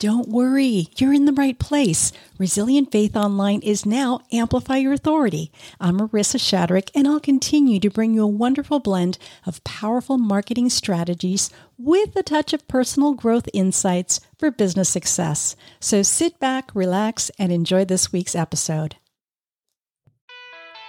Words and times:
Don't 0.00 0.30
worry, 0.30 0.88
you're 0.96 1.12
in 1.12 1.26
the 1.26 1.32
right 1.34 1.58
place. 1.58 2.10
Resilient 2.38 2.90
Faith 2.90 3.14
Online 3.14 3.60
is 3.60 3.84
now 3.84 4.20
Amplify 4.32 4.78
Your 4.78 4.94
Authority. 4.94 5.52
I'm 5.78 5.98
Marissa 5.98 6.40
Shadrick, 6.40 6.88
and 6.94 7.06
I'll 7.06 7.20
continue 7.20 7.78
to 7.80 7.90
bring 7.90 8.14
you 8.14 8.22
a 8.22 8.26
wonderful 8.26 8.80
blend 8.80 9.18
of 9.44 9.62
powerful 9.62 10.16
marketing 10.16 10.70
strategies 10.70 11.50
with 11.76 12.16
a 12.16 12.22
touch 12.22 12.54
of 12.54 12.66
personal 12.66 13.12
growth 13.12 13.46
insights 13.52 14.20
for 14.38 14.50
business 14.50 14.88
success. 14.88 15.54
So 15.80 16.02
sit 16.02 16.40
back, 16.40 16.74
relax, 16.74 17.30
and 17.38 17.52
enjoy 17.52 17.84
this 17.84 18.10
week's 18.10 18.34
episode. 18.34 18.96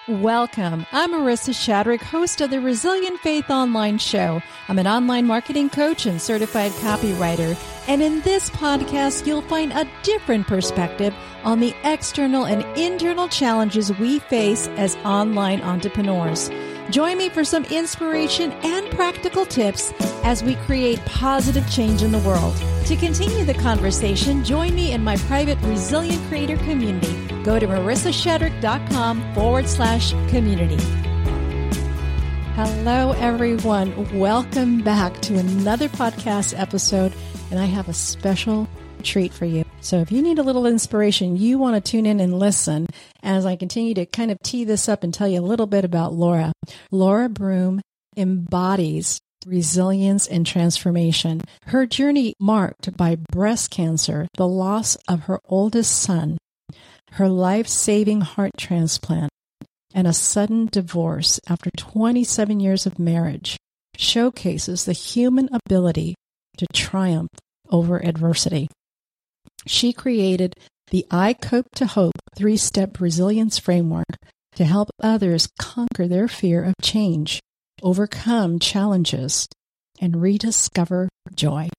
Welcome. 0.08 0.88
I'm 0.92 1.12
Marissa 1.12 1.54
Shadrick, 1.54 2.02
host 2.02 2.42
of 2.42 2.50
the 2.50 2.60
Resilient 2.60 3.20
Faith 3.20 3.52
Online 3.52 4.00
Show. 4.00 4.42
I'm 4.68 4.80
an 4.80 4.88
online 4.88 5.28
marketing 5.28 5.70
coach 5.70 6.08
and 6.08 6.20
certified 6.20 6.72
copywriter. 6.72 7.56
And 7.88 8.02
in 8.02 8.22
this 8.22 8.50
podcast, 8.50 9.28
you'll 9.28 9.44
find 9.44 9.72
a 9.72 9.88
different 10.02 10.48
perspective 10.48 11.14
on 11.44 11.60
the 11.60 11.76
external 11.84 12.46
and 12.46 12.64
internal 12.76 13.28
challenges 13.28 13.96
we 14.00 14.18
face 14.18 14.68
as 14.70 14.96
online 15.06 15.62
entrepreneurs. 15.62 16.50
Join 16.92 17.18
me 17.18 17.30
for 17.30 17.46
some 17.46 17.64
inspiration 17.66 18.52
and 18.64 18.92
practical 18.92 19.46
tips 19.46 19.94
as 20.26 20.44
we 20.44 20.56
create 20.56 21.00
positive 21.06 21.68
change 21.72 22.04
in 22.04 22.12
the 22.12 22.20
world. 22.20 22.54
To 22.88 22.98
continue 22.98 23.46
the 23.46 23.54
conversation, 23.54 24.44
join 24.44 24.76
me 24.76 24.92
in 24.92 25.02
my 25.02 25.16
private 25.16 25.58
Resilient 25.62 26.22
Creator 26.28 26.58
community. 26.58 27.14
Go 27.44 27.60
to 27.60 27.66
marissashadrick.com 27.66 29.34
forward 29.34 29.70
slash 29.70 30.12
community. 30.30 30.84
Hello, 32.56 33.14
everyone. 33.14 34.20
Welcome 34.20 34.82
back 34.82 35.22
to 35.22 35.38
another 35.38 35.88
podcast 35.88 36.60
episode, 36.60 37.14
and 37.52 37.60
I 37.62 37.68
have 37.68 37.88
a 37.88 37.94
special 37.94 38.68
treat 39.02 39.34
for 39.34 39.46
you. 39.46 39.66
So 39.82 39.98
if 39.98 40.12
you 40.12 40.22
need 40.22 40.40
a 40.40 40.44
little 40.44 40.66
inspiration, 40.66 41.38
you 41.38 41.58
want 41.58 41.84
to 41.84 41.92
tune 41.92 42.06
in 42.06 42.20
and 42.20 42.38
listen 42.38 42.88
as 43.24 43.46
I 43.46 43.56
continue 43.56 43.94
to 43.96 44.06
kind 44.06 44.32
of 44.32 44.38
tee 44.44 44.64
this 44.64 44.88
up 44.88 45.04
and 45.04 45.14
tell 45.14 45.28
you 45.28 45.40
a 45.40 45.42
little 45.42 45.68
bit 45.68 45.84
about 45.84 46.14
Laura. 46.14 46.54
Laura 46.92 47.30
Broome 47.30 47.82
embodies 48.16 49.20
resilience 49.46 50.28
and 50.28 50.46
transformation. 50.46 51.42
Her 51.66 51.86
journey 51.86 52.36
marked 52.40 52.96
by 52.96 53.16
breast 53.16 53.72
cancer, 53.72 54.28
the 54.36 54.48
loss 54.48 54.96
of 55.08 55.22
her 55.22 55.40
oldest 55.46 56.00
son, 56.00 56.38
her 57.14 57.28
life-saving 57.28 58.22
heart 58.22 58.52
transplant, 58.58 59.32
and 59.94 60.08
a 60.08 60.14
sudden 60.14 60.68
divorce 60.68 61.40
after 61.48 61.70
27 61.76 62.60
years 62.60 62.86
of 62.86 63.00
marriage 63.00 63.58
showcases 63.98 64.86
the 64.86 64.94
human 64.94 65.50
ability 65.52 66.16
to 66.58 66.66
triumph 66.74 67.30
over 67.70 67.98
adversity. 68.06 68.68
She 69.68 69.94
created 69.94 70.56
the 70.90 71.06
iCope2Hope 71.10 72.12
three 72.36 72.58
step 72.58 73.00
resilience 73.00 73.58
framework 73.58 74.18
to 74.56 74.66
help 74.66 74.90
others 75.02 75.48
conquer 75.60 76.08
their 76.08 76.28
fear 76.28 76.64
of 76.64 76.74
change, 76.82 77.40
overcome 77.82 78.60
challenges, 78.60 79.48
and 80.00 80.22
rediscover 80.22 81.10
joy. 81.34 81.70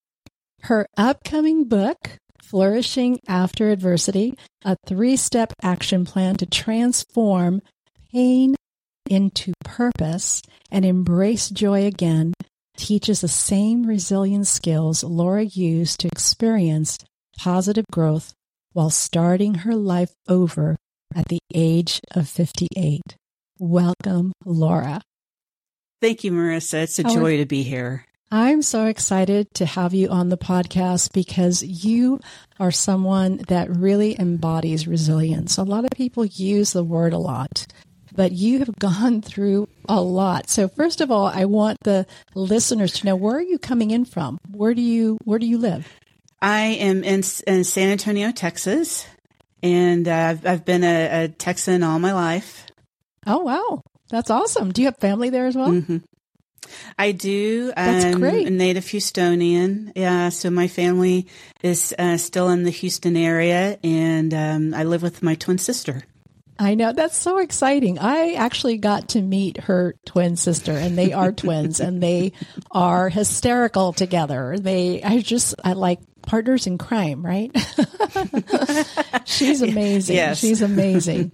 Her 0.62 0.86
upcoming 0.96 1.64
book, 1.64 2.16
Flourishing 2.42 3.18
After 3.26 3.70
Adversity, 3.70 4.36
a 4.64 4.76
three 4.86 5.16
step 5.16 5.52
action 5.62 6.04
plan 6.04 6.36
to 6.36 6.46
transform 6.46 7.60
pain 8.12 8.54
into 9.10 9.52
purpose 9.64 10.42
and 10.70 10.84
embrace 10.84 11.50
joy 11.50 11.84
again, 11.84 12.32
teaches 12.76 13.20
the 13.20 13.28
same 13.28 13.84
resilience 13.84 14.48
skills 14.48 15.04
Laura 15.04 15.42
used 15.42 16.00
to 16.00 16.08
experience 16.08 16.98
positive 17.38 17.86
growth 17.90 18.32
while 18.72 18.90
starting 18.90 19.54
her 19.54 19.74
life 19.74 20.12
over 20.28 20.76
at 21.14 21.28
the 21.28 21.38
age 21.54 22.00
of 22.12 22.28
58. 22.28 23.00
Welcome, 23.58 24.32
Laura. 24.44 25.02
Thank 26.00 26.24
you, 26.24 26.32
Marissa. 26.32 26.82
It's 26.82 26.98
a 26.98 27.04
joy 27.04 27.36
to 27.36 27.46
be 27.46 27.62
here. 27.62 28.06
I'm 28.34 28.62
so 28.62 28.86
excited 28.86 29.46
to 29.56 29.66
have 29.66 29.92
you 29.92 30.08
on 30.08 30.30
the 30.30 30.38
podcast 30.38 31.12
because 31.12 31.62
you 31.62 32.18
are 32.58 32.70
someone 32.70 33.42
that 33.48 33.68
really 33.68 34.18
embodies 34.18 34.88
resilience. 34.88 35.58
A 35.58 35.64
lot 35.64 35.84
of 35.84 35.90
people 35.90 36.24
use 36.24 36.72
the 36.72 36.82
word 36.82 37.12
a 37.12 37.18
lot, 37.18 37.66
but 38.16 38.32
you 38.32 38.60
have 38.60 38.74
gone 38.78 39.20
through 39.22 39.68
a 39.86 40.00
lot. 40.00 40.48
So 40.48 40.66
first 40.66 41.02
of 41.02 41.10
all, 41.10 41.26
I 41.26 41.44
want 41.44 41.78
the 41.82 42.06
listeners 42.34 42.94
to 42.94 43.06
know 43.06 43.16
where 43.16 43.36
are 43.36 43.42
you 43.42 43.58
coming 43.58 43.90
in 43.90 44.06
from? 44.06 44.38
Where 44.50 44.72
do 44.72 44.80
you 44.80 45.18
where 45.24 45.38
do 45.38 45.46
you 45.46 45.58
live? 45.58 45.86
I 46.42 46.62
am 46.62 47.04
in, 47.04 47.22
in 47.46 47.64
San 47.64 47.90
Antonio, 47.90 48.32
Texas, 48.32 49.06
and 49.62 50.08
uh, 50.08 50.12
I've, 50.12 50.46
I've 50.46 50.64
been 50.64 50.82
a, 50.82 51.24
a, 51.24 51.28
Texan 51.28 51.84
all 51.84 52.00
my 52.00 52.12
life. 52.12 52.66
Oh 53.26 53.38
wow, 53.38 53.82
that's 54.10 54.28
awesome! 54.28 54.72
Do 54.72 54.82
you 54.82 54.88
have 54.88 54.98
family 54.98 55.30
there 55.30 55.46
as 55.46 55.54
well? 55.54 55.70
Mm-hmm. 55.70 55.98
I 56.98 57.12
do. 57.12 57.72
That's 57.76 58.04
I'm 58.06 58.20
great. 58.20 58.48
A 58.48 58.50
native 58.50 58.84
Houstonian. 58.84 59.92
Yeah, 59.94 60.30
so 60.30 60.50
my 60.50 60.66
family 60.66 61.28
is 61.62 61.94
uh, 61.96 62.16
still 62.16 62.48
in 62.48 62.64
the 62.64 62.70
Houston 62.70 63.16
area, 63.16 63.78
and 63.84 64.34
um, 64.34 64.74
I 64.74 64.82
live 64.82 65.02
with 65.02 65.22
my 65.22 65.36
twin 65.36 65.58
sister. 65.58 66.02
I 66.58 66.74
know 66.74 66.92
that's 66.92 67.16
so 67.16 67.38
exciting. 67.38 67.98
I 67.98 68.34
actually 68.34 68.78
got 68.78 69.10
to 69.10 69.22
meet 69.22 69.58
her 69.62 69.94
twin 70.06 70.36
sister 70.36 70.72
and 70.72 70.96
they 70.96 71.12
are 71.12 71.32
twins 71.32 71.80
and 71.80 72.00
they 72.00 72.32
are 72.70 73.08
hysterical 73.08 73.92
together. 73.92 74.56
They 74.58 75.02
I 75.02 75.20
just 75.20 75.54
I 75.64 75.72
like 75.72 75.98
partners 76.26 76.66
in 76.66 76.78
crime, 76.78 77.24
right? 77.24 77.50
she's 79.24 79.62
amazing. 79.62 80.16
Yes. 80.16 80.38
She's 80.38 80.62
amazing. 80.62 81.32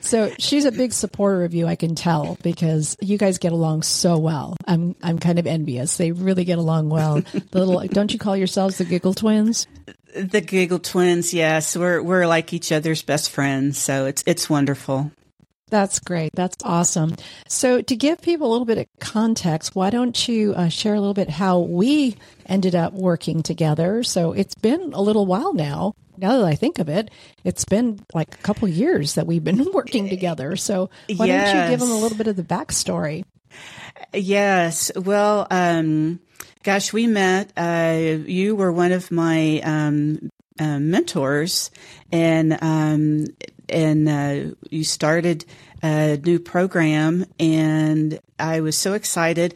so 0.00 0.32
she's 0.38 0.64
a 0.64 0.72
big 0.72 0.92
supporter 0.92 1.44
of 1.44 1.54
you, 1.54 1.66
I 1.66 1.76
can 1.76 1.94
tell, 1.94 2.36
because 2.42 2.96
you 3.00 3.18
guys 3.18 3.38
get 3.38 3.52
along 3.52 3.82
so 3.82 4.18
well. 4.18 4.56
I'm 4.66 4.94
I'm 5.02 5.18
kind 5.18 5.38
of 5.38 5.46
envious. 5.46 5.96
They 5.96 6.12
really 6.12 6.44
get 6.44 6.58
along 6.58 6.88
well. 6.88 7.20
The 7.20 7.64
little 7.64 7.80
don't 7.88 8.12
you 8.12 8.18
call 8.18 8.36
yourselves 8.36 8.78
the 8.78 8.84
giggle 8.84 9.14
twins? 9.14 9.66
The 10.14 10.40
giggle 10.40 10.78
twins, 10.78 11.32
yes. 11.32 11.76
We're 11.76 12.02
we're 12.02 12.26
like 12.26 12.52
each 12.52 12.72
other's 12.72 13.02
best 13.02 13.30
friends, 13.30 13.78
so 13.78 14.06
it's 14.06 14.22
it's 14.26 14.50
wonderful. 14.50 15.10
That's 15.72 16.00
great. 16.00 16.32
That's 16.34 16.58
awesome. 16.64 17.16
So, 17.48 17.80
to 17.80 17.96
give 17.96 18.20
people 18.20 18.46
a 18.46 18.52
little 18.52 18.66
bit 18.66 18.76
of 18.76 18.86
context, 19.00 19.74
why 19.74 19.88
don't 19.88 20.28
you 20.28 20.52
uh, 20.52 20.68
share 20.68 20.92
a 20.92 21.00
little 21.00 21.14
bit 21.14 21.30
how 21.30 21.60
we 21.60 22.14
ended 22.44 22.74
up 22.74 22.92
working 22.92 23.42
together? 23.42 24.02
So, 24.02 24.34
it's 24.34 24.54
been 24.54 24.92
a 24.92 25.00
little 25.00 25.24
while 25.24 25.54
now. 25.54 25.94
Now 26.18 26.36
that 26.36 26.44
I 26.44 26.56
think 26.56 26.78
of 26.78 26.90
it, 26.90 27.10
it's 27.42 27.64
been 27.64 28.04
like 28.12 28.34
a 28.34 28.42
couple 28.42 28.68
years 28.68 29.14
that 29.14 29.26
we've 29.26 29.42
been 29.42 29.64
working 29.72 30.10
together. 30.10 30.56
So, 30.56 30.90
why 31.16 31.24
yes. 31.24 31.52
don't 31.54 31.62
you 31.64 31.70
give 31.70 31.80
them 31.80 31.90
a 31.90 31.98
little 31.98 32.18
bit 32.18 32.26
of 32.26 32.36
the 32.36 32.42
backstory? 32.42 33.24
Yes. 34.12 34.92
Well, 34.94 35.46
um, 35.50 36.20
gosh, 36.64 36.92
we 36.92 37.06
met. 37.06 37.50
Uh, 37.56 38.18
you 38.26 38.56
were 38.56 38.72
one 38.72 38.92
of 38.92 39.10
my 39.10 39.62
um, 39.64 40.30
uh, 40.60 40.78
mentors, 40.78 41.70
and 42.12 42.58
um, 42.60 43.24
and 43.68 44.08
uh, 44.08 44.54
you 44.70 44.84
started 44.84 45.44
a 45.82 46.16
new 46.16 46.38
program, 46.38 47.26
and 47.38 48.20
I 48.38 48.60
was 48.60 48.76
so 48.78 48.94
excited 48.94 49.54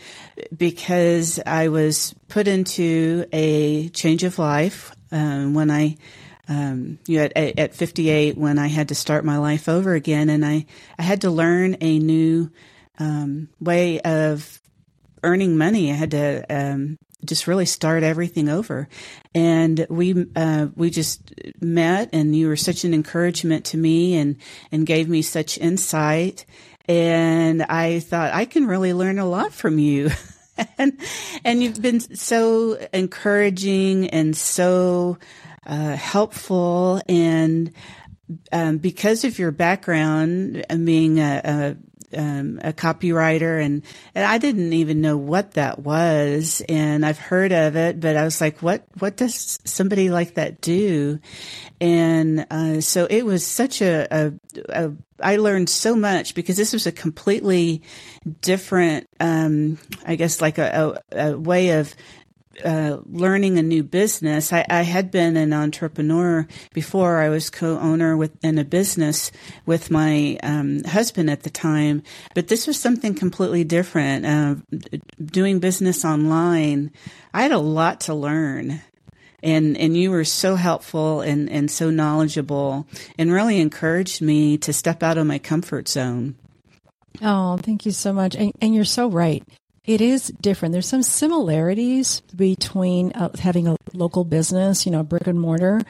because 0.56 1.40
I 1.44 1.68
was 1.68 2.14
put 2.28 2.48
into 2.48 3.26
a 3.32 3.88
change 3.90 4.24
of 4.24 4.38
life 4.38 4.92
um, 5.12 5.54
when 5.54 5.70
I. 5.70 5.96
Um, 6.48 7.00
you 7.08 7.18
know, 7.18 7.28
at, 7.34 7.58
at 7.58 7.74
58 7.74 8.38
when 8.38 8.56
I 8.56 8.68
had 8.68 8.86
to 8.90 8.94
start 8.94 9.24
my 9.24 9.38
life 9.38 9.68
over 9.68 9.94
again, 9.94 10.30
and 10.30 10.46
I, 10.46 10.66
I 10.96 11.02
had 11.02 11.22
to 11.22 11.30
learn 11.30 11.76
a 11.80 11.98
new 11.98 12.52
um, 13.00 13.48
way 13.58 14.00
of 14.00 14.60
earning 15.24 15.56
money. 15.56 15.90
I 15.90 15.94
had 15.94 16.12
to 16.12 16.44
um, 16.48 16.98
just 17.26 17.46
really 17.46 17.66
start 17.66 18.02
everything 18.02 18.48
over. 18.48 18.88
And 19.34 19.86
we 19.88 20.26
uh, 20.34 20.68
we 20.74 20.90
just 20.90 21.32
met, 21.60 22.10
and 22.12 22.34
you 22.34 22.48
were 22.48 22.56
such 22.56 22.84
an 22.84 22.94
encouragement 22.94 23.66
to 23.66 23.76
me, 23.76 24.16
and 24.16 24.36
and 24.72 24.86
gave 24.86 25.08
me 25.08 25.22
such 25.22 25.58
insight. 25.58 26.46
And 26.88 27.62
I 27.62 28.00
thought 28.00 28.32
I 28.32 28.44
can 28.44 28.66
really 28.66 28.92
learn 28.92 29.18
a 29.18 29.26
lot 29.26 29.52
from 29.52 29.78
you. 29.78 30.10
and 30.78 30.98
and 31.44 31.62
you've 31.62 31.82
been 31.82 32.00
so 32.00 32.74
encouraging 32.92 34.08
and 34.10 34.36
so 34.36 35.18
uh, 35.66 35.96
helpful 35.96 37.00
and 37.08 37.72
um, 38.52 38.78
because 38.78 39.24
of 39.24 39.38
your 39.38 39.50
background 39.50 40.64
and 40.68 40.86
being 40.86 41.20
a 41.20 41.76
um, 42.16 42.60
a 42.62 42.72
copywriter 42.72 43.64
and, 43.64 43.82
and 44.14 44.24
I 44.24 44.38
didn't 44.38 44.72
even 44.72 45.00
know 45.00 45.16
what 45.16 45.52
that 45.52 45.78
was. 45.78 46.62
And 46.68 47.04
I've 47.04 47.18
heard 47.18 47.52
of 47.52 47.76
it, 47.76 48.00
but 48.00 48.16
I 48.16 48.24
was 48.24 48.40
like, 48.40 48.62
what, 48.62 48.84
what 48.98 49.16
does 49.16 49.58
somebody 49.64 50.10
like 50.10 50.34
that 50.34 50.60
do? 50.60 51.18
And, 51.80 52.46
uh, 52.50 52.80
so 52.80 53.06
it 53.08 53.24
was 53.24 53.46
such 53.46 53.82
a, 53.82 54.06
a, 54.10 54.32
a, 54.68 54.92
I 55.20 55.36
learned 55.36 55.68
so 55.68 55.96
much 55.96 56.34
because 56.34 56.56
this 56.56 56.72
was 56.72 56.86
a 56.86 56.92
completely 56.92 57.82
different, 58.40 59.08
um, 59.20 59.78
I 60.04 60.16
guess 60.16 60.40
like 60.40 60.58
a, 60.58 61.00
a, 61.12 61.30
a 61.30 61.38
way 61.38 61.78
of 61.78 61.94
uh, 62.64 62.98
learning 63.06 63.58
a 63.58 63.62
new 63.62 63.82
business. 63.82 64.52
I, 64.52 64.64
I, 64.68 64.82
had 64.82 65.10
been 65.10 65.36
an 65.36 65.52
entrepreneur 65.52 66.46
before. 66.72 67.18
I 67.18 67.28
was 67.28 67.50
co-owner 67.50 68.16
within 68.16 68.58
a 68.58 68.64
business 68.64 69.30
with 69.66 69.90
my 69.90 70.38
um, 70.42 70.82
husband 70.84 71.30
at 71.30 71.42
the 71.42 71.50
time, 71.50 72.02
but 72.34 72.48
this 72.48 72.66
was 72.66 72.78
something 72.78 73.14
completely 73.14 73.64
different. 73.64 74.26
Uh, 74.26 74.54
doing 75.24 75.58
business 75.58 76.04
online, 76.04 76.92
I 77.34 77.42
had 77.42 77.52
a 77.52 77.58
lot 77.58 78.00
to 78.02 78.14
learn. 78.14 78.80
And, 79.42 79.76
and 79.76 79.96
you 79.96 80.10
were 80.10 80.24
so 80.24 80.56
helpful 80.56 81.20
and, 81.20 81.48
and 81.50 81.70
so 81.70 81.90
knowledgeable 81.90 82.86
and 83.18 83.32
really 83.32 83.60
encouraged 83.60 84.22
me 84.22 84.58
to 84.58 84.72
step 84.72 85.02
out 85.02 85.18
of 85.18 85.26
my 85.26 85.38
comfort 85.38 85.88
zone. 85.88 86.36
Oh, 87.22 87.56
thank 87.58 87.86
you 87.86 87.92
so 87.92 88.12
much. 88.12 88.34
And, 88.34 88.52
and 88.60 88.74
you're 88.74 88.84
so 88.84 89.08
right. 89.08 89.44
It 89.86 90.00
is 90.00 90.28
different. 90.40 90.72
There's 90.72 90.88
some 90.88 91.04
similarities 91.04 92.20
between 92.34 93.12
uh, 93.12 93.30
having 93.38 93.68
a 93.68 93.76
local 93.94 94.24
business, 94.24 94.84
you 94.84 94.90
know, 94.90 95.04
brick 95.04 95.28
and 95.28 95.40
mortar, 95.40 95.80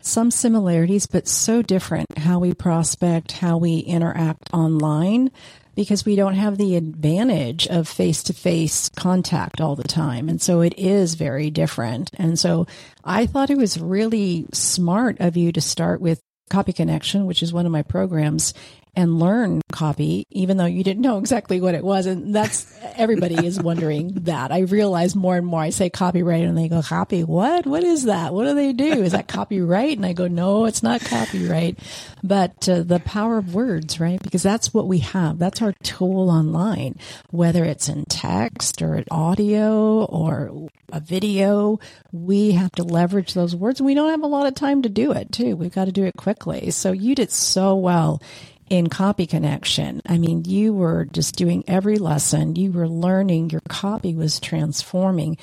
some 0.00 0.30
similarities, 0.30 1.06
but 1.06 1.28
so 1.28 1.60
different 1.60 2.16
how 2.16 2.38
we 2.38 2.54
prospect, 2.54 3.32
how 3.32 3.58
we 3.58 3.78
interact 3.78 4.48
online 4.52 5.30
because 5.74 6.06
we 6.06 6.16
don't 6.16 6.34
have 6.34 6.56
the 6.56 6.74
advantage 6.74 7.66
of 7.66 7.86
face 7.86 8.22
to 8.22 8.32
face 8.32 8.88
contact 8.96 9.60
all 9.60 9.76
the 9.76 9.84
time. 9.84 10.30
And 10.30 10.40
so 10.40 10.62
it 10.62 10.72
is 10.78 11.14
very 11.14 11.50
different. 11.50 12.10
And 12.14 12.38
so 12.38 12.66
I 13.04 13.26
thought 13.26 13.50
it 13.50 13.58
was 13.58 13.78
really 13.78 14.46
smart 14.54 15.20
of 15.20 15.36
you 15.36 15.52
to 15.52 15.60
start 15.60 16.00
with 16.00 16.22
Copy 16.48 16.72
Connection, 16.72 17.26
which 17.26 17.42
is 17.42 17.52
one 17.52 17.66
of 17.66 17.72
my 17.72 17.82
programs, 17.82 18.54
and 18.96 19.20
learn 19.20 19.60
copy, 19.70 20.26
even 20.30 20.56
though 20.56 20.64
you 20.64 20.82
didn't 20.82 21.02
know 21.02 21.18
exactly 21.18 21.60
what 21.60 21.74
it 21.74 21.84
was. 21.84 22.06
And 22.06 22.34
that's 22.34 22.74
everybody 22.96 23.46
is 23.46 23.60
wondering 23.60 24.14
that. 24.22 24.50
I 24.50 24.60
realize 24.60 25.14
more 25.14 25.36
and 25.36 25.46
more 25.46 25.60
I 25.60 25.70
say 25.70 25.90
copyright 25.90 26.44
and 26.44 26.56
they 26.56 26.68
go, 26.68 26.80
copy 26.80 27.22
what? 27.22 27.66
What 27.66 27.84
is 27.84 28.04
that? 28.04 28.32
What 28.32 28.44
do 28.44 28.54
they 28.54 28.72
do? 28.72 29.02
Is 29.02 29.12
that 29.12 29.28
copyright? 29.28 29.98
And 29.98 30.06
I 30.06 30.14
go, 30.14 30.28
no, 30.28 30.64
it's 30.64 30.82
not 30.82 31.02
copyright, 31.02 31.78
but 32.24 32.66
uh, 32.68 32.82
the 32.82 32.98
power 33.00 33.36
of 33.36 33.54
words, 33.54 34.00
right? 34.00 34.22
Because 34.22 34.42
that's 34.42 34.72
what 34.72 34.88
we 34.88 34.98
have. 35.00 35.38
That's 35.38 35.60
our 35.60 35.74
tool 35.82 36.30
online, 36.30 36.98
whether 37.30 37.64
it's 37.64 37.90
in 37.90 38.06
text 38.06 38.80
or 38.80 39.04
audio 39.10 40.04
or 40.06 40.68
a 40.90 41.00
video. 41.00 41.78
We 42.12 42.52
have 42.52 42.72
to 42.72 42.82
leverage 42.82 43.34
those 43.34 43.54
words 43.54 43.78
and 43.80 43.86
we 43.86 43.94
don't 43.94 44.10
have 44.10 44.22
a 44.22 44.26
lot 44.26 44.46
of 44.46 44.54
time 44.54 44.80
to 44.82 44.88
do 44.88 45.12
it 45.12 45.32
too. 45.32 45.54
We've 45.54 45.74
got 45.74 45.84
to 45.84 45.92
do 45.92 46.04
it 46.04 46.16
quickly. 46.16 46.70
So 46.70 46.92
you 46.92 47.14
did 47.14 47.30
so 47.30 47.74
well 47.74 48.22
in 48.68 48.88
Copy 48.88 49.26
Connection. 49.26 50.02
I 50.06 50.18
mean, 50.18 50.44
you 50.44 50.72
were 50.72 51.04
just 51.04 51.36
doing 51.36 51.64
every 51.66 51.98
lesson, 51.98 52.56
you 52.56 52.72
were 52.72 52.88
learning, 52.88 53.50
your 53.50 53.62
copy 53.68 54.14
was 54.14 54.40
transforming. 54.40 55.36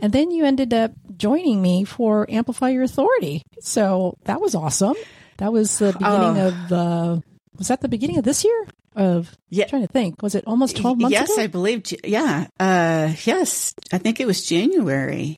And 0.00 0.12
then 0.12 0.30
you 0.30 0.44
ended 0.44 0.72
up 0.72 0.92
joining 1.16 1.60
me 1.60 1.84
for 1.84 2.26
Amplify 2.30 2.70
Your 2.70 2.84
Authority. 2.84 3.42
So 3.60 4.16
that 4.24 4.40
was 4.40 4.54
awesome. 4.54 4.94
That 5.38 5.52
was 5.52 5.78
the 5.78 5.92
beginning 5.92 6.38
oh. 6.38 6.48
of 6.48 6.68
the, 6.68 7.22
was 7.56 7.68
that 7.68 7.80
the 7.80 7.88
beginning 7.88 8.18
of 8.18 8.24
this 8.24 8.44
year? 8.44 8.66
Of, 8.94 9.36
yeah. 9.48 9.64
I'm 9.64 9.70
trying 9.70 9.86
to 9.86 9.92
think, 9.92 10.22
was 10.22 10.34
it 10.34 10.44
almost 10.46 10.76
12 10.76 10.98
months 10.98 11.12
yes, 11.12 11.32
ago? 11.32 11.42
I 11.42 11.46
believe, 11.48 11.82
yeah. 12.04 12.46
Uh, 12.58 13.12
yes, 13.24 13.74
I 13.92 13.98
think 13.98 14.20
it 14.20 14.26
was 14.26 14.44
January 14.44 15.36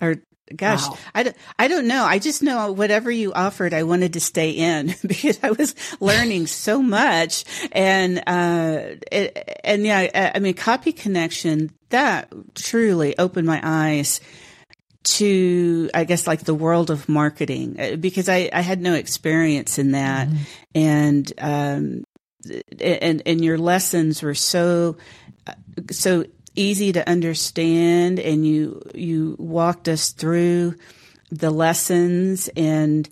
or 0.00 0.16
Gosh, 0.54 0.86
wow. 0.86 0.98
I, 1.14 1.22
don't, 1.24 1.36
I 1.58 1.68
don't 1.68 1.88
know. 1.88 2.04
I 2.04 2.18
just 2.20 2.42
know 2.42 2.70
whatever 2.70 3.10
you 3.10 3.32
offered, 3.32 3.74
I 3.74 3.82
wanted 3.82 4.12
to 4.12 4.20
stay 4.20 4.50
in 4.50 4.94
because 5.06 5.40
I 5.42 5.50
was 5.50 5.74
learning 5.98 6.46
so 6.46 6.80
much. 6.80 7.44
And, 7.72 8.18
uh, 8.26 8.96
it, 9.10 9.60
and 9.64 9.84
yeah, 9.84 10.32
I 10.34 10.38
mean, 10.38 10.54
copy 10.54 10.92
connection, 10.92 11.70
that 11.90 12.32
truly 12.54 13.16
opened 13.18 13.46
my 13.46 13.60
eyes 13.62 14.20
to, 15.04 15.90
I 15.94 16.04
guess, 16.04 16.26
like 16.26 16.44
the 16.44 16.54
world 16.54 16.90
of 16.90 17.08
marketing 17.08 17.76
uh, 17.80 17.96
because 17.96 18.28
I, 18.28 18.50
I 18.52 18.60
had 18.60 18.80
no 18.80 18.94
experience 18.94 19.78
in 19.78 19.92
that. 19.92 20.28
Mm-hmm. 20.28 20.42
And, 20.74 21.32
um, 21.38 22.04
and, 22.80 23.22
and 23.24 23.44
your 23.44 23.58
lessons 23.58 24.22
were 24.22 24.34
so, 24.34 24.96
uh, 25.46 25.54
so 25.90 26.24
easy 26.56 26.92
to 26.92 27.08
understand 27.08 28.18
and 28.18 28.46
you 28.46 28.82
you 28.94 29.36
walked 29.38 29.88
us 29.88 30.10
through 30.10 30.74
the 31.30 31.50
lessons 31.50 32.48
and 32.56 33.08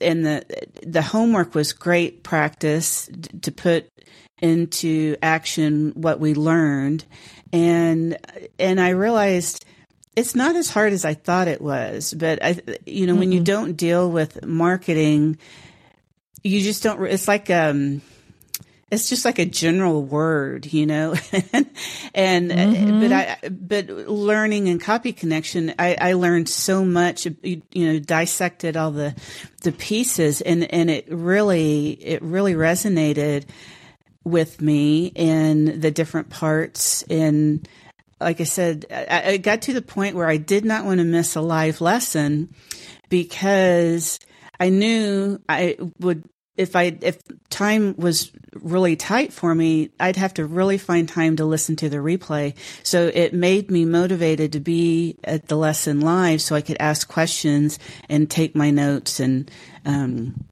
and 0.00 0.24
the 0.24 0.44
the 0.82 1.02
homework 1.02 1.54
was 1.54 1.72
great 1.72 2.22
practice 2.22 3.08
to 3.42 3.50
put 3.52 3.88
into 4.40 5.16
action 5.22 5.92
what 5.94 6.20
we 6.20 6.34
learned 6.34 7.04
and 7.52 8.18
and 8.58 8.80
I 8.80 8.90
realized 8.90 9.64
it's 10.16 10.34
not 10.34 10.54
as 10.54 10.70
hard 10.70 10.92
as 10.92 11.04
I 11.04 11.14
thought 11.14 11.48
it 11.48 11.62
was 11.62 12.14
but 12.14 12.42
I 12.42 12.60
you 12.84 13.06
know 13.06 13.12
mm-hmm. 13.12 13.20
when 13.20 13.32
you 13.32 13.40
don't 13.40 13.74
deal 13.74 14.10
with 14.10 14.44
marketing 14.44 15.38
you 16.42 16.60
just 16.60 16.82
don't 16.82 17.02
it's 17.04 17.28
like 17.28 17.48
um 17.50 18.02
it's 18.90 19.08
just 19.08 19.24
like 19.24 19.38
a 19.38 19.44
general 19.44 20.02
word, 20.02 20.72
you 20.72 20.86
know, 20.86 21.14
and, 22.14 22.50
mm-hmm. 22.50 23.00
but 23.00 23.12
I, 23.12 23.38
but 23.48 23.88
learning 23.88 24.68
and 24.68 24.80
copy 24.80 25.12
connection, 25.12 25.74
I, 25.78 25.96
I 26.00 26.12
learned 26.12 26.48
so 26.48 26.84
much, 26.84 27.26
you, 27.26 27.62
you, 27.72 27.92
know, 27.92 27.98
dissected 27.98 28.76
all 28.76 28.90
the, 28.90 29.14
the 29.62 29.72
pieces 29.72 30.40
and, 30.40 30.70
and 30.72 30.90
it 30.90 31.06
really, 31.10 31.90
it 31.90 32.22
really 32.22 32.54
resonated 32.54 33.44
with 34.22 34.60
me 34.60 35.06
in 35.06 35.80
the 35.80 35.90
different 35.90 36.30
parts. 36.30 37.02
And 37.04 37.66
like 38.20 38.40
I 38.40 38.44
said, 38.44 38.86
I, 38.90 39.32
I 39.32 39.36
got 39.38 39.62
to 39.62 39.72
the 39.72 39.82
point 39.82 40.16
where 40.16 40.28
I 40.28 40.36
did 40.36 40.64
not 40.64 40.84
want 40.84 40.98
to 40.98 41.04
miss 41.04 41.36
a 41.36 41.40
live 41.40 41.80
lesson 41.80 42.54
because 43.08 44.18
I 44.58 44.70
knew 44.70 45.40
I 45.48 45.76
would 45.98 46.24
if 46.56 46.76
I 46.76 46.96
if 47.00 47.18
time 47.50 47.94
was 47.96 48.30
really 48.54 48.96
tight 48.96 49.32
for 49.32 49.54
me, 49.54 49.90
I'd 49.98 50.16
have 50.16 50.34
to 50.34 50.46
really 50.46 50.78
find 50.78 51.08
time 51.08 51.36
to 51.36 51.44
listen 51.44 51.76
to 51.76 51.88
the 51.88 51.96
replay. 51.96 52.54
So 52.82 53.10
it 53.12 53.34
made 53.34 53.70
me 53.70 53.84
motivated 53.84 54.52
to 54.52 54.60
be 54.60 55.16
at 55.24 55.48
the 55.48 55.56
lesson 55.56 56.00
live, 56.00 56.40
so 56.40 56.54
I 56.54 56.60
could 56.60 56.76
ask 56.78 57.08
questions 57.08 57.78
and 58.08 58.30
take 58.30 58.54
my 58.54 58.70
notes 58.70 59.18
and 59.18 59.50
um, 59.84 60.44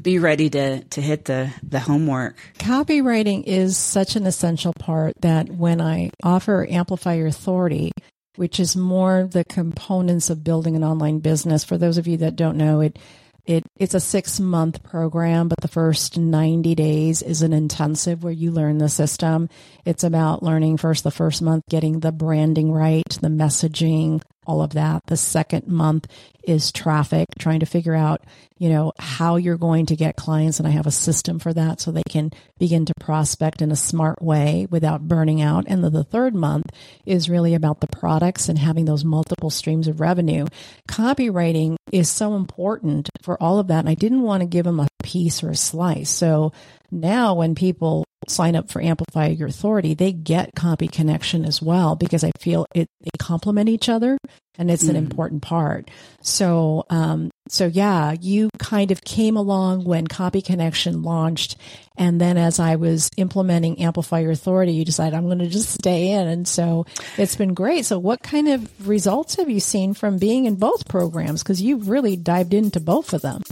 be 0.00 0.18
ready 0.18 0.50
to 0.50 0.82
to 0.82 1.00
hit 1.00 1.26
the 1.26 1.52
the 1.62 1.80
homework. 1.80 2.36
Copywriting 2.58 3.44
is 3.44 3.76
such 3.76 4.16
an 4.16 4.26
essential 4.26 4.72
part 4.72 5.14
that 5.20 5.48
when 5.48 5.80
I 5.80 6.10
offer 6.22 6.66
Amplify 6.68 7.14
Your 7.14 7.28
Authority, 7.28 7.92
which 8.34 8.58
is 8.58 8.76
more 8.76 9.28
the 9.30 9.44
components 9.44 10.28
of 10.28 10.44
building 10.44 10.76
an 10.76 10.84
online 10.84 11.20
business. 11.20 11.64
For 11.64 11.78
those 11.78 11.98
of 11.98 12.06
you 12.06 12.16
that 12.18 12.36
don't 12.36 12.56
know, 12.56 12.80
it 12.80 12.98
it 13.46 13.64
it's 13.76 13.94
a 13.94 14.00
six 14.00 14.40
month 14.40 14.82
program, 14.82 15.48
but 15.48 15.60
the 15.60 15.68
first 15.68 16.18
90 16.18 16.74
days 16.74 17.22
is 17.22 17.42
an 17.42 17.52
intensive 17.52 18.22
where 18.22 18.32
you 18.32 18.50
learn 18.50 18.78
the 18.78 18.88
system. 18.88 19.48
It's 19.84 20.04
about 20.04 20.42
learning 20.42 20.78
first 20.78 21.04
the 21.04 21.10
first 21.10 21.42
month, 21.42 21.64
getting 21.68 22.00
the 22.00 22.12
branding 22.12 22.72
right, 22.72 23.08
the 23.20 23.28
messaging, 23.28 24.20
all 24.46 24.62
of 24.62 24.74
that. 24.74 25.06
The 25.06 25.16
second 25.16 25.66
month 25.66 26.06
is 26.46 26.70
traffic, 26.70 27.26
trying 27.38 27.60
to 27.60 27.66
figure 27.66 27.94
out, 27.94 28.22
you 28.58 28.68
know, 28.68 28.92
how 28.98 29.36
you're 29.36 29.56
going 29.56 29.86
to 29.86 29.96
get 29.96 30.16
clients. 30.16 30.58
And 30.58 30.66
I 30.66 30.70
have 30.70 30.86
a 30.86 30.92
system 30.92 31.38
for 31.38 31.52
that 31.52 31.80
so 31.80 31.90
they 31.90 32.02
can 32.08 32.30
begin 32.58 32.86
to 32.86 32.94
prospect 33.00 33.60
in 33.60 33.72
a 33.72 33.76
smart 33.76 34.22
way 34.22 34.66
without 34.70 35.08
burning 35.08 35.42
out. 35.42 35.64
And 35.66 35.82
the, 35.82 35.90
the 35.90 36.04
third 36.04 36.34
month 36.34 36.66
is 37.04 37.28
really 37.28 37.54
about 37.54 37.80
the 37.80 37.88
products 37.88 38.48
and 38.48 38.58
having 38.58 38.84
those 38.84 39.04
multiple 39.04 39.50
streams 39.50 39.88
of 39.88 40.00
revenue. 40.00 40.46
Copywriting 40.88 41.76
is 41.90 42.08
so 42.08 42.36
important 42.36 43.10
for 43.22 43.40
all 43.42 43.58
of 43.58 43.66
that. 43.68 43.80
And 43.80 43.88
I 43.88 43.94
didn't 43.94 44.22
want 44.22 44.42
to 44.42 44.46
give 44.46 44.64
them 44.64 44.80
a 44.80 44.88
piece 45.06 45.44
or 45.44 45.50
a 45.50 45.56
slice. 45.56 46.10
So 46.10 46.52
now 46.90 47.34
when 47.34 47.54
people 47.54 48.04
sign 48.28 48.56
up 48.56 48.70
for 48.70 48.82
Amplify 48.82 49.28
Your 49.28 49.48
Authority, 49.48 49.94
they 49.94 50.12
get 50.12 50.54
Copy 50.56 50.88
Connection 50.88 51.44
as 51.44 51.62
well 51.62 51.94
because 51.94 52.24
I 52.24 52.32
feel 52.40 52.66
it 52.74 52.88
they 53.00 53.10
complement 53.18 53.68
each 53.68 53.88
other 53.88 54.18
and 54.58 54.70
it's 54.70 54.84
mm. 54.84 54.90
an 54.90 54.96
important 54.96 55.42
part. 55.42 55.90
So, 56.22 56.84
um, 56.90 57.30
so 57.48 57.66
yeah, 57.66 58.14
you 58.20 58.50
kind 58.58 58.90
of 58.90 59.04
came 59.04 59.36
along 59.36 59.84
when 59.84 60.06
Copy 60.06 60.42
Connection 60.42 61.02
launched, 61.02 61.56
and 61.96 62.20
then 62.20 62.36
as 62.36 62.58
I 62.58 62.76
was 62.76 63.10
implementing 63.16 63.80
Amplify 63.80 64.20
Your 64.20 64.32
Authority, 64.32 64.72
you 64.72 64.84
decided 64.84 65.14
I'm 65.14 65.26
going 65.26 65.38
to 65.38 65.48
just 65.48 65.70
stay 65.70 66.12
in, 66.12 66.26
and 66.26 66.48
so 66.48 66.86
it's 67.16 67.36
been 67.36 67.54
great. 67.54 67.84
So, 67.84 67.98
what 67.98 68.22
kind 68.22 68.48
of 68.48 68.88
results 68.88 69.36
have 69.36 69.50
you 69.50 69.60
seen 69.60 69.94
from 69.94 70.18
being 70.18 70.46
in 70.46 70.56
both 70.56 70.88
programs? 70.88 71.42
Because 71.42 71.62
you've 71.62 71.88
really 71.88 72.16
dived 72.16 72.54
into 72.54 72.80
both 72.80 73.12
of 73.12 73.22
them. 73.22 73.42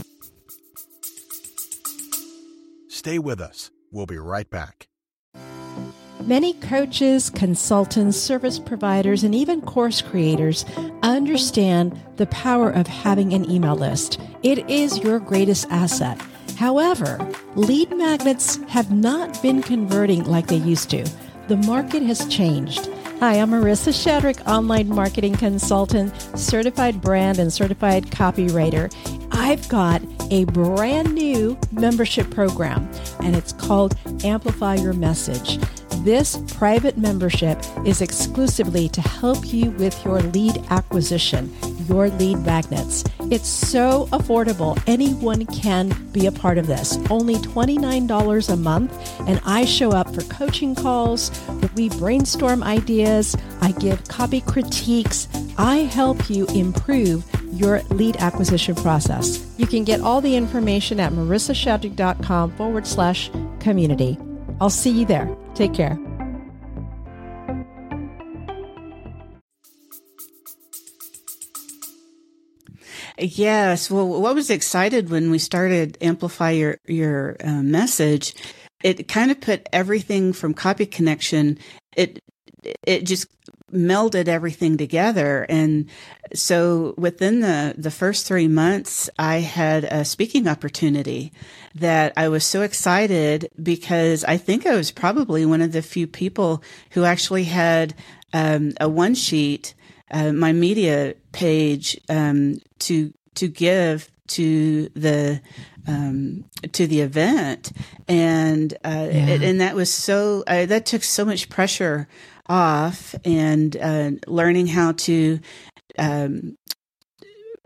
Stay 3.05 3.19
with 3.19 3.39
us. 3.39 3.69
We'll 3.91 4.07
be 4.07 4.17
right 4.17 4.49
back. 4.49 4.87
Many 6.21 6.53
coaches, 6.53 7.29
consultants, 7.29 8.17
service 8.17 8.57
providers, 8.57 9.23
and 9.23 9.35
even 9.35 9.61
course 9.61 10.01
creators 10.01 10.65
understand 11.03 12.01
the 12.15 12.25
power 12.25 12.71
of 12.71 12.87
having 12.87 13.31
an 13.33 13.47
email 13.47 13.75
list. 13.75 14.19
It 14.41 14.67
is 14.67 14.97
your 15.03 15.19
greatest 15.19 15.67
asset. 15.69 16.19
However, 16.57 17.19
lead 17.53 17.95
magnets 17.95 18.55
have 18.69 18.89
not 18.91 19.39
been 19.39 19.61
converting 19.61 20.23
like 20.23 20.47
they 20.47 20.55
used 20.55 20.89
to. 20.89 21.07
The 21.47 21.57
market 21.57 22.01
has 22.01 22.27
changed. 22.27 22.89
Hi, 23.19 23.35
I'm 23.35 23.51
Marissa 23.51 23.93
Shadrick, 23.93 24.43
online 24.47 24.89
marketing 24.89 25.35
consultant, 25.35 26.11
certified 26.35 27.01
brand 27.01 27.37
and 27.37 27.53
certified 27.53 28.07
copywriter. 28.07 28.91
I've 29.31 29.69
got 29.69 30.01
a 30.31 30.45
brand 30.45 31.13
new 31.13 31.57
membership 31.71 32.29
program, 32.31 32.89
and 33.21 33.35
it's 33.35 33.53
called 33.53 33.95
Amplify 34.23 34.75
Your 34.75 34.93
Message. 34.93 35.59
This 36.03 36.37
private 36.53 36.99
membership 36.99 37.59
is 37.83 38.01
exclusively 38.01 38.87
to 38.89 39.01
help 39.01 39.51
you 39.51 39.71
with 39.71 40.05
your 40.05 40.21
lead 40.21 40.63
acquisition, 40.69 41.51
your 41.87 42.09
lead 42.09 42.45
magnets. 42.45 43.03
It's 43.31 43.47
so 43.47 44.07
affordable. 44.11 44.79
Anyone 44.85 45.47
can 45.47 45.89
be 46.11 46.27
a 46.27 46.31
part 46.31 46.59
of 46.59 46.67
this. 46.67 46.99
Only 47.09 47.35
$29 47.35 48.49
a 48.49 48.55
month, 48.55 49.19
and 49.27 49.41
I 49.45 49.65
show 49.65 49.93
up 49.93 50.13
for 50.13 50.21
coaching 50.25 50.75
calls. 50.75 51.31
We 51.75 51.89
brainstorm 51.89 52.61
ideas. 52.61 53.35
I 53.61 53.71
give 53.71 54.07
copy 54.07 54.41
critiques. 54.41 55.27
I 55.57 55.77
help 55.77 56.29
you 56.29 56.45
improve 56.47 57.25
your 57.55 57.81
lead 57.89 58.17
acquisition 58.17 58.75
process. 58.75 59.45
You 59.57 59.67
can 59.67 59.83
get 59.83 60.01
all 60.01 60.21
the 60.21 60.35
information 60.35 60.99
at 60.99 61.11
marissashadrick.com 61.11 62.51
forward 62.51 62.85
slash 62.85 63.31
community. 63.59 64.17
I'll 64.59 64.69
see 64.69 64.91
you 64.91 65.05
there. 65.05 65.35
Take 65.53 65.73
care. 65.73 65.97
Yes. 73.17 73.89
Well, 73.89 74.07
what 74.07 74.35
was 74.35 74.49
excited 74.49 75.09
when 75.09 75.31
we 75.31 75.39
started 75.39 75.97
Amplify 76.01 76.51
Your, 76.51 76.77
your 76.85 77.37
uh, 77.43 77.63
message, 77.63 78.35
it 78.83 79.07
kind 79.07 79.31
of 79.31 79.39
put 79.39 79.67
everything 79.71 80.33
from 80.33 80.53
copy 80.53 80.85
connection, 80.85 81.57
it, 81.95 82.21
it 82.83 83.05
just 83.05 83.27
melded 83.71 84.27
everything 84.27 84.77
together. 84.77 85.45
And 85.49 85.89
so 86.33 86.93
within 86.97 87.41
the, 87.41 87.75
the 87.77 87.91
first 87.91 88.25
three 88.25 88.47
months, 88.47 89.09
I 89.17 89.37
had 89.37 89.83
a 89.85 90.05
speaking 90.05 90.47
opportunity 90.47 91.31
that 91.73 92.13
I 92.15 92.29
was 92.29 92.45
so 92.45 92.61
excited 92.61 93.49
because 93.61 94.23
I 94.23 94.37
think 94.37 94.65
I 94.65 94.75
was 94.75 94.91
probably 94.91 95.45
one 95.45 95.61
of 95.61 95.71
the 95.71 95.81
few 95.81 96.07
people 96.07 96.63
who 96.91 97.03
actually 97.03 97.45
had 97.45 97.95
um, 98.33 98.73
a 98.79 98.87
one 98.87 99.15
sheet, 99.15 99.73
uh, 100.11 100.31
my 100.31 100.51
media 100.51 101.15
page 101.31 101.99
um, 102.09 102.59
to 102.79 103.13
to 103.35 103.47
give 103.47 104.09
to 104.27 104.89
the 104.89 105.41
um, 105.87 106.45
to 106.71 106.87
the 106.87 107.01
event, 107.01 107.71
and 108.07 108.73
uh, 108.83 109.07
yeah. 109.11 109.37
and 109.41 109.61
that 109.61 109.75
was 109.75 109.93
so 109.93 110.43
uh, 110.47 110.65
that 110.65 110.85
took 110.85 111.03
so 111.03 111.25
much 111.25 111.49
pressure 111.49 112.07
off, 112.47 113.15
and 113.23 113.77
uh, 113.77 114.11
learning 114.27 114.67
how 114.67 114.93
to 114.93 115.39
um, 115.97 116.57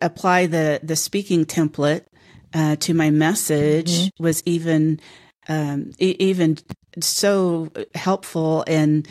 apply 0.02 0.48
the 0.48 0.80
the 0.84 0.96
speaking 0.96 1.46
template 1.46 2.06
uh, 2.54 2.76
to 2.78 2.94
my 2.94 3.10
message 3.10 3.92
mm-hmm. 3.92 4.24
was 4.24 4.44
even 4.46 5.00
um, 5.48 5.92
e- 6.00 6.16
even 6.20 6.58
so 7.00 7.70
helpful 7.96 8.64
and 8.68 9.08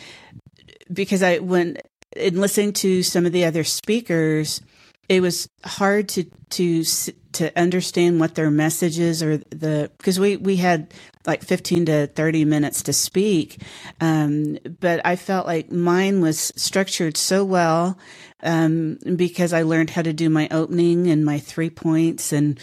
because 0.91 1.23
I 1.23 1.39
when 1.39 1.77
in 2.15 2.39
listening 2.41 2.73
to 2.73 3.03
some 3.03 3.25
of 3.25 3.31
the 3.31 3.45
other 3.45 3.63
speakers 3.63 4.61
it 5.09 5.21
was 5.21 5.49
hard 5.65 6.07
to 6.07 6.23
to 6.51 6.83
to 7.31 7.59
understand 7.59 8.19
what 8.19 8.35
their 8.35 8.51
messages 8.51 9.21
or 9.21 9.37
the 9.37 9.91
because 9.97 10.19
we 10.19 10.37
we 10.37 10.55
had 10.55 10.93
like 11.25 11.43
15 11.43 11.85
to 11.87 12.07
30 12.07 12.45
minutes 12.45 12.83
to 12.83 12.93
speak 12.93 13.61
um, 13.99 14.57
but 14.79 15.05
i 15.05 15.15
felt 15.15 15.45
like 15.45 15.71
mine 15.71 16.21
was 16.21 16.53
structured 16.55 17.17
so 17.17 17.43
well 17.43 17.97
um, 18.43 18.97
because 19.15 19.51
i 19.51 19.63
learned 19.63 19.89
how 19.89 20.01
to 20.01 20.13
do 20.13 20.29
my 20.29 20.47
opening 20.51 21.07
and 21.07 21.25
my 21.25 21.39
three 21.39 21.69
points 21.69 22.31
and 22.31 22.59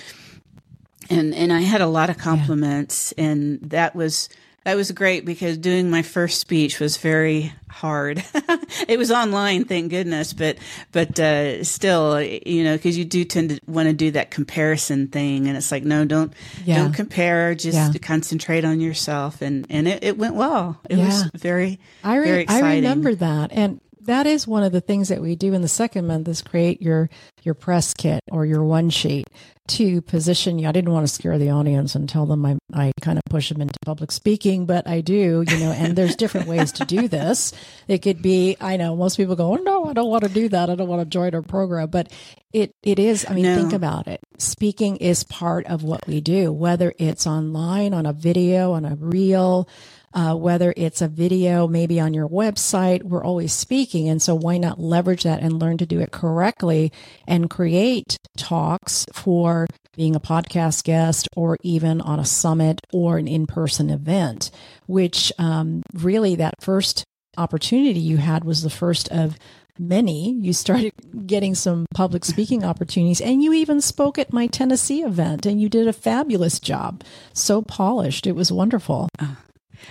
and 1.10 1.34
and 1.34 1.52
i 1.52 1.60
had 1.60 1.80
a 1.80 1.86
lot 1.86 2.08
of 2.08 2.16
compliments 2.16 3.12
yeah. 3.16 3.24
and 3.24 3.60
that 3.70 3.94
was 3.94 4.28
that 4.66 4.74
was 4.74 4.90
great 4.90 5.24
because 5.24 5.56
doing 5.58 5.90
my 5.90 6.02
first 6.02 6.40
speech 6.40 6.80
was 6.80 6.96
very 6.96 7.52
hard. 7.68 8.24
it 8.88 8.98
was 8.98 9.12
online, 9.12 9.64
thank 9.64 9.90
goodness, 9.90 10.32
but 10.32 10.58
but 10.90 11.20
uh, 11.20 11.62
still, 11.62 12.20
you 12.20 12.64
know, 12.64 12.74
because 12.74 12.98
you 12.98 13.04
do 13.04 13.24
tend 13.24 13.50
to 13.50 13.60
want 13.68 13.86
to 13.86 13.92
do 13.92 14.10
that 14.10 14.32
comparison 14.32 15.06
thing, 15.06 15.46
and 15.46 15.56
it's 15.56 15.70
like, 15.70 15.84
no, 15.84 16.04
don't 16.04 16.32
yeah. 16.64 16.78
don't 16.78 16.92
compare, 16.92 17.54
just 17.54 17.94
yeah. 17.94 17.98
concentrate 18.02 18.64
on 18.64 18.80
yourself, 18.80 19.40
and 19.40 19.68
and 19.70 19.86
it, 19.86 20.02
it 20.02 20.18
went 20.18 20.34
well. 20.34 20.80
It 20.90 20.98
yeah. 20.98 21.06
was 21.06 21.30
very 21.36 21.78
I 22.02 22.16
re- 22.16 22.24
very 22.24 22.42
exciting. 22.42 22.64
I 22.64 22.74
remember 22.74 23.14
that, 23.14 23.52
and 23.52 23.80
that 24.06 24.26
is 24.26 24.46
one 24.46 24.62
of 24.62 24.72
the 24.72 24.80
things 24.80 25.08
that 25.08 25.20
we 25.20 25.36
do 25.36 25.52
in 25.54 25.62
the 25.62 25.68
second 25.68 26.06
month 26.06 26.28
is 26.28 26.42
create 26.42 26.82
your 26.82 27.08
your 27.42 27.54
press 27.54 27.94
kit 27.94 28.22
or 28.32 28.44
your 28.44 28.64
one 28.64 28.90
sheet 28.90 29.28
to 29.68 30.00
position 30.02 30.58
you. 30.58 30.68
I 30.68 30.72
didn't 30.72 30.92
want 30.92 31.06
to 31.06 31.12
scare 31.12 31.38
the 31.38 31.50
audience 31.50 31.94
and 31.94 32.08
tell 32.08 32.26
them 32.26 32.44
I, 32.46 32.56
I 32.72 32.92
kind 33.00 33.18
of 33.18 33.24
push 33.28 33.48
them 33.48 33.60
into 33.60 33.78
public 33.84 34.12
speaking, 34.12 34.66
but 34.66 34.86
I 34.86 35.00
do, 35.00 35.44
you 35.46 35.58
know, 35.58 35.72
and 35.72 35.96
there's 35.96 36.16
different 36.16 36.46
ways 36.46 36.72
to 36.72 36.84
do 36.84 37.08
this. 37.08 37.52
It 37.88 37.98
could 37.98 38.22
be, 38.22 38.56
I 38.60 38.76
know 38.76 38.96
most 38.96 39.16
people 39.16 39.36
go, 39.36 39.52
oh, 39.52 39.56
no, 39.56 39.86
I 39.86 39.92
don't 39.92 40.10
want 40.10 40.24
to 40.24 40.30
do 40.30 40.48
that. 40.50 40.70
I 40.70 40.74
don't 40.74 40.88
want 40.88 41.02
to 41.02 41.06
join 41.06 41.34
our 41.34 41.42
program, 41.42 41.90
but 41.90 42.12
it, 42.52 42.74
it 42.82 42.98
is, 42.98 43.26
I 43.28 43.34
mean, 43.34 43.44
no. 43.44 43.56
think 43.56 43.72
about 43.72 44.06
it. 44.06 44.20
Speaking 44.38 44.96
is 44.96 45.24
part 45.24 45.66
of 45.66 45.82
what 45.82 46.06
we 46.06 46.20
do, 46.20 46.52
whether 46.52 46.92
it's 46.98 47.26
online, 47.26 47.92
on 47.92 48.06
a 48.06 48.12
video, 48.12 48.72
on 48.72 48.84
a 48.84 48.94
reel, 48.96 49.68
uh, 50.16 50.34
whether 50.34 50.72
it's 50.78 51.02
a 51.02 51.08
video, 51.08 51.68
maybe 51.68 52.00
on 52.00 52.14
your 52.14 52.26
website, 52.28 53.02
we're 53.02 53.22
always 53.22 53.52
speaking. 53.52 54.08
And 54.08 54.20
so 54.20 54.34
why 54.34 54.56
not 54.56 54.80
leverage 54.80 55.24
that 55.24 55.42
and 55.42 55.60
learn 55.60 55.76
to 55.76 55.86
do 55.86 56.00
it 56.00 56.10
correctly 56.10 56.90
and 57.28 57.50
create 57.50 58.16
talks 58.36 59.04
for 59.12 59.66
being 59.94 60.16
a 60.16 60.20
podcast 60.20 60.84
guest 60.84 61.28
or 61.36 61.58
even 61.62 62.00
on 62.00 62.18
a 62.18 62.24
summit 62.24 62.80
or 62.94 63.18
an 63.18 63.28
in-person 63.28 63.90
event, 63.90 64.50
which 64.86 65.30
um, 65.38 65.82
really 65.92 66.34
that 66.34 66.62
first 66.62 67.04
opportunity 67.36 68.00
you 68.00 68.16
had 68.16 68.42
was 68.42 68.62
the 68.62 68.70
first 68.70 69.08
of 69.08 69.36
many. 69.78 70.32
You 70.32 70.54
started 70.54 70.92
getting 71.26 71.54
some 71.54 71.84
public 71.94 72.24
speaking 72.24 72.64
opportunities, 72.64 73.20
and 73.20 73.42
you 73.42 73.52
even 73.52 73.82
spoke 73.82 74.18
at 74.18 74.32
my 74.32 74.46
Tennessee 74.46 75.02
event, 75.02 75.44
and 75.44 75.60
you 75.60 75.68
did 75.68 75.86
a 75.86 75.92
fabulous 75.92 76.58
job. 76.58 77.04
So 77.34 77.60
polished. 77.60 78.26
It 78.26 78.32
was 78.32 78.50
wonderful. 78.50 79.10
Uh, 79.18 79.34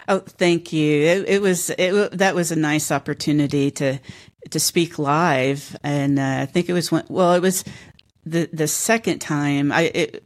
Oh, 0.08 0.20
thank 0.20 0.74
you. 0.74 1.02
It, 1.04 1.30
it 1.30 1.42
was 1.42 1.70
it, 1.72 2.12
that 2.18 2.36
was 2.36 2.52
a 2.52 2.56
nice 2.56 2.92
opportunity 2.92 3.72
to 3.72 4.00
to 4.52 4.60
speak 4.60 5.00
live, 5.00 5.76
and 5.84 6.20
uh, 6.20 6.40
I 6.42 6.46
think 6.46 6.70
it 6.70 6.74
was 6.74 6.92
one, 6.92 7.06
well, 7.10 7.34
it 7.34 7.42
was 7.42 7.64
the 8.26 8.50
the 8.52 8.68
second 8.68 9.20
time. 9.20 9.72
I 9.72 9.82
it, 9.82 10.24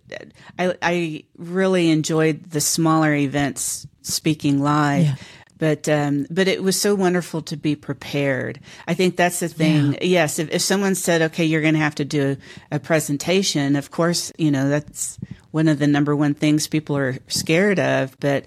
I 0.58 0.76
I 0.82 1.24
really 1.38 1.90
enjoyed 1.90 2.52
the 2.52 2.62
smaller 2.62 3.14
events 3.14 3.88
speaking 4.02 4.62
live. 4.62 5.06
Yeah. 5.06 5.16
But 5.58 5.90
um, 5.90 6.26
but 6.30 6.48
it 6.48 6.64
was 6.64 6.80
so 6.80 6.96
wonderful 6.96 7.42
to 7.42 7.58
be 7.58 7.76
prepared. 7.76 8.62
I 8.88 8.94
think 8.94 9.18
that's 9.18 9.42
the 9.42 9.50
thing. 9.50 9.92
Yeah. 9.94 10.04
Yes, 10.04 10.40
if, 10.40 10.50
if 10.52 10.62
someone 10.62 10.96
said, 10.96 11.22
"Okay, 11.22 11.44
you're 11.44 11.62
going 11.62 11.74
to 11.74 11.82
have 11.82 11.96
to 11.96 12.06
do 12.06 12.38
a 12.72 12.80
presentation," 12.80 13.76
of 13.76 13.92
course, 13.92 14.32
you 14.38 14.52
know 14.52 14.70
that's 14.70 15.20
one 15.52 15.68
of 15.68 15.80
the 15.80 15.88
number 15.88 16.16
one 16.16 16.34
things 16.34 16.68
people 16.68 16.98
are 16.98 17.18
scared 17.28 17.80
of. 17.80 18.20
But 18.20 18.46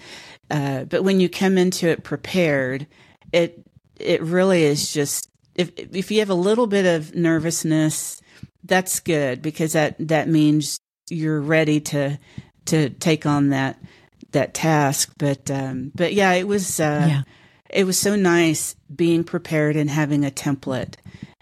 uh, 0.50 0.84
but 0.84 1.02
when 1.02 1.20
you 1.20 1.28
come 1.28 1.58
into 1.58 1.88
it 1.88 2.04
prepared, 2.04 2.86
it 3.32 3.64
it 3.96 4.22
really 4.22 4.64
is 4.64 4.92
just 4.92 5.28
if 5.54 5.70
if 5.76 6.10
you 6.10 6.20
have 6.20 6.30
a 6.30 6.34
little 6.34 6.66
bit 6.66 6.86
of 6.86 7.14
nervousness, 7.14 8.20
that's 8.64 9.00
good 9.00 9.42
because 9.42 9.72
that 9.72 9.96
that 10.08 10.28
means 10.28 10.80
you're 11.10 11.40
ready 11.40 11.80
to 11.80 12.18
to 12.66 12.90
take 12.90 13.26
on 13.26 13.50
that 13.50 13.78
that 14.32 14.54
task. 14.54 15.12
But 15.18 15.50
um, 15.50 15.92
but 15.94 16.14
yeah, 16.14 16.32
it 16.32 16.46
was 16.46 16.80
uh, 16.80 17.06
yeah. 17.08 17.22
it 17.70 17.84
was 17.84 17.98
so 17.98 18.16
nice 18.16 18.76
being 18.94 19.24
prepared 19.24 19.76
and 19.76 19.90
having 19.90 20.24
a 20.24 20.30
template 20.30 20.94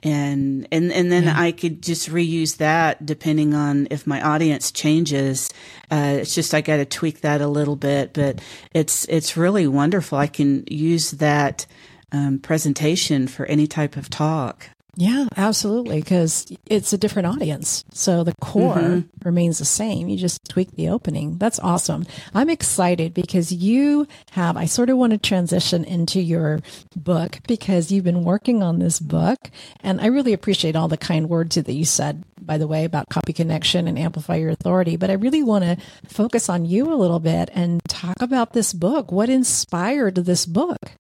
and 0.03 0.67
and 0.73 0.93
and 0.93 1.13
then 1.13 1.25
yeah. 1.25 1.35
I 1.37 1.53
could 1.53 1.83
just 1.83 2.09
reuse 2.09 2.57
that 2.57 3.05
depending 3.05 3.55
on 3.55 3.89
if 3.91 4.07
my 4.07 4.21
audience 4.23 4.73
changes. 4.73 5.51
Uh, 5.91 6.19
it's 6.21 6.35
just 6.35 6.55
I 6.55 6.61
got 6.61 6.77
to 6.77 6.85
tweak 6.85 7.21
that 7.21 7.41
a 7.41 7.49
little 7.49 7.77
bit, 7.77 8.13
but 8.13 8.41
it's 8.73 9.05
it's 9.07 9.37
really 9.37 9.67
wonderful. 9.67 10.19
I 10.19 10.27
can 10.27 10.65
use 10.69 11.13
that 11.13 11.67
um, 12.13 12.39
presentation 12.39 13.29
for 13.29 13.47
any 13.47 13.67
type 13.67 13.97
of 13.97 14.09
talk. 14.11 14.71
Yeah, 15.01 15.29
absolutely. 15.35 16.01
Because 16.03 16.53
it's 16.67 16.93
a 16.93 16.99
different 16.99 17.27
audience. 17.27 17.87
So 17.91 18.23
the 18.23 18.35
core 18.43 18.75
mm-hmm. 18.77 19.27
remains 19.27 19.59
the 19.59 19.65
same. 19.65 20.09
You 20.09 20.19
just 20.19 20.47
tweak 20.47 20.73
the 20.73 20.91
opening. 20.91 21.39
That's 21.39 21.59
awesome. 21.59 22.05
I'm 22.35 22.51
excited 22.51 23.15
because 23.15 23.51
you 23.51 24.07
have, 24.33 24.59
I 24.59 24.67
sort 24.67 24.91
of 24.91 24.99
want 24.99 25.13
to 25.13 25.19
transition 25.19 25.85
into 25.85 26.21
your 26.21 26.61
book 26.95 27.39
because 27.49 27.91
you've 27.91 28.05
been 28.05 28.25
working 28.25 28.63
on 28.63 28.79
this 28.79 29.01
book. 29.01 29.51
And 29.81 30.03
I 30.03 30.07
really 30.07 30.35
appreciate 30.35 30.77
all 30.77 30.89
the 30.89 30.99
kind 30.99 31.31
words 31.31 31.55
that 31.55 31.73
you 31.73 31.87
said, 31.87 32.23
by 32.39 32.59
the 32.59 32.67
way, 32.67 32.85
about 32.85 33.09
copy 33.09 33.33
connection 33.33 33.89
and 33.89 33.99
amplify 33.99 34.37
your 34.37 34.51
authority. 34.51 34.97
But 34.97 35.09
I 35.09 35.15
really 35.15 35.43
want 35.43 35.65
to 35.65 35.79
focus 36.09 36.51
on 36.51 36.67
you 36.67 36.93
a 36.93 36.95
little 36.95 37.21
bit 37.21 37.49
and 37.55 37.81
talk 37.89 38.21
about 38.21 38.53
this 38.53 38.75
book. 38.75 39.11
What 39.11 39.31
inspired 39.31 40.17
this 40.17 40.45
book? 40.45 40.93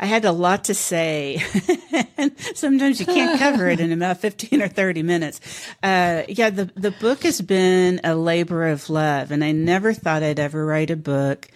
I 0.00 0.06
had 0.06 0.24
a 0.24 0.32
lot 0.32 0.64
to 0.64 0.74
say. 0.74 1.42
and 2.16 2.32
sometimes 2.54 2.98
you 2.98 3.06
can't 3.06 3.38
cover 3.38 3.68
it 3.68 3.80
in 3.80 3.92
about 3.92 4.16
15 4.16 4.62
or 4.62 4.68
30 4.68 5.02
minutes. 5.02 5.40
Uh, 5.82 6.22
yeah, 6.26 6.48
the, 6.48 6.64
the 6.74 6.90
book 6.90 7.22
has 7.24 7.42
been 7.42 8.00
a 8.02 8.14
labor 8.16 8.66
of 8.68 8.88
love 8.88 9.30
and 9.30 9.44
I 9.44 9.52
never 9.52 9.92
thought 9.92 10.22
I'd 10.22 10.40
ever 10.40 10.64
write 10.64 10.90
a 10.90 10.96
book, 10.96 11.48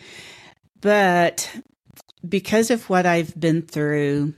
but 0.83 1.51
because 2.27 2.71
of 2.71 2.91
what 2.91 3.07
I've 3.07 3.39
been 3.39 3.63
through 3.63 4.35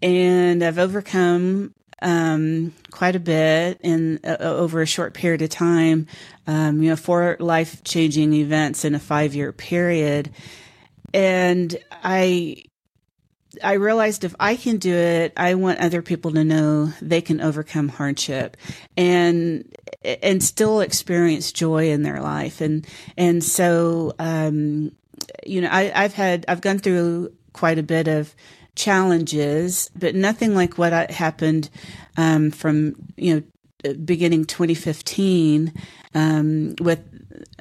and 0.00 0.62
I've 0.62 0.78
overcome 0.78 1.74
um, 2.02 2.72
quite 2.92 3.16
a 3.16 3.20
bit 3.20 3.80
in 3.82 4.20
uh, 4.24 4.36
over 4.40 4.80
a 4.80 4.86
short 4.86 5.14
period 5.14 5.42
of 5.42 5.50
time. 5.50 6.06
Um, 6.46 6.82
you 6.82 6.90
know, 6.90 6.96
four 6.96 7.36
life 7.40 7.82
changing 7.84 8.32
events 8.34 8.84
in 8.84 8.94
a 8.94 8.98
five 8.98 9.34
year 9.36 9.52
period, 9.52 10.32
and 11.14 11.76
I 12.02 12.64
I 13.62 13.74
realized 13.74 14.24
if 14.24 14.34
I 14.38 14.56
can 14.56 14.78
do 14.78 14.94
it, 14.94 15.32
I 15.36 15.54
want 15.54 15.80
other 15.80 16.02
people 16.02 16.32
to 16.32 16.44
know 16.44 16.92
they 17.00 17.20
can 17.20 17.40
overcome 17.40 17.88
hardship 17.88 18.56
and 18.96 19.64
and 20.04 20.42
still 20.42 20.80
experience 20.80 21.52
joy 21.52 21.90
in 21.90 22.02
their 22.02 22.20
life. 22.20 22.60
And 22.60 22.86
and 23.16 23.42
so 23.42 24.14
um, 24.18 24.92
you 25.46 25.60
know, 25.60 25.68
I, 25.70 25.92
I've 25.94 26.14
had 26.14 26.44
I've 26.48 26.60
gone 26.60 26.78
through 26.78 27.32
quite 27.52 27.78
a 27.78 27.82
bit 27.82 28.08
of 28.08 28.34
challenges, 28.74 29.90
but 29.94 30.14
nothing 30.14 30.54
like 30.54 30.78
what 30.78 31.10
happened 31.10 31.70
um, 32.16 32.50
from 32.50 32.94
you 33.16 33.34
know 33.34 33.94
beginning 34.04 34.44
2015 34.44 35.72
um, 36.14 36.74
with 36.80 37.00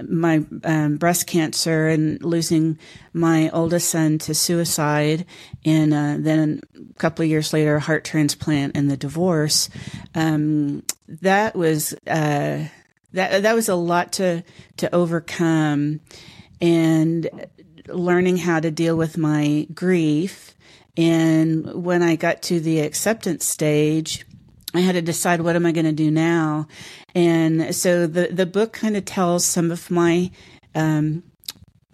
my 0.08 0.46
um, 0.64 0.98
breast 0.98 1.28
cancer 1.28 1.88
and 1.88 2.24
losing 2.24 2.78
my 3.14 3.50
oldest 3.50 3.90
son 3.90 4.18
to 4.20 4.34
suicide, 4.34 5.26
and 5.66 5.94
uh, 5.94 6.16
then 6.20 6.62
a 6.76 7.00
couple 7.00 7.24
of 7.24 7.30
years 7.30 7.54
later, 7.54 7.80
heart 7.80 8.04
transplant 8.04 8.76
and 8.76 8.90
the 8.90 8.98
divorce. 8.98 9.70
Um, 10.16 10.84
that 11.08 11.56
was 11.56 11.94
uh, 12.08 12.66
that 13.14 13.44
that 13.44 13.56
was 13.56 13.70
a 13.70 13.76
lot 13.76 14.14
to 14.14 14.44
to 14.78 14.96
overcome, 14.96 16.00
and 16.60 17.48
learning 17.88 18.38
how 18.38 18.60
to 18.60 18.72
deal 18.72 18.96
with 18.96 19.18
my 19.18 19.68
grief. 19.74 20.56
And 20.98 21.84
when 21.84 22.04
I 22.04 22.16
got 22.16 22.42
to 22.44 22.60
the 22.60 22.82
acceptance 22.82 23.46
stage, 23.46 24.26
I 24.74 24.80
had 24.80 24.94
to 24.94 25.02
decide 25.02 25.42
what 25.42 25.56
am 25.56 25.66
I 25.66 25.72
going 25.72 25.86
to 25.86 25.92
do 25.92 26.10
now. 26.12 26.68
And 27.14 27.76
so 27.76 28.08
the 28.08 28.28
the 28.28 28.46
book 28.46 28.74
kind 28.74 28.96
of 28.96 29.06
tells 29.06 29.44
some 29.46 29.72
of 29.72 29.92
my 29.92 30.32
um, 30.76 31.24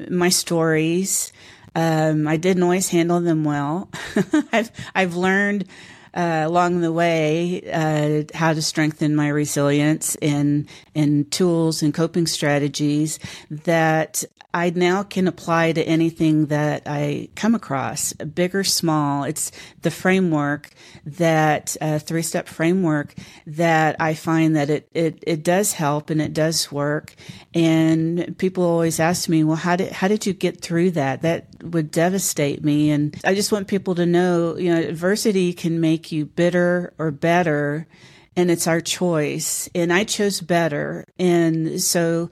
my 0.10 0.30
stories. 0.30 1.32
Um, 1.76 2.28
I 2.28 2.38
didn't 2.38 2.64
always 2.64 2.90
handle 2.90 3.20
them 3.20 3.44
well. 3.44 3.90
I've 4.52 4.72
I've 4.94 5.16
learned 5.16 5.66
uh, 6.14 6.44
along 6.46 6.82
the 6.82 6.92
way 6.92 7.62
uh, 7.72 8.24
how 8.38 8.54
to 8.54 8.62
strengthen 8.62 9.16
my 9.16 9.28
resilience 9.28 10.16
and 10.16 10.68
and 10.96 11.32
tools 11.32 11.82
and 11.84 11.94
coping 11.94 12.28
strategies 12.28 13.20
that 13.50 14.24
I 14.54 14.72
now 14.72 15.04
can 15.04 15.28
apply 15.28 15.74
to 15.74 15.84
anything 15.84 16.48
that 16.48 16.84
I 16.86 17.30
come 17.36 17.54
across, 17.54 18.14
big 18.14 18.56
or 18.56 18.64
small. 18.64 19.24
It's 19.24 19.52
the 19.82 19.92
framework 19.92 20.72
that 21.06 21.76
uh, 21.82 22.00
three 22.00 22.22
step 22.22 22.48
framework 22.48 23.14
that 23.46 23.98
I 24.00 24.14
find 24.14 24.56
that 24.56 24.70
it, 24.70 24.90
it, 24.94 25.24
it 25.28 25.44
does 25.44 25.74
help 25.74 26.10
and 26.10 26.22
it 26.22 26.34
does 26.34 26.72
work. 26.72 27.14
And 27.54 28.38
people 28.38 28.64
always 28.64 29.00
ask 29.00 29.28
me, 29.28 29.44
well, 29.44 29.58
how 29.58 29.76
did, 29.76 29.92
how 29.92 30.08
did 30.08 30.26
you 30.26 30.34
get 30.34 30.62
through 30.62 30.92
that? 30.92 31.22
That 31.22 31.48
would 31.62 31.92
devastate 31.92 32.64
me. 32.64 32.90
And 32.92 33.20
I 33.26 33.36
just 33.36 33.52
want 33.52 33.68
people 33.68 33.96
to 33.96 34.06
know, 34.06 34.56
you 34.58 34.74
know, 34.74 34.80
adversity 34.80 35.54
can 35.54 35.82
make 35.82 35.97
you 36.12 36.26
bitter 36.26 36.94
or 36.98 37.12
better. 37.12 37.88
And 38.36 38.52
it's 38.52 38.68
our 38.68 38.82
choice. 38.82 39.70
And 39.74 39.92
I 39.92 40.04
chose 40.04 40.42
better. 40.42 41.06
And 41.18 41.82
so 41.82 42.30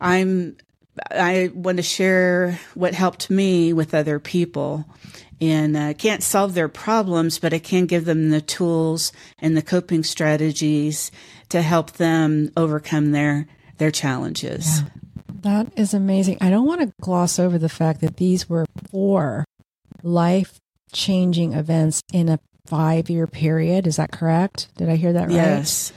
I'm 0.00 0.56
I 1.10 1.50
want 1.54 1.78
to 1.78 1.82
share 1.82 2.58
what 2.74 2.94
helped 2.94 3.30
me 3.30 3.72
with 3.72 3.94
other 3.94 4.20
people. 4.20 4.84
And 5.40 5.76
I 5.76 5.90
uh, 5.90 5.94
can't 5.94 6.22
solve 6.22 6.54
their 6.54 6.68
problems, 6.68 7.38
but 7.38 7.52
I 7.52 7.58
can 7.58 7.86
give 7.86 8.04
them 8.04 8.30
the 8.30 8.40
tools 8.40 9.12
and 9.40 9.56
the 9.56 9.62
coping 9.62 10.04
strategies 10.04 11.10
to 11.48 11.60
help 11.60 11.92
them 11.92 12.50
overcome 12.56 13.10
their 13.10 13.48
their 13.78 13.90
challenges. 13.90 14.80
Yeah. 14.80 14.88
That 15.42 15.78
is 15.78 15.92
amazing. 15.92 16.38
I 16.40 16.48
don't 16.48 16.66
want 16.66 16.80
to 16.80 16.92
gloss 17.02 17.38
over 17.38 17.58
the 17.58 17.68
fact 17.68 18.00
that 18.00 18.16
these 18.16 18.48
were 18.48 18.64
four 18.90 19.44
life 20.02 20.60
changing 20.92 21.52
events 21.52 22.00
in 22.12 22.28
a 22.28 22.38
five 22.66 23.10
year 23.10 23.26
period. 23.26 23.86
Is 23.86 23.96
that 23.96 24.12
correct? 24.12 24.68
Did 24.76 24.88
I 24.88 24.96
hear 24.96 25.12
that 25.12 25.28
right? 25.28 25.34
Yes. 25.34 25.92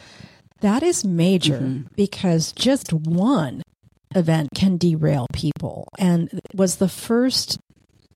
That 0.62 0.84
is 0.84 1.06
major 1.06 1.60
mm-hmm. 1.60 1.94
because 1.96 2.52
just 2.52 2.92
one 2.92 3.62
event 4.16 4.50
can 4.56 4.78
derail 4.78 5.28
people. 5.34 5.88
And 6.00 6.42
was 6.54 6.78
the 6.78 6.90
first 6.90 7.60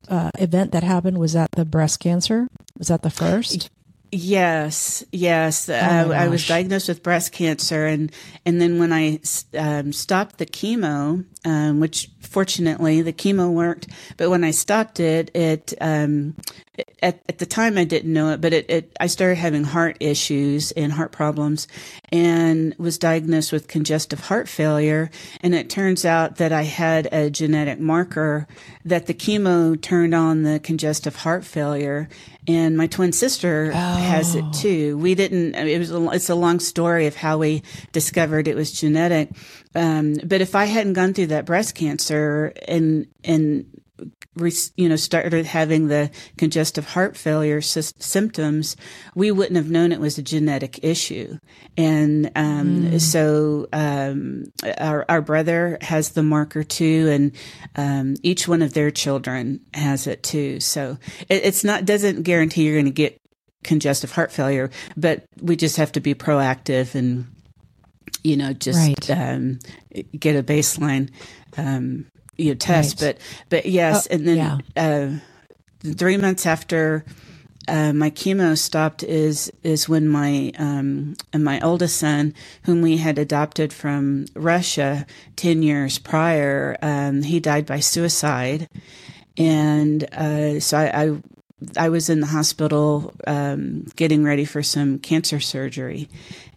uh, 0.08 0.32
event 0.40 0.72
that 0.72 0.84
happened 0.84 1.20
was 1.20 1.34
that 1.34 1.52
the 1.52 1.66
breast 1.66 2.00
cancer? 2.00 2.48
Was 2.78 2.88
that 2.88 3.04
the 3.04 3.10
first? 3.10 3.70
Yes, 4.12 5.06
yes. 5.14 5.70
Oh 5.70 5.74
uh, 5.74 6.10
I 6.14 6.28
was 6.28 6.46
diagnosed 6.46 6.90
with 6.90 7.02
breast 7.02 7.32
cancer, 7.32 7.86
and 7.86 8.12
and 8.46 8.60
then 8.60 8.78
when 8.78 8.92
I 8.92 9.22
um, 9.58 9.94
stopped 9.94 10.38
the 10.38 10.46
chemo, 10.46 11.24
um, 11.46 11.80
which 11.80 12.10
fortunately 12.20 13.02
the 13.02 13.14
chemo 13.14 13.52
worked, 13.52 13.88
but 14.18 14.30
when 14.30 14.44
I 14.44 14.52
stopped 14.52 15.00
it, 15.00 15.36
it 15.36 15.74
um, 15.82 16.36
at, 17.02 17.22
at 17.28 17.40
the 17.40 17.46
time 17.46 17.78
I 17.78 17.84
didn't 17.84 18.14
know 18.14 18.30
it, 18.30 18.42
but 18.42 18.54
it, 18.54 18.70
it 18.70 18.98
I 19.00 19.08
started 19.08 19.36
having 19.36 19.64
heart 19.64 19.98
issues 20.00 20.72
and 20.72 20.92
heart 20.92 21.12
problems, 21.12 21.68
and 22.12 22.76
was 22.78 22.98
diagnosed 22.98 23.52
with 23.52 23.68
congestive 23.68 24.20
heart 24.20 24.48
failure. 24.48 25.10
And 25.42 25.56
it 25.56 25.70
turns 25.70 26.06
out 26.06 26.38
that 26.38 26.52
I 26.52 26.64
had 26.64 27.12
a 27.12 27.30
genetic 27.30 27.80
marker 27.80 28.48
that 28.86 29.08
the 29.08 29.14
chemo 29.14 29.80
turned 29.80 30.16
on 30.16 30.44
the 30.44 30.60
congestive 30.60 31.18
heart 31.18 31.44
failure, 31.44 32.08
and 32.48 32.78
my 32.78 32.88
twin 32.88 33.12
sister 33.12 33.72
oh. 33.74 33.78
has 33.78 34.36
it 34.36 34.46
oh. 34.46 34.52
too. 34.54 34.98
We 34.98 35.16
didn't. 35.16 35.56
It 35.56 35.80
was. 35.80 35.92
A, 35.92 36.10
it's 36.12 36.30
a 36.30 36.36
long 36.36 36.60
story 36.60 37.08
of 37.08 37.16
how 37.16 37.38
we 37.38 37.64
discovered 37.92 38.48
it 38.48 38.56
was 38.56 38.72
genetic. 38.72 39.30
Um, 39.74 40.16
but 40.24 40.42
if 40.42 40.54
I 40.54 40.66
hadn't 40.66 40.94
gone 40.94 41.14
through 41.14 41.28
that 41.32 41.46
breast 41.46 41.76
cancer 41.76 42.54
and 42.68 43.08
and 43.24 43.66
you 44.76 44.88
know, 44.88 44.96
started 44.96 45.46
having 45.46 45.88
the 45.88 46.10
congestive 46.38 46.86
heart 46.86 47.18
failure 47.18 47.62
sy- 47.62 47.82
symptoms, 48.00 48.76
we 49.14 49.30
wouldn't 49.30 49.58
have 49.58 49.70
known 49.70 49.92
it 49.92 50.00
was 50.00 50.18
a 50.18 50.24
genetic 50.24 50.84
issue. 50.84 51.38
And 51.78 52.32
um, 52.36 52.84
mm. 52.84 53.02
so 53.02 53.68
um, 53.74 54.46
our, 54.78 55.06
our 55.10 55.22
brother 55.22 55.78
has 55.82 56.12
the 56.12 56.24
marker 56.24 56.64
too, 56.64 57.10
and 57.12 57.32
um, 57.76 58.16
each 58.24 58.48
one 58.48 58.62
of 58.62 58.74
their 58.74 58.92
children 58.92 59.60
has 59.74 60.08
it 60.08 60.24
too. 60.24 60.60
So 60.60 60.98
it, 61.28 61.46
it's 61.46 61.64
not 61.64 61.86
doesn't 61.86 62.24
guarantee 62.24 62.64
you're 62.64 62.76
going 62.76 62.86
to 62.86 62.92
get 62.92 63.18
congestive 63.64 64.12
heart 64.12 64.32
failure, 64.32 64.72
but 64.98 65.26
we 65.42 65.56
just 65.56 65.78
have 65.78 65.92
to 65.92 66.00
be 66.00 66.16
proactive 66.16 66.96
and 66.96 67.31
you 68.24 68.38
know 68.38 68.54
just 68.54 68.80
right. 68.80 69.10
um, 69.12 69.60
get 70.18 70.36
a 70.36 70.44
baseline 70.44 71.10
um, 71.58 72.06
you 72.38 72.50
know, 72.50 72.56
test. 72.56 73.02
Right. 73.02 73.16
But 73.16 73.48
but 73.50 73.66
yes, 73.66 74.08
oh, 74.10 74.16
and 74.16 74.28
then 74.28 74.38
yeah. 74.38 74.58
uh, 74.76 75.94
three 75.94 76.18
months 76.18 76.46
after 76.46 77.06
uh, 77.68 77.94
my 77.94 78.10
chemo 78.10 78.58
stopped 78.58 79.04
is 79.04 79.52
is 79.64 79.88
when 79.88 80.08
my 80.08 80.52
um, 80.58 81.16
my 81.34 81.60
oldest 81.62 81.98
son, 81.98 82.34
whom 82.64 82.82
we 82.82 82.98
had 82.98 83.18
adopted 83.18 83.72
from 83.72 84.26
Russia 84.36 85.06
ten 85.36 85.62
years 85.62 86.00
prior, 86.00 86.78
um, 86.82 87.22
he 87.22 87.40
died 87.40 87.66
by 87.66 87.80
suicide, 87.80 88.68
and 89.38 90.04
uh, 90.14 90.60
so 90.60 90.78
I, 90.78 91.04
I, 91.04 91.22
I 91.78 91.90
was 91.90 92.10
in 92.10 92.20
the 92.20 92.28
hospital 92.28 93.14
um, 93.28 93.86
getting 93.96 94.24
ready 94.24 94.46
for 94.46 94.64
some 94.64 94.98
cancer 94.98 95.40
surgery 95.40 96.10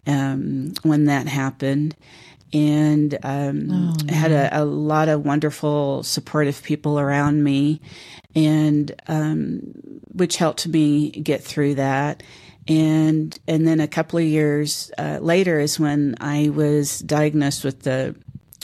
um, 0.07 0.73
when 0.83 1.05
that 1.05 1.27
happened, 1.27 1.95
and 2.53 3.17
um, 3.23 3.69
oh, 3.71 4.13
had 4.13 4.31
a, 4.31 4.61
a, 4.61 4.63
lot 4.63 5.09
of 5.09 5.25
wonderful, 5.25 6.03
supportive 6.03 6.63
people 6.63 6.99
around 6.99 7.43
me, 7.43 7.81
and 8.35 8.91
um, 9.07 9.59
which 10.13 10.37
helped 10.37 10.67
me 10.67 11.11
get 11.11 11.43
through 11.43 11.75
that. 11.75 12.23
And 12.67 13.37
and 13.47 13.67
then 13.67 13.79
a 13.79 13.87
couple 13.87 14.17
of 14.17 14.25
years 14.25 14.91
uh, 14.97 15.19
later 15.21 15.59
is 15.59 15.79
when 15.79 16.15
I 16.19 16.49
was 16.49 16.99
diagnosed 16.99 17.63
with 17.63 17.81
the 17.81 18.15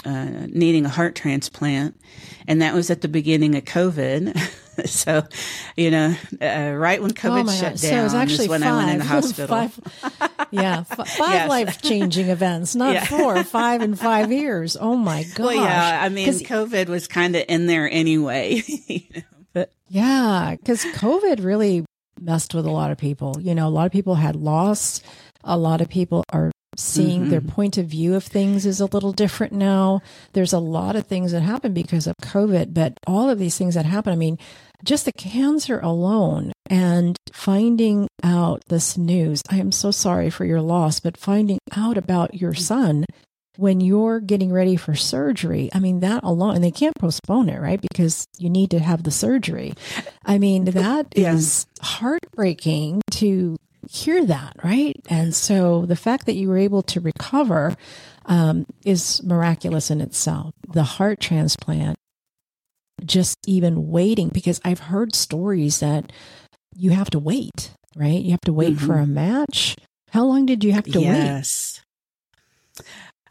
uh, 0.06 0.48
needing 0.48 0.86
a 0.86 0.90
heart 0.90 1.16
transplant, 1.16 2.00
and 2.48 2.62
that 2.62 2.74
was 2.74 2.90
at 2.90 3.02
the 3.02 3.08
beginning 3.08 3.56
of 3.56 3.66
COVID. 3.66 4.36
so, 4.86 5.24
you 5.76 5.92
know, 5.92 6.16
uh, 6.42 6.74
right 6.76 7.02
when 7.02 7.12
COVID 7.12 7.48
oh 7.48 7.52
shut 7.52 7.62
God. 7.62 7.70
down, 7.70 7.78
so 7.78 7.96
it 7.96 8.04
was 8.04 8.14
actually 8.14 8.48
when 8.50 8.62
five. 8.62 8.74
I 8.74 8.78
went 8.78 8.92
in 8.92 8.98
the 9.00 9.06
hospital. 9.06 9.48
five, 9.70 10.48
yeah, 10.52 10.84
f- 10.90 11.08
five 11.08 11.34
yes. 11.34 11.50
life 11.50 11.82
changing 11.82 12.30
events, 12.30 12.76
not 12.76 12.94
yeah. 12.94 13.06
four, 13.06 13.44
five 13.44 13.82
in 13.82 13.96
five 13.96 14.32
years. 14.32 14.78
Oh 14.80 14.96
my 14.96 15.24
gosh! 15.24 15.46
Well, 15.46 15.56
yeah, 15.56 16.00
I 16.04 16.10
mean, 16.10 16.28
COVID 16.28 16.88
was 16.88 17.08
kind 17.08 17.36
of 17.36 17.46
in 17.48 17.68
there 17.68 17.90
anyway. 17.90 18.64
you 18.88 19.02
know? 19.16 19.22
But 19.54 19.72
Yeah, 19.88 20.56
because 20.58 20.84
COVID 20.86 21.44
really 21.44 21.86
messed 22.20 22.54
with 22.54 22.66
a 22.66 22.72
lot 22.72 22.92
of 22.92 22.98
people. 22.98 23.38
You 23.40 23.56
know, 23.56 23.68
a 23.68 23.70
lot 23.70 23.86
of 23.86 23.92
people 23.92 24.16
had 24.16 24.36
lost. 24.36 25.04
A 25.44 25.58
lot 25.58 25.82
of 25.82 25.90
people 25.90 26.24
are 26.32 26.51
seeing 26.78 27.30
their 27.30 27.42
mm-hmm. 27.42 27.50
point 27.50 27.78
of 27.78 27.88
view 27.88 28.16
of 28.16 28.24
things 28.24 28.66
is 28.66 28.80
a 28.80 28.86
little 28.86 29.12
different 29.12 29.54
now. 29.54 30.02
There's 30.34 30.54
a 30.54 30.60
lot 30.60 30.96
of 30.96 31.06
things 31.06 31.32
that 31.32 31.42
happen 31.42 31.74
because 31.74 32.08
of 32.08 32.16
COVID, 32.22 32.74
but 32.74 32.94
all 33.06 33.30
of 33.30 33.40
these 33.40 33.58
things 33.58 33.76
that 33.76 33.86
happen, 33.86 34.14
I 34.14 34.16
mean, 34.16 34.38
just 34.84 35.06
the 35.06 35.12
cancer 35.12 35.80
alone 35.80 36.54
and 36.70 37.18
finding 37.34 38.08
out 38.24 38.64
this 38.68 38.98
news. 38.98 39.42
I 39.50 39.58
am 39.58 39.72
so 39.72 39.92
sorry 39.92 40.30
for 40.30 40.46
your 40.46 40.62
loss, 40.62 41.00
but 41.00 41.18
finding 41.18 41.60
out 41.76 41.98
about 41.98 42.36
your 42.36 42.54
son 42.54 43.06
when 43.58 43.82
you're 43.82 44.20
getting 44.20 44.52
ready 44.52 44.76
for 44.76 44.96
surgery, 44.96 45.70
I 45.74 45.80
mean, 45.80 46.00
that 46.00 46.24
alone, 46.24 46.56
and 46.56 46.64
they 46.64 46.72
can't 46.72 46.96
postpone 46.96 47.50
it, 47.50 47.60
right? 47.60 47.82
Because 47.82 48.26
you 48.38 48.50
need 48.50 48.72
to 48.72 48.80
have 48.80 49.04
the 49.04 49.12
surgery. 49.12 49.74
I 50.26 50.38
mean, 50.38 50.66
that 50.66 51.08
Yeah. 51.16 51.34
is 51.34 51.66
heartbreaking 51.82 53.02
to 53.12 53.58
hear 53.90 54.26
that, 54.26 54.56
right? 54.64 54.96
And 55.10 55.34
so 55.34 55.86
the 55.86 55.96
fact 55.96 56.26
that 56.26 56.36
you 56.36 56.50
were 56.50 56.58
able 56.58 56.82
to 56.84 57.00
recover 57.00 57.76
um, 58.26 58.66
is 58.86 59.22
miraculous 59.24 59.90
in 59.90 60.02
itself. 60.02 60.54
The 60.68 60.84
heart 60.84 61.20
transplant, 61.20 61.98
just 63.04 63.38
even 63.48 63.90
waiting, 63.90 64.30
because 64.30 64.62
I've 64.64 64.80
heard 64.80 65.16
stories 65.16 65.80
that 65.80 66.12
you 66.76 66.92
have 66.92 67.10
to 67.12 67.20
wait, 67.20 67.72
right? 67.96 68.22
You 68.22 68.32
have 68.32 68.42
to 68.42 68.54
wait 68.54 68.78
for 68.80 68.98
a 68.98 69.08
match. 69.08 69.76
How 70.12 70.26
long 70.26 70.46
did 70.46 70.64
you 70.64 70.72
have 70.74 70.86
to 70.86 71.00
wait? 71.00 71.82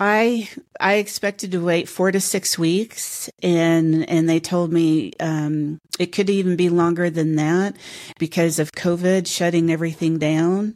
I 0.02 0.48
I 0.80 0.94
expected 0.94 1.52
to 1.52 1.62
wait 1.62 1.86
four 1.86 2.10
to 2.10 2.20
six 2.20 2.58
weeks, 2.58 3.28
and 3.42 4.08
and 4.08 4.26
they 4.26 4.40
told 4.40 4.72
me 4.72 5.12
um, 5.20 5.78
it 5.98 6.06
could 6.06 6.30
even 6.30 6.56
be 6.56 6.70
longer 6.70 7.10
than 7.10 7.36
that 7.36 7.76
because 8.18 8.58
of 8.58 8.72
COVID 8.72 9.26
shutting 9.26 9.70
everything 9.70 10.18
down, 10.18 10.74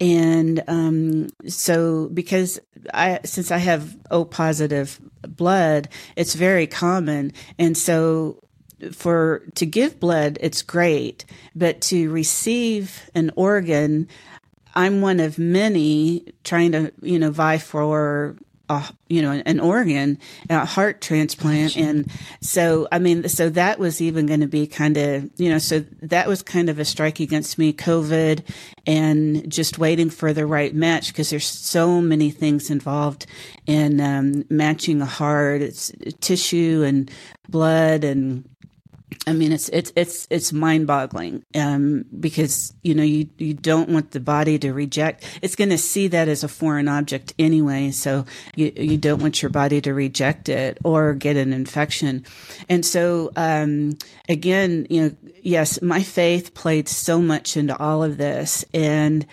and 0.00 0.60
um, 0.66 1.28
so 1.46 2.08
because 2.08 2.58
I 2.92 3.20
since 3.24 3.52
I 3.52 3.58
have 3.58 3.96
O 4.10 4.24
positive 4.24 5.00
blood, 5.22 5.88
it's 6.16 6.34
very 6.34 6.66
common, 6.66 7.32
and 7.60 7.78
so 7.78 8.40
for 8.90 9.44
to 9.54 9.66
give 9.66 10.00
blood 10.00 10.36
it's 10.40 10.62
great. 10.62 11.24
But 11.54 11.80
to 11.82 12.10
receive 12.10 13.08
an 13.14 13.30
organ 13.36 14.08
i'm 14.74 15.00
one 15.00 15.20
of 15.20 15.38
many 15.38 16.26
trying 16.42 16.72
to 16.72 16.92
you 17.00 17.16
know 17.16 17.30
vie 17.30 17.56
for 17.56 18.36
a, 18.68 18.84
you 19.08 19.20
know 19.22 19.42
an 19.44 19.60
organ 19.60 20.18
a 20.48 20.64
heart 20.64 21.00
transplant. 21.00 21.76
And 21.76 22.10
so 22.40 22.88
i 22.90 22.98
mean 22.98 23.28
so 23.28 23.48
that 23.50 23.78
was 23.78 24.00
even 24.00 24.26
going 24.26 24.40
to 24.40 24.46
be 24.46 24.66
kind 24.66 24.96
of 24.96 25.28
you 25.36 25.50
know 25.50 25.58
so 25.58 25.84
that 26.02 26.26
was 26.26 26.42
kind 26.42 26.68
of 26.68 26.78
a 26.78 26.84
strike 26.84 27.20
against 27.20 27.58
me 27.58 27.72
covid 27.72 28.42
and 28.86 29.50
just 29.50 29.78
waiting 29.78 30.10
for 30.10 30.32
the 30.32 30.46
right 30.46 30.74
match 30.74 31.08
because 31.08 31.30
there's 31.30 31.46
so 31.46 32.00
many 32.00 32.30
things 32.30 32.70
involved 32.70 33.26
in 33.66 34.00
um, 34.00 34.44
matching 34.50 35.00
a 35.00 35.06
heart. 35.06 35.62
It's 35.62 35.92
tissue 36.20 36.84
and 36.86 37.10
blood 37.48 38.04
and 38.04 38.48
I 39.26 39.32
mean, 39.32 39.52
it's 39.52 39.68
it's 39.70 39.92
it's 39.96 40.26
it's 40.28 40.52
mind 40.52 40.86
boggling 40.86 41.44
um, 41.54 42.04
because 42.20 42.74
you 42.82 42.94
know 42.94 43.02
you 43.02 43.28
you 43.38 43.54
don't 43.54 43.88
want 43.88 44.10
the 44.10 44.20
body 44.20 44.58
to 44.58 44.72
reject. 44.72 45.24
It's 45.40 45.56
going 45.56 45.70
to 45.70 45.78
see 45.78 46.08
that 46.08 46.28
as 46.28 46.44
a 46.44 46.48
foreign 46.48 46.88
object 46.88 47.32
anyway, 47.38 47.90
so 47.90 48.26
you 48.54 48.72
you 48.76 48.98
don't 48.98 49.22
want 49.22 49.40
your 49.40 49.50
body 49.50 49.80
to 49.80 49.94
reject 49.94 50.48
it 50.48 50.78
or 50.84 51.14
get 51.14 51.36
an 51.36 51.52
infection. 51.54 52.24
And 52.68 52.84
so 52.84 53.32
um, 53.36 53.96
again, 54.28 54.86
you 54.90 55.02
know, 55.02 55.16
yes, 55.42 55.80
my 55.80 56.02
faith 56.02 56.52
played 56.52 56.88
so 56.88 57.20
much 57.20 57.56
into 57.56 57.76
all 57.78 58.02
of 58.02 58.18
this, 58.18 58.64
and 58.74 59.26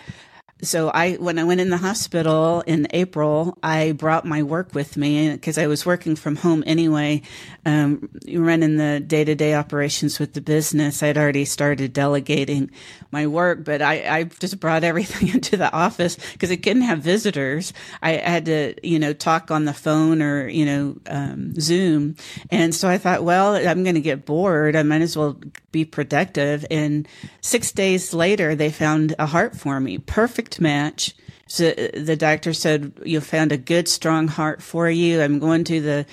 so 0.62 0.90
I, 0.90 1.14
when 1.14 1.40
I 1.40 1.44
went 1.44 1.60
in 1.60 1.70
the 1.70 1.76
hospital 1.76 2.60
in 2.66 2.86
April, 2.90 3.58
I 3.64 3.92
brought 3.92 4.24
my 4.24 4.44
work 4.44 4.74
with 4.74 4.96
me 4.96 5.32
because 5.32 5.58
I 5.58 5.66
was 5.66 5.84
working 5.84 6.14
from 6.14 6.36
home 6.36 6.62
anyway, 6.66 7.22
um, 7.66 8.08
running 8.32 8.76
the 8.76 9.00
day 9.00 9.24
to 9.24 9.34
day 9.34 9.54
operations 9.54 10.20
with 10.20 10.34
the 10.34 10.40
business. 10.40 11.02
I'd 11.02 11.18
already 11.18 11.44
started 11.46 11.92
delegating 11.92 12.70
my 13.10 13.26
work, 13.26 13.64
but 13.64 13.82
I, 13.82 14.18
I 14.18 14.24
just 14.24 14.60
brought 14.60 14.84
everything 14.84 15.28
into 15.34 15.56
the 15.56 15.72
office 15.72 16.16
because 16.32 16.52
I 16.52 16.56
couldn't 16.56 16.82
have 16.82 17.00
visitors. 17.00 17.72
I 18.00 18.12
had 18.12 18.44
to, 18.46 18.74
you 18.86 19.00
know, 19.00 19.12
talk 19.12 19.50
on 19.50 19.64
the 19.64 19.74
phone 19.74 20.22
or, 20.22 20.46
you 20.46 20.64
know, 20.64 20.96
um, 21.06 21.58
Zoom. 21.60 22.14
And 22.50 22.72
so 22.72 22.88
I 22.88 22.98
thought, 22.98 23.24
well, 23.24 23.56
I'm 23.56 23.82
going 23.82 23.96
to 23.96 24.00
get 24.00 24.24
bored. 24.24 24.76
I 24.76 24.84
might 24.84 25.02
as 25.02 25.16
well 25.16 25.40
be 25.72 25.84
productive. 25.84 26.64
And 26.70 27.08
six 27.40 27.72
days 27.72 28.14
later, 28.14 28.54
they 28.54 28.70
found 28.70 29.14
a 29.18 29.26
heart 29.26 29.56
for 29.56 29.80
me. 29.80 29.98
Perfect 29.98 30.51
match. 30.60 31.14
So 31.46 31.68
uh, 31.68 31.88
the 31.94 32.16
doctor 32.16 32.52
said, 32.52 32.92
You 33.04 33.20
found 33.20 33.52
a 33.52 33.56
good, 33.56 33.88
strong 33.88 34.28
heart 34.28 34.62
for 34.62 34.88
you. 34.90 35.20
I'm 35.20 35.38
going 35.38 35.64
to 35.64 35.80
the 35.80 36.06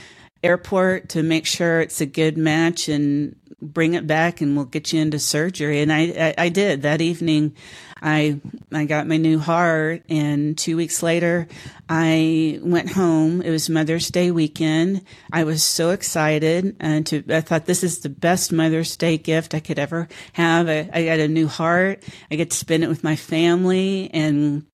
airport 0.43 1.10
to 1.10 1.23
make 1.23 1.45
sure 1.45 1.82
it's 1.82 2.02
a 2.02 2.06
good 2.06 2.38
match 2.38 2.89
and 2.89 3.36
bring 3.62 3.93
it 3.93 4.08
back 4.08 4.41
and 4.41 4.56
we'll 4.56 4.65
get 4.65 4.93
you 4.93 5.02
into 5.02 5.19
surgery. 5.19 5.82
And 5.82 5.91
I, 5.91 6.34
I, 6.38 6.45
I 6.45 6.49
did 6.49 6.82
that 6.84 7.02
evening. 7.02 7.56
I, 8.01 8.39
I 8.71 8.85
got 8.85 9.07
my 9.07 9.17
new 9.17 9.39
heart 9.39 10.03
and 10.09 10.57
two 10.57 10.77
weeks 10.77 11.03
later 11.03 11.47
I 11.88 12.59
went 12.62 12.91
home. 12.91 13.41
It 13.41 13.49
was 13.49 13.69
Mother's 13.69 14.09
Day 14.09 14.31
weekend. 14.31 15.03
I 15.31 15.43
was 15.43 15.63
so 15.63 15.89
excited 15.91 16.75
and 16.79 17.05
to, 17.07 17.23
I 17.29 17.41
thought 17.41 17.65
this 17.65 17.83
is 17.83 17.99
the 17.99 18.09
best 18.09 18.51
Mother's 18.51 18.95
Day 18.95 19.17
gift 19.17 19.53
I 19.53 19.59
could 19.59 19.79
ever 19.79 20.07
have. 20.33 20.69
I, 20.69 20.89
I 20.93 21.05
got 21.05 21.19
a 21.19 21.27
new 21.27 21.47
heart. 21.47 22.03
I 22.31 22.35
get 22.35 22.51
to 22.51 22.57
spend 22.57 22.83
it 22.83 22.89
with 22.89 23.03
my 23.03 23.15
family 23.15 24.09
and 24.13 24.65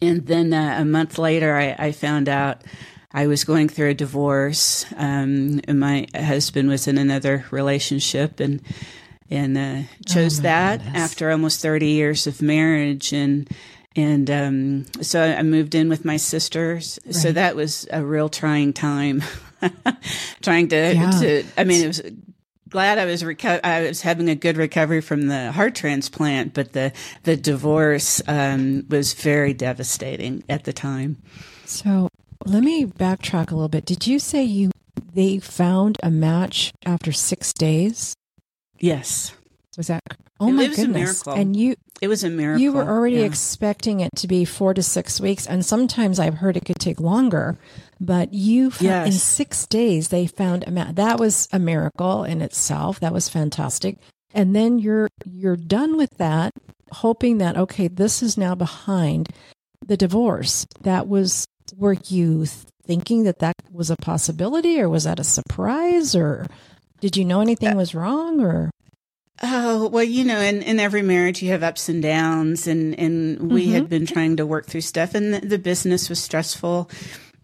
and 0.00 0.26
then 0.26 0.52
uh, 0.52 0.76
a 0.78 0.84
month 0.84 1.18
later, 1.18 1.54
I, 1.54 1.74
I, 1.78 1.92
found 1.92 2.28
out 2.28 2.62
I 3.12 3.26
was 3.26 3.44
going 3.44 3.68
through 3.68 3.90
a 3.90 3.94
divorce. 3.94 4.84
Um, 4.96 5.60
and 5.66 5.80
my 5.80 6.06
husband 6.14 6.68
was 6.68 6.86
in 6.86 6.98
another 6.98 7.44
relationship, 7.50 8.40
and 8.40 8.62
and 9.30 9.56
uh, 9.58 9.82
chose 10.06 10.38
Oh, 10.40 10.42
that 10.42 10.78
goodness. 10.84 11.02
after 11.02 11.30
almost 11.30 11.60
thirty 11.62 11.88
years 11.88 12.26
of 12.26 12.40
marriage, 12.42 13.12
and 13.12 13.48
and 13.94 14.30
um, 14.30 14.86
so 15.02 15.22
I 15.22 15.42
moved 15.42 15.74
in 15.74 15.88
with 15.88 16.04
my 16.04 16.16
sisters. 16.16 16.98
So 17.10 17.32
that 17.32 17.56
was 17.56 17.86
a 17.92 18.04
real 18.04 18.28
trying 18.28 18.72
time, 18.72 19.22
trying 20.42 20.68
to 20.68 20.94
Yeah. 20.94 21.10
to. 21.20 21.44
I 21.56 21.64
mean, 21.64 21.82
it 21.84 21.86
was 21.88 22.02
glad 22.68 22.98
I 22.98 23.04
was 23.04 23.22
reco- 23.22 23.60
I 23.64 23.82
was 23.82 24.02
having 24.02 24.28
a 24.28 24.34
good 24.34 24.56
recovery 24.56 25.00
from 25.00 25.28
the 25.28 25.52
heart 25.52 25.74
transplant, 25.74 26.54
but 26.54 26.72
the 26.72 26.92
the 27.24 27.36
divorce 27.36 28.20
um, 28.28 28.84
was 28.88 29.14
very 29.14 29.54
devastating 29.54 30.44
at 30.48 30.64
the 30.64 30.72
time. 30.72 31.16
So 31.64 32.08
let 32.44 32.62
me 32.62 32.86
backtrack 32.86 33.50
a 33.50 33.54
little 33.54 33.68
bit. 33.68 33.86
Did 33.86 34.06
you 34.06 34.18
say 34.18 34.44
you 34.44 34.70
they 35.14 35.38
found 35.38 35.96
a 36.02 36.10
match 36.10 36.72
after 36.84 37.12
six 37.12 37.52
days? 37.52 38.14
Yes, 38.80 39.32
Was 39.76 39.88
that? 39.88 40.02
Oh 40.40 40.48
It 40.48 40.52
my 40.52 40.68
was 40.68 40.78
a 40.78 40.82
goodness! 40.82 41.26
miracle. 41.26 41.32
And 41.42 41.56
you 41.56 41.76
it 42.02 42.08
was 42.08 42.22
a 42.24 42.28
miracle. 42.30 42.60
you 42.62 42.72
were 42.72 42.84
already 42.86 43.16
Yeah. 43.16 43.24
expecting 43.24 44.00
it 44.00 44.10
to 44.16 44.26
be 44.28 44.44
four 44.44 44.74
to 44.74 44.82
six 44.82 45.18
weeks, 45.20 45.46
and 45.46 45.64
sometimes 45.64 46.18
I've 46.18 46.34
heard 46.34 46.56
it 46.58 46.64
could 46.66 46.78
take 46.78 47.00
longer. 47.00 47.56
But 48.00 48.34
you 48.34 48.70
found, 48.70 49.06
in 49.06 49.12
six 49.12 49.66
days 49.66 50.08
they 50.08 50.26
found 50.26 50.64
a 50.66 50.70
match. 50.70 50.94
That 50.96 51.18
was 51.18 51.48
a 51.52 51.58
miracle 51.58 52.24
in 52.24 52.42
itself. 52.42 53.00
That 53.00 53.14
was 53.14 53.30
fantastic. 53.30 53.96
And 54.34 54.54
then 54.54 54.78
you're 54.78 55.08
you're 55.24 55.56
done 55.56 55.96
with 55.96 56.10
that, 56.18 56.52
hoping 56.92 57.38
that 57.38 57.56
okay, 57.56 57.88
this 57.88 58.22
is 58.22 58.36
now 58.36 58.54
behind 58.54 59.30
the 59.86 59.96
divorce. 59.96 60.66
That 60.82 61.08
was 61.08 61.46
were 61.74 61.96
you 62.08 62.44
thinking 62.86 63.24
that 63.24 63.38
that 63.40 63.54
was 63.72 63.90
a 63.90 63.96
possibility, 63.96 64.78
or 64.80 64.88
was 64.90 65.04
that 65.04 65.18
a 65.18 65.24
surprise, 65.24 66.14
or 66.14 66.46
did 67.00 67.16
you 67.16 67.24
know 67.24 67.40
anything 67.40 67.76
was 67.76 67.94
wrong, 67.94 68.40
or 68.40 68.70
Oh, 69.42 69.88
well, 69.88 70.02
you 70.04 70.24
know, 70.24 70.40
in, 70.40 70.62
in 70.62 70.80
every 70.80 71.02
marriage 71.02 71.42
you 71.42 71.50
have 71.50 71.62
ups 71.62 71.90
and 71.90 72.02
downs 72.02 72.66
and, 72.66 72.98
and 72.98 73.52
we 73.52 73.64
Mm-hmm. 73.66 73.72
had 73.74 73.88
been 73.90 74.06
trying 74.06 74.36
to 74.38 74.46
work 74.46 74.64
through 74.66 74.80
stuff 74.80 75.14
and 75.14 75.34
the, 75.34 75.40
the 75.40 75.58
business 75.58 76.08
was 76.08 76.18
stressful. 76.22 76.90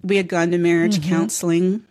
We 0.03 0.17
had 0.17 0.27
gone 0.29 0.51
to 0.53 0.59
marriage 0.59 0.99
Mm-hmm. 1.01 1.11
counseling 1.11 1.85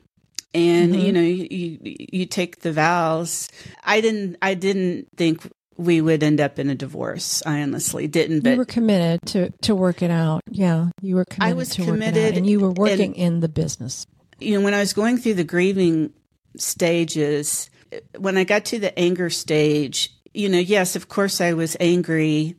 and, 0.55 0.95
you 0.95 1.11
know, 1.13 1.21
you, 1.21 1.47
you, 1.51 1.79
you 2.11 2.25
take 2.25 2.61
the 2.61 2.71
vows. 2.73 3.47
I 3.83 4.01
didn't, 4.01 4.37
I 4.41 4.55
didn't 4.55 5.07
think 5.15 5.47
we 5.77 6.01
would 6.01 6.23
end 6.23 6.41
up 6.41 6.57
in 6.57 6.69
a 6.71 6.75
divorce. 6.75 7.43
I 7.45 7.61
honestly 7.61 8.07
didn't, 8.07 8.37
you 8.37 8.41
but 8.41 8.57
were 8.57 8.65
committed 8.65 9.21
to 9.27 9.51
to 9.61 9.75
work 9.75 10.01
it 10.01 10.11
out. 10.11 10.41
Yeah, 10.49 10.87
you 11.01 11.15
were 11.15 11.25
committed. 11.25 11.51
I 11.51 11.53
was 11.53 11.69
to 11.75 11.81
work 11.83 11.87
it 11.89 11.91
out, 11.91 11.93
committed 12.13 12.37
and 12.37 12.47
you 12.47 12.59
were 12.59 12.71
working 12.71 13.13
and- 13.13 13.15
in 13.15 13.39
the 13.39 13.49
business. 13.49 14.05
you 14.39 14.57
know, 14.57 14.65
when 14.65 14.73
I 14.73 14.79
was 14.79 14.93
going 14.93 15.17
through 15.17 15.35
the 15.35 15.43
grieving 15.45 16.11
stages, 16.57 17.69
when 18.17 18.37
I 18.37 18.43
got 18.43 18.65
to 18.65 18.79
the 18.79 18.97
anger 18.97 19.29
stage, 19.29 20.13
you 20.33 20.49
know, 20.49 20.59
yes, 20.59 20.95
of 20.95 21.09
course 21.09 21.41
I 21.41 21.53
was 21.53 21.75
angry 21.79 22.55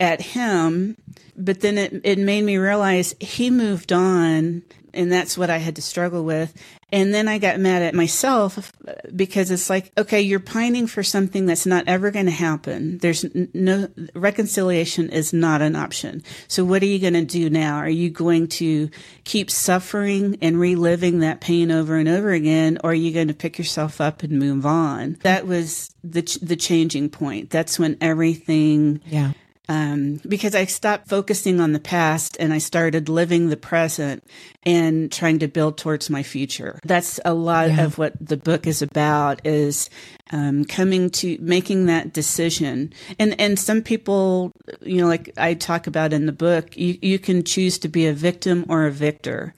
at 0.00 0.20
him 0.20 0.96
but 1.36 1.60
then 1.60 1.78
it, 1.78 2.00
it 2.04 2.18
made 2.18 2.42
me 2.42 2.56
realize 2.56 3.14
he 3.20 3.50
moved 3.50 3.92
on 3.92 4.62
and 4.92 5.12
that's 5.12 5.36
what 5.36 5.50
I 5.50 5.58
had 5.58 5.76
to 5.76 5.82
struggle 5.82 6.24
with. 6.24 6.54
And 6.94 7.12
then 7.12 7.26
I 7.26 7.38
got 7.38 7.58
mad 7.58 7.82
at 7.82 7.92
myself 7.92 8.70
because 9.16 9.50
it's 9.50 9.68
like, 9.68 9.90
okay, 9.98 10.20
you're 10.20 10.38
pining 10.38 10.86
for 10.86 11.02
something 11.02 11.44
that's 11.44 11.66
not 11.66 11.88
ever 11.88 12.12
going 12.12 12.26
to 12.26 12.30
happen. 12.30 12.98
There's 12.98 13.24
no 13.52 13.88
reconciliation 14.14 15.08
is 15.08 15.32
not 15.32 15.60
an 15.60 15.74
option. 15.74 16.22
So 16.46 16.64
what 16.64 16.82
are 16.82 16.86
you 16.86 17.00
going 17.00 17.14
to 17.14 17.24
do 17.24 17.50
now? 17.50 17.78
Are 17.78 17.88
you 17.88 18.10
going 18.10 18.46
to 18.46 18.90
keep 19.24 19.50
suffering 19.50 20.38
and 20.40 20.56
reliving 20.56 21.18
that 21.18 21.40
pain 21.40 21.72
over 21.72 21.96
and 21.96 22.08
over 22.08 22.30
again? 22.30 22.78
Or 22.84 22.92
are 22.92 22.94
you 22.94 23.12
going 23.12 23.26
to 23.26 23.34
pick 23.34 23.58
yourself 23.58 24.00
up 24.00 24.22
and 24.22 24.38
move 24.38 24.64
on? 24.64 25.18
That 25.22 25.48
was 25.48 25.92
the, 26.04 26.22
the 26.42 26.54
changing 26.54 27.08
point. 27.08 27.50
That's 27.50 27.76
when 27.76 27.98
everything 28.00 29.00
yeah 29.06 29.32
um, 29.68 30.20
because 30.28 30.54
I 30.54 30.66
stopped 30.66 31.08
focusing 31.08 31.60
on 31.60 31.72
the 31.72 31.80
past 31.80 32.36
and 32.38 32.52
I 32.52 32.58
started 32.58 33.08
living 33.08 33.48
the 33.48 33.56
present 33.56 34.22
and 34.64 35.10
trying 35.10 35.38
to 35.38 35.48
build 35.48 35.78
towards 35.78 36.10
my 36.10 36.22
future. 36.22 36.78
That's 36.84 37.18
a 37.24 37.32
lot 37.32 37.70
yeah. 37.70 37.84
of 37.84 37.96
what 37.96 38.12
the 38.20 38.36
book 38.36 38.66
is 38.66 38.82
about 38.82 39.40
is 39.46 39.88
um, 40.32 40.66
coming 40.66 41.08
to 41.10 41.38
making 41.40 41.86
that 41.86 42.12
decision. 42.12 42.92
And 43.18 43.40
and 43.40 43.58
some 43.58 43.80
people, 43.80 44.52
you 44.82 44.98
know, 44.98 45.08
like 45.08 45.32
I 45.38 45.54
talk 45.54 45.86
about 45.86 46.12
in 46.12 46.26
the 46.26 46.32
book, 46.32 46.76
you, 46.76 46.98
you 47.00 47.18
can 47.18 47.42
choose 47.42 47.78
to 47.78 47.88
be 47.88 48.06
a 48.06 48.12
victim 48.12 48.66
or 48.68 48.84
a 48.84 48.90
victor 48.90 49.54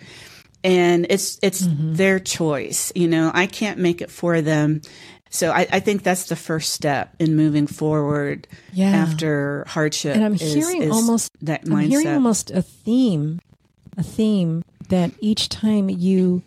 and 0.64 1.06
it's 1.10 1.38
it's 1.42 1.62
mm-hmm. 1.62 1.94
their 1.94 2.18
choice 2.18 2.90
you 2.94 3.06
know 3.06 3.30
i 3.34 3.46
can't 3.46 3.78
make 3.78 4.00
it 4.00 4.10
for 4.10 4.40
them 4.40 4.80
so 5.36 5.50
I, 5.50 5.66
I, 5.70 5.80
think 5.80 6.02
that's 6.02 6.24
the 6.24 6.36
first 6.36 6.72
step 6.72 7.14
in 7.18 7.36
moving 7.36 7.66
forward 7.66 8.48
yeah. 8.72 8.88
after 8.88 9.64
hardship. 9.68 10.16
And 10.16 10.24
I'm 10.24 10.34
is, 10.34 10.54
hearing 10.54 10.82
is 10.82 10.90
almost 10.90 11.30
that 11.42 11.64
mindset. 11.64 11.76
I'm 11.76 11.88
hearing 11.88 12.08
almost 12.08 12.50
a 12.50 12.62
theme, 12.62 13.40
a 13.96 14.02
theme 14.02 14.64
that 14.88 15.12
each 15.20 15.48
time 15.48 15.90
you 15.90 16.42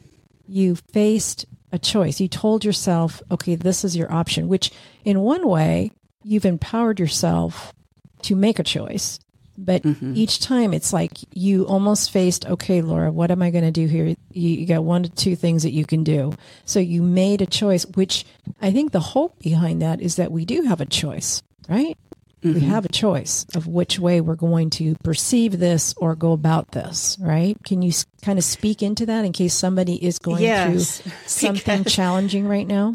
you 0.47 0.75
faced 0.75 1.45
a 1.71 1.77
choice, 1.77 2.19
you 2.19 2.27
told 2.27 2.65
yourself, 2.65 3.21
okay, 3.29 3.55
this 3.55 3.83
is 3.83 3.95
your 3.95 4.11
option, 4.11 4.47
which 4.47 4.71
in 5.05 5.19
one 5.19 5.47
way 5.47 5.91
you've 6.23 6.45
empowered 6.45 6.99
yourself 6.99 7.73
to 8.23 8.35
make 8.35 8.57
a 8.57 8.63
choice. 8.63 9.19
But 9.59 9.83
mm-hmm. 9.83 10.13
each 10.15 10.39
time 10.39 10.73
it's 10.73 10.93
like 10.93 11.17
you 11.33 11.65
almost 11.65 12.11
faced, 12.11 12.45
okay, 12.45 12.81
Laura, 12.81 13.11
what 13.11 13.31
am 13.31 13.41
I 13.41 13.51
going 13.51 13.65
to 13.65 13.71
do 13.71 13.87
here? 13.87 14.05
You, 14.05 14.49
you 14.49 14.65
got 14.65 14.83
one 14.83 15.03
to 15.03 15.09
two 15.09 15.35
things 15.35 15.63
that 15.63 15.71
you 15.71 15.85
can 15.85 16.03
do. 16.03 16.33
So 16.65 16.79
you 16.79 17.01
made 17.01 17.41
a 17.41 17.45
choice, 17.45 17.85
which 17.85 18.25
I 18.61 18.71
think 18.71 18.91
the 18.91 18.99
hope 18.99 19.39
behind 19.39 19.81
that 19.81 20.01
is 20.01 20.15
that 20.15 20.31
we 20.31 20.45
do 20.45 20.63
have 20.63 20.81
a 20.81 20.85
choice, 20.85 21.43
right? 21.67 21.97
Mm-hmm. 22.43 22.53
We 22.53 22.61
have 22.67 22.85
a 22.85 22.89
choice 22.89 23.45
of 23.53 23.67
which 23.67 23.99
way 23.99 24.21
we're 24.21 24.35
going 24.35 24.69
to 24.71 24.95
perceive 25.03 25.59
this 25.59 25.93
or 25.97 26.15
go 26.15 26.31
about 26.31 26.71
this, 26.71 27.17
right? 27.19 27.57
Can 27.65 27.81
you 27.81 27.91
kind 28.21 28.39
of 28.39 28.45
speak 28.45 28.81
into 28.81 29.05
that 29.07 29.25
in 29.25 29.33
case 29.33 29.53
somebody 29.53 30.01
is 30.03 30.19
going 30.19 30.43
yes, 30.43 31.01
through 31.01 31.11
something 31.25 31.83
challenging 31.83 32.47
right 32.47 32.65
now? 32.65 32.93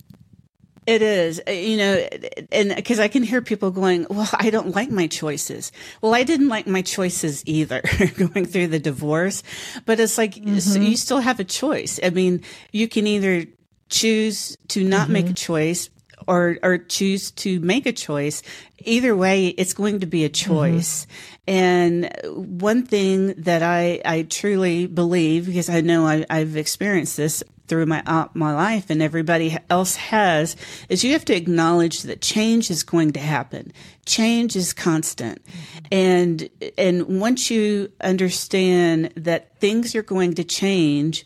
It 0.87 1.01
is, 1.01 1.40
uh, 1.49 1.51
you 1.51 1.79
know, 1.79 2.09
and 2.53 2.77
because 2.77 3.01
I 3.01 3.09
can 3.09 3.23
hear 3.23 3.40
people 3.40 3.70
going, 3.70 4.07
well, 4.11 4.29
I 4.35 4.51
don't 4.51 4.75
like 4.75 4.90
my 4.90 5.07
choices. 5.07 5.73
Well, 6.03 6.14
I 6.14 6.25
didn't 6.25 6.49
like 6.49 6.66
my 6.66 6.83
choices 6.83 7.42
either 7.47 7.83
going 8.16 8.44
through 8.44 8.68
the 8.68 8.79
divorce, 8.79 9.42
but 9.87 9.99
it's 9.99 10.18
like, 10.18 10.35
mm-hmm. 10.35 10.59
so 10.59 10.79
you 10.79 10.97
still 10.97 11.20
have 11.20 11.40
a 11.40 11.44
choice. 11.44 11.99
I 12.03 12.11
mean, 12.11 12.42
you 12.70 12.87
can 12.87 13.07
either 13.07 13.47
choose 13.88 14.59
to 14.68 14.85
not 14.85 15.05
mm-hmm. 15.05 15.12
make 15.12 15.25
a 15.25 15.29
mm-hmm. 15.29 15.35
choice 15.35 15.88
or, 16.29 16.59
or 16.62 16.79
choose 16.79 17.31
to 17.31 17.61
make 17.61 17.87
a 17.87 17.92
choice. 17.92 18.42
Either 18.79 19.16
way, 19.16 19.49
it's 19.49 19.73
going 19.73 20.01
to 20.01 20.07
be 20.07 20.25
a 20.25 20.29
mm-hmm. 20.29 20.53
choice. 20.53 21.07
Mm-hmm. 21.07 21.35
And 21.47 22.61
one 22.61 22.85
thing 22.85 23.35
that 23.42 23.62
I, 23.62 24.03
I 24.05 24.23
truly 24.23 24.87
believe, 24.87 25.47
because 25.47 25.70
I 25.70 25.81
know 25.81 26.07
I, 26.07 26.27
I've 26.29 26.57
experienced 26.57 27.16
this 27.16 27.42
through 27.66 27.87
my 27.87 28.03
uh, 28.07 28.29
my 28.35 28.55
life 28.55 28.90
and 28.90 29.03
everybody 29.03 29.57
else 29.70 29.96
has 29.96 30.57
is 30.88 31.03
you 31.03 31.12
have 31.12 31.24
to 31.24 31.35
acknowledge 31.35 32.03
that 32.03 32.20
change 32.20 32.70
is 32.70 32.83
going 32.83 33.12
to 33.12 33.20
happen. 33.20 33.72
Change 34.07 34.57
is 34.57 34.72
constant. 34.72 35.44
Mm-hmm. 35.44 35.87
And 35.92 36.48
and 36.77 37.20
once 37.20 37.50
you 37.50 37.90
understand 38.00 39.12
that 39.16 39.59
things 39.61 39.94
are 39.94 40.03
going 40.03 40.35
to 40.35 40.44
change 40.44 41.24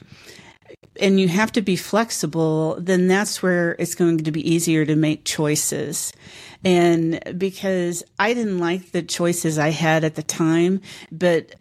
and 1.00 1.20
you 1.20 1.28
have 1.28 1.52
to 1.52 1.62
be 1.62 1.76
flexible, 1.76 2.76
then 2.80 3.08
that's 3.08 3.42
where 3.42 3.76
it's 3.78 3.94
going 3.94 4.18
to 4.18 4.32
be 4.32 4.48
easier 4.48 4.84
to 4.84 4.96
make 4.96 5.24
choices. 5.24 6.12
And 6.64 7.20
because 7.38 8.02
I 8.18 8.34
didn't 8.34 8.58
like 8.58 8.90
the 8.90 9.02
choices 9.02 9.58
I 9.58 9.70
had 9.70 10.02
at 10.02 10.16
the 10.16 10.24
time, 10.24 10.80
but 11.12 11.54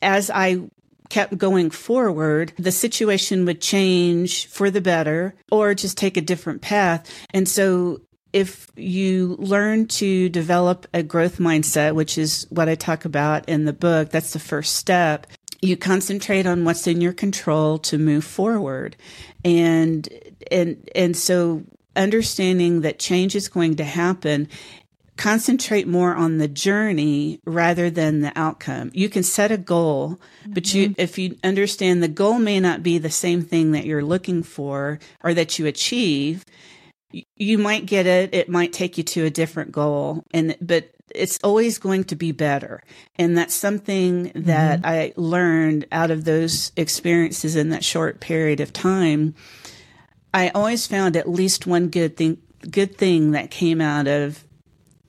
as 0.00 0.30
I 0.30 0.68
kept 1.12 1.36
going 1.36 1.68
forward, 1.68 2.54
the 2.56 2.72
situation 2.72 3.44
would 3.44 3.60
change 3.60 4.46
for 4.46 4.70
the 4.70 4.80
better 4.80 5.34
or 5.50 5.74
just 5.74 5.98
take 5.98 6.16
a 6.16 6.22
different 6.22 6.62
path. 6.62 7.06
And 7.34 7.46
so 7.46 8.00
if 8.32 8.66
you 8.76 9.36
learn 9.38 9.88
to 9.88 10.30
develop 10.30 10.86
a 10.94 11.02
growth 11.02 11.36
mindset, 11.36 11.94
which 11.94 12.16
is 12.16 12.46
what 12.48 12.70
I 12.70 12.76
talk 12.76 13.04
about 13.04 13.46
in 13.46 13.66
the 13.66 13.74
book, 13.74 14.08
that's 14.08 14.32
the 14.32 14.38
first 14.38 14.76
step. 14.76 15.26
You 15.60 15.76
concentrate 15.76 16.46
on 16.46 16.64
what's 16.64 16.86
in 16.86 17.02
your 17.02 17.12
control 17.12 17.76
to 17.80 17.98
move 17.98 18.24
forward. 18.24 18.96
And, 19.44 20.08
and, 20.50 20.88
and 20.94 21.14
so 21.14 21.62
understanding 21.94 22.80
that 22.80 22.98
change 22.98 23.36
is 23.36 23.48
going 23.48 23.76
to 23.76 23.84
happen 23.84 24.48
concentrate 25.16 25.86
more 25.86 26.14
on 26.14 26.38
the 26.38 26.48
journey 26.48 27.40
rather 27.44 27.90
than 27.90 28.20
the 28.20 28.32
outcome. 28.34 28.90
You 28.94 29.08
can 29.08 29.22
set 29.22 29.52
a 29.52 29.58
goal, 29.58 30.20
mm-hmm. 30.42 30.52
but 30.52 30.72
you, 30.72 30.90
mm-hmm. 30.90 31.00
if 31.00 31.18
you 31.18 31.36
understand 31.44 32.02
the 32.02 32.08
goal 32.08 32.38
may 32.38 32.60
not 32.60 32.82
be 32.82 32.98
the 32.98 33.10
same 33.10 33.42
thing 33.42 33.72
that 33.72 33.84
you're 33.84 34.04
looking 34.04 34.42
for 34.42 34.98
or 35.22 35.34
that 35.34 35.58
you 35.58 35.66
achieve, 35.66 36.44
you 37.36 37.58
might 37.58 37.84
get 37.86 38.06
it. 38.06 38.34
It 38.34 38.48
might 38.48 38.72
take 38.72 38.96
you 38.96 39.04
to 39.04 39.26
a 39.26 39.30
different 39.30 39.70
goal 39.70 40.24
and, 40.32 40.56
but 40.60 40.90
it's 41.14 41.38
always 41.44 41.78
going 41.78 42.04
to 42.04 42.16
be 42.16 42.32
better. 42.32 42.82
And 43.16 43.36
that's 43.36 43.54
something 43.54 44.32
that 44.34 44.80
mm-hmm. 44.80 44.86
I 44.86 45.12
learned 45.16 45.86
out 45.92 46.10
of 46.10 46.24
those 46.24 46.72
experiences 46.76 47.54
in 47.54 47.68
that 47.68 47.84
short 47.84 48.20
period 48.20 48.60
of 48.60 48.72
time. 48.72 49.34
I 50.32 50.48
always 50.50 50.86
found 50.86 51.16
at 51.16 51.28
least 51.28 51.66
one 51.66 51.88
good 51.88 52.16
thing, 52.16 52.38
good 52.70 52.96
thing 52.96 53.32
that 53.32 53.50
came 53.50 53.82
out 53.82 54.06
of 54.08 54.44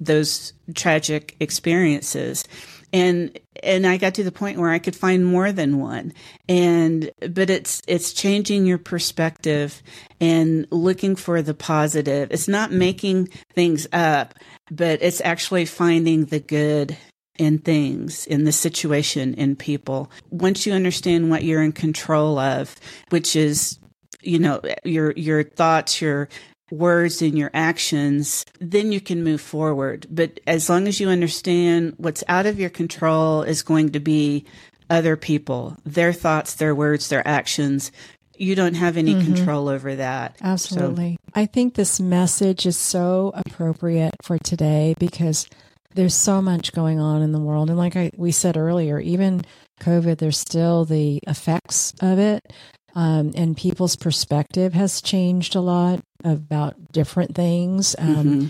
those 0.06 0.54
tragic 0.76 1.36
experiences. 1.39 2.46
And 2.92 3.39
and 3.63 3.88
I 3.88 3.98
got 3.98 4.13
to 4.16 4.24
the 4.24 4.32
point 4.32 4.60
where 4.60 4.70
I 4.70 4.78
could 4.78 4.96
find 4.96 5.26
more 5.26 5.52
than 5.52 5.80
one. 5.80 6.13
And 6.48 7.10
but 7.32 7.50
it's 7.50 7.82
it's 7.88 8.13
changing 8.13 8.66
your 8.66 8.78
perspective 8.78 9.82
and 10.22 10.68
looking 10.70 11.16
for 11.16 11.42
the 11.42 11.56
positive. 11.56 12.32
It's 12.32 12.48
not 12.48 12.72
making 12.72 13.30
things 13.56 13.88
up 13.92 14.36
but 14.72 15.02
it's 15.02 15.22
actually 15.22 15.66
finding 15.66 16.26
the 16.26 16.39
good 16.39 16.98
in 17.38 17.58
things 17.60 18.26
in 18.28 18.44
the 18.44 18.52
situation 18.52 19.34
in 19.34 19.56
people. 19.56 20.12
Once 20.30 20.66
you 20.66 20.74
understand 20.74 21.30
what 21.30 21.44
you're 21.44 21.63
in 21.63 21.72
control 21.72 22.38
of 22.38 22.76
which 23.10 23.36
is 23.36 23.80
you 24.22 24.39
know 24.39 24.62
your 24.84 25.12
your 25.13 25.44
thoughts 25.44 26.02
your 26.02 26.30
words 26.74 27.22
and 27.22 27.38
your 27.38 27.52
actions, 27.54 28.46
then 28.60 28.92
you 28.92 29.00
can 29.00 29.24
move 29.24 29.42
forward. 29.42 30.08
But 30.10 30.40
as 30.48 30.70
long 30.70 30.88
as 30.88 31.00
you 31.00 31.10
understand 31.10 31.94
what's 31.98 32.24
out 32.28 32.46
of 32.46 32.60
your 32.60 32.70
control 32.70 33.44
is 33.44 33.62
going 33.62 33.92
to 33.92 34.00
be 34.00 34.46
other 34.90 35.16
people, 35.16 35.78
their 35.86 36.14
thoughts, 36.14 36.56
their 36.56 36.76
words, 36.76 37.10
their 37.10 37.26
actions, 37.28 37.92
you 38.38 38.56
don't 38.56 38.74
have 38.74 38.98
any 38.98 39.14
mm-hmm. 39.14 39.34
control 39.34 39.70
over 39.70 39.96
that. 39.96 40.36
Absolutely. 40.42 41.18
So. 41.20 41.32
I 41.42 41.46
think 41.46 41.76
this 41.76 42.00
message 42.00 42.66
is 42.66 42.78
so 42.78 43.32
appropriate 43.36 44.16
for 44.24 44.38
today 44.40 44.96
because 45.00 45.48
there's 45.94 46.16
so 46.16 46.42
much 46.42 46.74
going 46.74 47.00
on 47.00 47.22
in 47.22 47.32
the 47.32 47.40
world. 47.40 47.70
And 47.70 47.78
like 47.78 47.96
I, 47.96 48.12
we 48.18 48.32
said 48.32 48.58
earlier, 48.58 49.00
even 49.00 49.44
COVID, 49.80 50.18
there's 50.18 50.40
still 50.40 50.86
the 50.86 51.20
effects 51.28 51.94
of 52.02 52.18
it. 52.18 52.52
Um, 52.96 53.32
and 53.36 53.58
people's 53.58 53.96
perspective 53.96 54.74
has 54.74 55.02
changed 55.02 55.56
a 55.56 55.62
lot 55.62 56.02
about 56.24 56.92
different 56.92 57.34
things. 57.36 57.96
Um, 57.98 58.16
mm-hmm. 58.16 58.48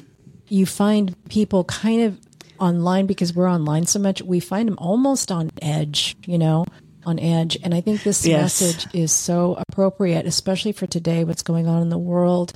You 0.50 0.66
find 0.66 1.16
people 1.30 1.64
kind 1.64 2.04
of 2.04 2.20
online 2.60 3.06
because 3.06 3.34
we're 3.34 3.50
online 3.50 3.86
so 3.86 4.00
much, 4.00 4.22
we 4.22 4.40
find 4.40 4.68
them 4.68 4.78
almost 4.80 5.32
on 5.32 5.52
edge, 5.62 6.16
you 6.26 6.38
know, 6.38 6.66
on 7.06 7.20
edge. 7.20 7.58
And 7.64 7.74
I 7.74 7.82
think 7.82 8.04
this 8.04 8.26
yes. 8.26 8.62
message 8.62 8.94
is 8.94 9.12
so 9.12 9.56
appropriate, 9.68 10.26
especially 10.26 10.72
for 10.72 10.88
today, 10.88 11.24
what's 11.24 11.44
going 11.44 11.68
on 11.68 11.82
in 11.82 11.90
the 11.90 11.98
world. 11.98 12.54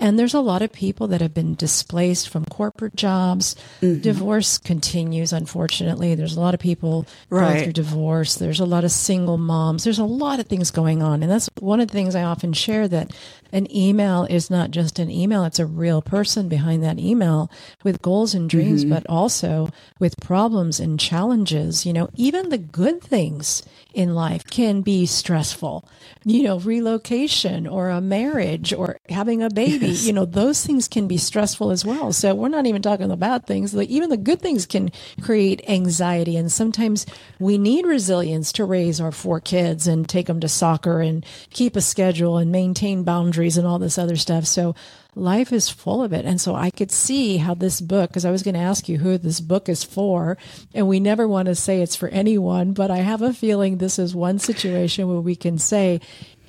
And 0.00 0.18
there's 0.18 0.34
a 0.34 0.40
lot 0.40 0.62
of 0.62 0.72
people 0.72 1.06
that 1.08 1.20
have 1.20 1.34
been 1.34 1.54
displaced 1.54 2.30
from 2.30 2.46
corporate 2.46 2.96
jobs. 2.96 3.54
Mm-hmm. 3.82 4.00
Divorce 4.00 4.56
continues, 4.56 5.32
unfortunately. 5.32 6.14
There's 6.14 6.36
a 6.36 6.40
lot 6.40 6.54
of 6.54 6.60
people 6.60 7.06
right. 7.28 7.52
going 7.52 7.64
through 7.64 7.72
divorce. 7.74 8.36
There's 8.36 8.60
a 8.60 8.64
lot 8.64 8.84
of 8.84 8.90
single 8.90 9.36
moms. 9.36 9.84
There's 9.84 9.98
a 9.98 10.04
lot 10.04 10.40
of 10.40 10.46
things 10.46 10.70
going 10.70 11.02
on. 11.02 11.22
And 11.22 11.30
that's 11.30 11.50
one 11.60 11.80
of 11.80 11.88
the 11.88 11.92
things 11.92 12.14
I 12.14 12.22
often 12.22 12.54
share 12.54 12.88
that 12.88 13.12
an 13.52 13.74
email 13.74 14.24
is 14.28 14.50
not 14.50 14.70
just 14.70 14.98
an 14.98 15.10
email, 15.10 15.44
it's 15.44 15.58
a 15.58 15.66
real 15.66 16.02
person 16.02 16.48
behind 16.48 16.82
that 16.82 16.98
email 16.98 17.50
with 17.82 18.02
goals 18.02 18.34
and 18.34 18.48
dreams, 18.48 18.84
mm-hmm. 18.84 18.94
but 18.94 19.06
also 19.08 19.70
with 19.98 20.20
problems 20.20 20.80
and 20.80 21.00
challenges. 21.00 21.84
You 21.84 21.92
know, 21.92 22.08
even 22.14 22.50
the 22.50 22.58
good 22.58 23.02
things 23.02 23.62
in 23.92 24.14
life 24.14 24.44
can 24.46 24.82
be 24.82 25.04
stressful. 25.06 25.88
You 26.24 26.42
know, 26.44 26.58
relocation 26.60 27.66
or 27.66 27.88
a 27.88 28.00
marriage 28.00 28.72
or 28.72 28.98
having 29.08 29.42
a 29.42 29.50
baby, 29.50 29.88
yes. 29.88 30.06
you 30.06 30.12
know, 30.12 30.24
those 30.24 30.64
things 30.64 30.86
can 30.86 31.08
be 31.08 31.16
stressful 31.16 31.70
as 31.70 31.84
well. 31.84 32.12
So 32.12 32.34
we're 32.34 32.48
not 32.48 32.66
even 32.66 32.82
talking 32.82 33.08
the 33.08 33.16
bad 33.16 33.46
things. 33.46 33.74
Even 33.74 34.10
the 34.10 34.16
good 34.16 34.40
things 34.40 34.66
can 34.66 34.92
create 35.22 35.68
anxiety. 35.68 36.36
And 36.36 36.52
sometimes 36.52 37.06
we 37.38 37.58
need 37.58 37.86
resilience 37.86 38.52
to 38.52 38.64
raise 38.64 39.00
our 39.00 39.12
four 39.12 39.40
kids 39.40 39.86
and 39.86 40.08
take 40.08 40.26
them 40.26 40.40
to 40.40 40.48
soccer 40.48 41.00
and 41.00 41.24
keep 41.50 41.74
a 41.74 41.80
schedule 41.80 42.36
and 42.38 42.52
maintain 42.52 43.02
boundaries 43.02 43.39
and 43.56 43.66
all 43.66 43.78
this 43.78 43.98
other 43.98 44.16
stuff. 44.16 44.46
So 44.46 44.74
life 45.14 45.52
is 45.52 45.68
full 45.68 46.02
of 46.02 46.12
it. 46.12 46.24
And 46.24 46.40
so 46.40 46.54
I 46.54 46.70
could 46.70 46.90
see 46.90 47.38
how 47.38 47.54
this 47.54 47.80
book, 47.80 48.10
because 48.10 48.24
I 48.24 48.30
was 48.30 48.42
going 48.42 48.54
to 48.54 48.60
ask 48.60 48.88
you 48.88 48.98
who 48.98 49.18
this 49.18 49.40
book 49.40 49.68
is 49.68 49.84
for, 49.84 50.38
and 50.74 50.88
we 50.88 51.00
never 51.00 51.26
want 51.26 51.46
to 51.46 51.54
say 51.54 51.80
it's 51.80 51.96
for 51.96 52.08
anyone, 52.08 52.72
but 52.72 52.90
I 52.90 52.98
have 52.98 53.22
a 53.22 53.32
feeling 53.32 53.76
this 53.78 53.98
is 53.98 54.14
one 54.14 54.38
situation 54.38 55.08
where 55.08 55.20
we 55.20 55.36
can 55.36 55.58
say 55.58 56.00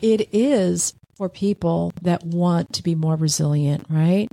it 0.01 0.29
is 0.33 0.93
for 1.15 1.29
people 1.29 1.93
that 2.01 2.23
want 2.23 2.73
to 2.73 2.83
be 2.83 2.95
more 2.95 3.15
resilient, 3.15 3.85
right? 3.89 4.29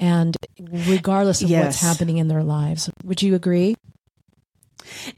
And 0.00 0.36
regardless 0.58 1.42
of 1.42 1.50
yes. 1.50 1.64
what's 1.64 1.80
happening 1.80 2.18
in 2.18 2.28
their 2.28 2.42
lives. 2.42 2.90
Would 3.04 3.22
you 3.22 3.34
agree? 3.34 3.76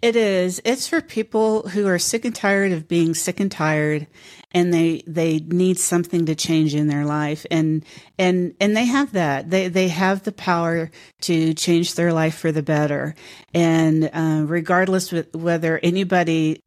It 0.03 0.17
is. 0.17 0.61
It's 0.65 0.87
for 0.87 1.01
people 1.01 1.69
who 1.69 1.87
are 1.87 1.99
sick 1.99 2.25
and 2.27 2.35
tired 2.35 2.73
of 2.73 2.87
being 2.87 3.15
sick 3.15 3.41
and 3.41 3.51
tired 3.51 4.07
and 4.55 4.73
they 4.73 5.03
they 5.07 5.41
need 5.41 5.79
something 5.79 6.27
to 6.27 6.35
change 6.35 6.75
in 6.75 6.87
their 6.87 7.05
life 7.05 7.45
and 7.51 7.85
and 8.19 8.55
and 8.61 8.77
they 8.77 8.87
have 8.87 9.13
that. 9.13 9.51
They 9.51 9.69
they 9.69 9.89
have 9.89 10.23
the 10.23 10.33
power 10.33 10.91
to 11.23 11.53
change 11.55 11.95
their 11.95 12.13
life 12.13 12.39
for 12.39 12.53
the 12.53 12.63
better. 12.63 13.17
And 13.53 14.09
uh, 14.13 14.45
regardless 14.47 15.11
whether 15.33 15.81
anybody 15.83 16.63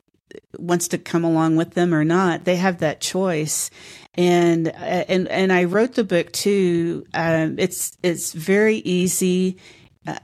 wants 0.58 0.89
to 0.89 0.97
come 0.97 1.23
along 1.23 1.56
with 1.56 1.71
them 1.71 1.93
or 1.93 2.04
not, 2.04 2.43
they 2.43 2.58
have 2.58 2.80
that 2.80 3.00
choice. 3.00 3.69
And 4.15 4.67
and 4.67 5.28
and 5.30 5.54
I 5.54 5.63
wrote 5.63 5.93
the 5.93 6.04
book 6.04 6.32
too. 6.34 7.06
Um, 7.13 7.58
it's 7.58 7.97
it's 8.04 8.34
very 8.34 8.78
easy 8.78 9.58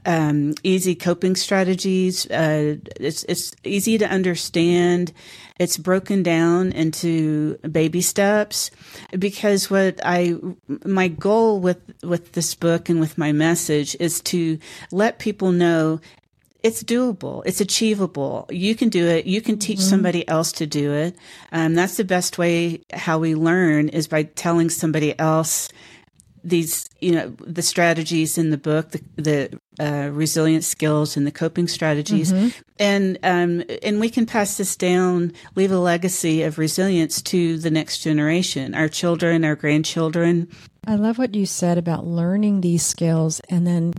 um, 0.05 0.53
easy 0.63 0.95
coping 0.95 1.35
strategies. 1.35 2.29
Uh, 2.29 2.77
it's 2.99 3.23
it's 3.23 3.51
easy 3.63 3.97
to 3.97 4.07
understand. 4.07 5.13
It's 5.59 5.77
broken 5.77 6.23
down 6.23 6.71
into 6.71 7.57
baby 7.59 8.01
steps 8.01 8.71
because 9.17 9.69
what 9.69 9.99
I 10.03 10.35
my 10.85 11.07
goal 11.07 11.59
with 11.59 11.81
with 12.01 12.31
this 12.33 12.55
book 12.55 12.89
and 12.89 12.99
with 12.99 13.17
my 13.17 13.31
message 13.31 13.95
is 13.99 14.21
to 14.21 14.57
let 14.91 15.19
people 15.19 15.51
know 15.51 15.99
it's 16.63 16.81
doable. 16.81 17.43
It's 17.45 17.59
achievable. 17.59 18.47
You 18.49 18.73
can 18.73 18.87
do 18.87 19.05
it. 19.05 19.25
You 19.25 19.41
can 19.41 19.59
teach 19.59 19.79
mm-hmm. 19.79 19.89
somebody 19.89 20.27
else 20.29 20.53
to 20.53 20.65
do 20.65 20.93
it. 20.93 21.15
Um, 21.51 21.75
that's 21.75 21.97
the 21.97 22.05
best 22.05 22.37
way 22.37 22.81
how 22.93 23.19
we 23.19 23.35
learn 23.35 23.89
is 23.89 24.07
by 24.07 24.23
telling 24.23 24.69
somebody 24.69 25.17
else 25.19 25.67
these, 26.43 26.89
you 26.99 27.13
know, 27.13 27.29
the 27.39 27.61
strategies 27.61 28.37
in 28.37 28.49
the 28.49 28.57
book, 28.57 28.91
the, 28.91 29.01
the 29.15 29.59
uh, 29.79 30.09
resilient 30.11 30.63
skills 30.63 31.15
and 31.15 31.25
the 31.25 31.31
coping 31.31 31.67
strategies, 31.67 32.31
mm-hmm. 32.31 32.49
and 32.79 33.17
um, 33.23 33.63
and 33.81 33.99
we 33.99 34.09
can 34.09 34.25
pass 34.25 34.57
this 34.57 34.75
down, 34.75 35.33
leave 35.55 35.71
a 35.71 35.77
legacy 35.77 36.43
of 36.43 36.57
resilience 36.57 37.21
to 37.21 37.57
the 37.57 37.71
next 37.71 37.99
generation, 37.99 38.75
our 38.75 38.89
children, 38.89 39.45
our 39.45 39.55
grandchildren. 39.55 40.49
I 40.85 40.95
love 40.95 41.17
what 41.17 41.33
you 41.33 41.45
said 41.45 41.77
about 41.77 42.05
learning 42.05 42.61
these 42.61 42.85
skills 42.85 43.39
and 43.49 43.65
then 43.65 43.93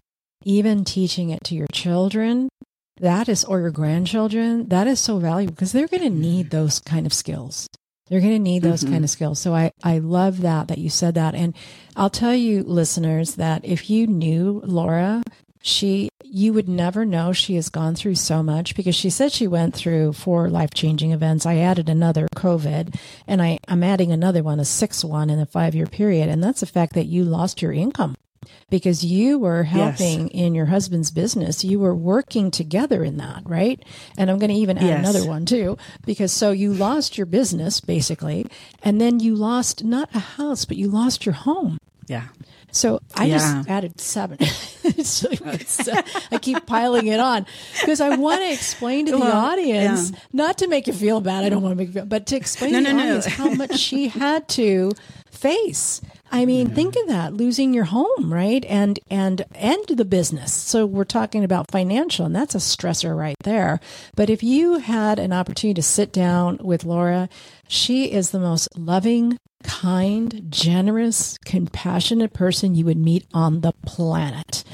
even 0.45 0.85
teaching 0.85 1.31
it 1.31 1.43
to 1.45 1.55
your 1.55 1.69
children. 1.73 2.49
That 2.99 3.29
is, 3.29 3.43
or 3.45 3.59
your 3.61 3.71
grandchildren. 3.71 4.69
That 4.69 4.87
is 4.87 5.01
so 5.01 5.19
valuable 5.19 5.55
because 5.55 5.73
they're 5.73 5.89
going 5.89 6.03
to 6.03 6.11
need 6.11 6.51
those 6.51 6.79
kind 6.79 7.07
of 7.07 7.13
skills. 7.13 7.67
They're 8.09 8.21
going 8.21 8.33
to 8.33 8.39
need 8.39 8.63
those 8.63 8.83
mm-hmm. 8.83 8.93
kind 8.93 9.05
of 9.05 9.11
skills. 9.11 9.41
So 9.41 9.55
I, 9.55 9.73
I 9.83 9.99
love 9.99 10.43
that, 10.43 10.69
that 10.69 10.79
you 10.79 10.91
said 10.91 11.15
that. 11.15 11.35
And 11.35 11.55
I'll 11.97 12.11
tell 12.11 12.35
you, 12.35 12.63
listeners, 12.63 13.37
that 13.37 13.65
if 13.65 13.89
you 13.89 14.07
knew 14.07 14.61
Laura, 14.65 15.23
she, 15.63 16.11
you 16.23 16.53
would 16.53 16.69
never 16.69 17.07
know 17.07 17.33
she 17.33 17.55
has 17.55 17.71
gone 17.71 17.95
through 17.95 18.17
so 18.17 18.43
much 18.43 18.77
because 18.77 18.95
she 18.95 19.09
said 19.09 19.33
she 19.33 19.47
went 19.47 19.75
through 19.75 20.13
four 20.13 20.51
life 20.51 20.75
changing 20.75 21.13
events. 21.13 21.47
I 21.47 21.57
added 21.57 21.89
another 21.89 22.29
COVID 22.37 22.99
and 23.27 23.41
I, 23.41 23.59
I'm 23.69 23.83
adding 23.83 24.13
another 24.13 24.43
one, 24.43 24.61
a 24.61 24.65
sixth 24.67 25.05
one 25.05 25.31
in 25.31 25.39
a 25.39 25.47
five 25.47 25.75
year 25.75 25.87
period. 25.87 26.29
And 26.29 26.45
that's 26.45 26.61
the 26.61 26.67
fact 26.67 26.93
that 26.95 27.07
you 27.07 27.25
lost 27.25 27.63
your 27.63 27.73
income 27.73 28.15
because 28.71 29.05
you 29.05 29.39
were 29.39 29.65
helping 29.65 30.23
yes. 30.23 30.31
in 30.33 30.55
your 30.55 30.67
husband's 30.67 31.11
business. 31.11 31.65
You 31.65 31.79
were 31.79 31.95
working 31.95 32.51
together 32.51 33.05
in 33.05 33.17
that, 33.19 33.43
right? 33.45 33.83
And 34.17 34.31
I'm 34.31 34.39
going 34.39 34.51
to 34.51 34.57
even 34.57 34.79
add 34.79 34.85
yes. 34.85 34.99
another 34.99 35.27
one 35.27 35.47
too, 35.47 35.77
because 36.05 36.33
so 36.33 36.51
you 36.51 36.73
lost 36.73 37.17
your 37.17 37.27
business 37.27 37.81
basically, 37.81 38.47
and 38.83 39.01
then 39.01 39.21
you 39.21 39.35
lost 39.35 39.85
not 39.85 40.09
a 40.15 40.21
house, 40.21 40.65
but 40.65 40.77
you 40.77 40.89
lost 40.89 41.27
your 41.27 41.35
home. 41.35 41.79
Yeah. 42.07 42.29
So 42.75 43.01
I 43.15 43.27
yeah. 43.27 43.39
just 43.39 43.69
added 43.69 44.01
seven. 44.01 44.39
I 46.33 46.39
keep 46.41 46.67
piling 46.67 47.07
it 47.07 47.21
on 47.21 47.47
because 47.81 48.01
I 48.01 48.17
want 48.17 48.43
to 48.43 48.53
explain 48.53 49.07
to 49.07 49.13
the 49.13 49.19
well, 49.19 49.47
audience, 49.47 50.11
yeah. 50.11 50.19
not 50.33 50.59
to 50.59 50.67
make 50.67 50.89
you 50.89 50.93
feel 50.93 51.21
bad. 51.21 51.45
I 51.45 51.49
don't 51.51 51.63
want 51.63 51.73
to 51.73 51.77
make 51.77 51.89
you 51.89 51.95
feel, 51.95 52.07
but 52.07 52.27
to 52.27 52.37
explain 52.37 52.73
no, 52.73 52.81
to 52.81 52.85
the 52.87 52.93
no, 52.93 52.99
audience 52.99 53.27
how 53.27 53.51
much 53.51 53.79
she 53.79 54.09
had 54.09 54.49
to 54.51 54.91
face. 55.31 56.01
I 56.35 56.47
mean, 56.47 56.71
think 56.71 56.97
of 56.97 57.07
that, 57.07 57.33
losing 57.33 57.73
your 57.73 57.85
home, 57.85 58.33
right? 58.33 58.65
And, 58.65 58.99
and, 59.09 59.45
and 59.55 59.81
the 59.87 60.05
business. 60.05 60.53
So 60.53 60.85
we're 60.85 61.05
talking 61.05 61.45
about 61.45 61.71
financial 61.71 62.27
and 62.27 62.35
that's 62.35 62.57
a 62.57 62.59
stressor 62.59 63.17
right 63.17 63.37
there. 63.45 63.79
But 64.17 64.31
if 64.31 64.43
you 64.43 64.79
had 64.79 65.21
an 65.21 65.33
opportunity 65.33 65.75
to 65.75 65.83
sit 65.83 66.13
down 66.13 66.59
with 66.61 66.85
Laura, 66.85 67.29
she 67.69 68.11
is 68.11 68.31
the 68.31 68.41
most 68.41 68.77
loving, 68.77 69.39
kind, 69.63 70.47
generous, 70.49 71.39
compassionate 71.45 72.33
person 72.33 72.75
you 72.75 72.85
would 72.85 72.99
meet 72.99 73.29
on 73.33 73.61
the 73.61 73.73
planet. 73.87 74.65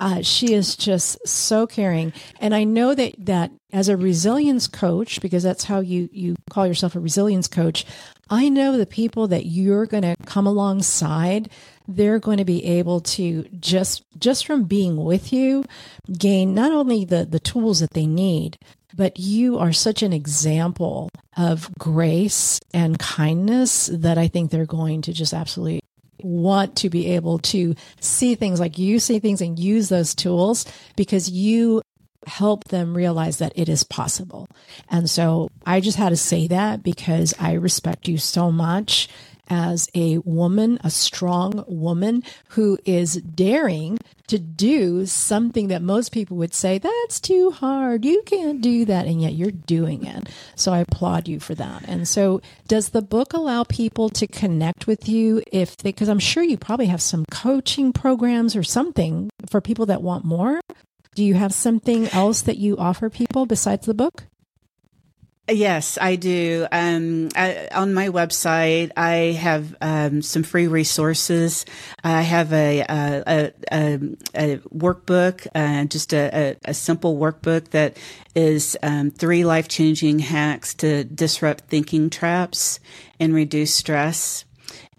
Uh, 0.00 0.22
she 0.22 0.54
is 0.54 0.76
just 0.76 1.18
so 1.28 1.66
caring, 1.66 2.12
and 2.40 2.54
I 2.54 2.64
know 2.64 2.94
that 2.94 3.14
that 3.18 3.52
as 3.70 3.88
a 3.88 3.98
resilience 3.98 4.66
coach, 4.66 5.20
because 5.20 5.42
that's 5.42 5.64
how 5.64 5.80
you 5.80 6.08
you 6.10 6.36
call 6.48 6.66
yourself 6.66 6.96
a 6.96 7.00
resilience 7.00 7.46
coach. 7.46 7.84
I 8.30 8.48
know 8.48 8.76
the 8.76 8.86
people 8.86 9.28
that 9.28 9.44
you're 9.44 9.84
going 9.86 10.04
to 10.04 10.16
come 10.24 10.46
alongside, 10.46 11.50
they're 11.86 12.18
going 12.18 12.38
to 12.38 12.44
be 12.44 12.64
able 12.64 13.00
to 13.00 13.44
just 13.60 14.04
just 14.18 14.46
from 14.46 14.64
being 14.64 15.04
with 15.04 15.32
you 15.32 15.64
gain 16.10 16.54
not 16.54 16.72
only 16.72 17.04
the 17.04 17.26
the 17.26 17.40
tools 17.40 17.80
that 17.80 17.90
they 17.90 18.06
need, 18.06 18.56
but 18.96 19.18
you 19.18 19.58
are 19.58 19.72
such 19.72 20.02
an 20.02 20.14
example 20.14 21.10
of 21.36 21.70
grace 21.78 22.58
and 22.72 22.98
kindness 22.98 23.90
that 23.92 24.16
I 24.16 24.28
think 24.28 24.50
they're 24.50 24.64
going 24.64 25.02
to 25.02 25.12
just 25.12 25.34
absolutely 25.34 25.80
want 26.22 26.76
to 26.76 26.90
be 26.90 27.14
able 27.14 27.38
to 27.38 27.74
see 28.00 28.34
things 28.34 28.60
like 28.60 28.78
you 28.78 28.98
see 28.98 29.18
things 29.18 29.40
and 29.40 29.58
use 29.58 29.88
those 29.88 30.14
tools 30.14 30.64
because 30.96 31.30
you 31.30 31.82
help 32.26 32.64
them 32.64 32.96
realize 32.96 33.38
that 33.38 33.52
it 33.56 33.68
is 33.68 33.82
possible. 33.82 34.48
And 34.90 35.08
so 35.08 35.48
I 35.64 35.80
just 35.80 35.96
had 35.96 36.10
to 36.10 36.16
say 36.16 36.46
that 36.48 36.82
because 36.82 37.34
I 37.38 37.54
respect 37.54 38.08
you 38.08 38.18
so 38.18 38.52
much 38.52 39.08
as 39.50 39.90
a 39.94 40.18
woman, 40.18 40.78
a 40.82 40.90
strong 40.90 41.64
woman 41.66 42.22
who 42.50 42.78
is 42.84 43.16
daring 43.16 43.98
to 44.28 44.38
do 44.38 45.04
something 45.06 45.68
that 45.68 45.82
most 45.82 46.12
people 46.12 46.36
would 46.36 46.54
say, 46.54 46.78
that's 46.78 47.20
too 47.20 47.50
hard. 47.50 48.04
You 48.04 48.22
can't 48.24 48.60
do 48.60 48.84
that. 48.84 49.06
And 49.06 49.20
yet 49.20 49.34
you're 49.34 49.50
doing 49.50 50.06
it. 50.06 50.28
So 50.54 50.72
I 50.72 50.78
applaud 50.78 51.26
you 51.26 51.40
for 51.40 51.56
that. 51.56 51.84
And 51.88 52.06
so 52.06 52.40
does 52.68 52.90
the 52.90 53.02
book 53.02 53.32
allow 53.32 53.64
people 53.64 54.08
to 54.10 54.28
connect 54.28 54.86
with 54.86 55.08
you 55.08 55.42
if 55.50 55.76
they, 55.76 55.90
because 55.90 56.08
I'm 56.08 56.20
sure 56.20 56.44
you 56.44 56.56
probably 56.56 56.86
have 56.86 57.02
some 57.02 57.24
coaching 57.30 57.92
programs 57.92 58.54
or 58.54 58.62
something 58.62 59.30
for 59.48 59.60
people 59.60 59.86
that 59.86 60.00
want 60.00 60.24
more? 60.24 60.60
Do 61.16 61.24
you 61.24 61.34
have 61.34 61.52
something 61.52 62.06
else 62.10 62.40
that 62.42 62.56
you 62.56 62.76
offer 62.76 63.10
people 63.10 63.44
besides 63.44 63.84
the 63.84 63.94
book? 63.94 64.24
Yes, 65.50 65.98
I 66.00 66.16
do. 66.16 66.66
Um, 66.70 67.28
I, 67.34 67.68
on 67.72 67.92
my 67.92 68.08
website, 68.08 68.92
I 68.96 69.36
have 69.38 69.74
um, 69.80 70.22
some 70.22 70.44
free 70.44 70.68
resources. 70.68 71.66
I 72.04 72.22
have 72.22 72.52
a 72.52 72.80
a, 72.80 73.52
a, 73.72 73.96
a 74.34 74.56
workbook, 74.68 75.46
uh, 75.54 75.84
just 75.86 76.12
a, 76.12 76.56
simple 76.72 77.18
workbook 77.18 77.70
that 77.70 77.96
is 78.34 78.76
um, 78.82 79.10
three 79.10 79.44
life 79.44 79.68
changing 79.68 80.20
hacks 80.20 80.72
to 80.74 81.04
disrupt 81.04 81.64
thinking 81.64 82.10
traps 82.10 82.78
and 83.18 83.34
reduce 83.34 83.74
stress 83.74 84.44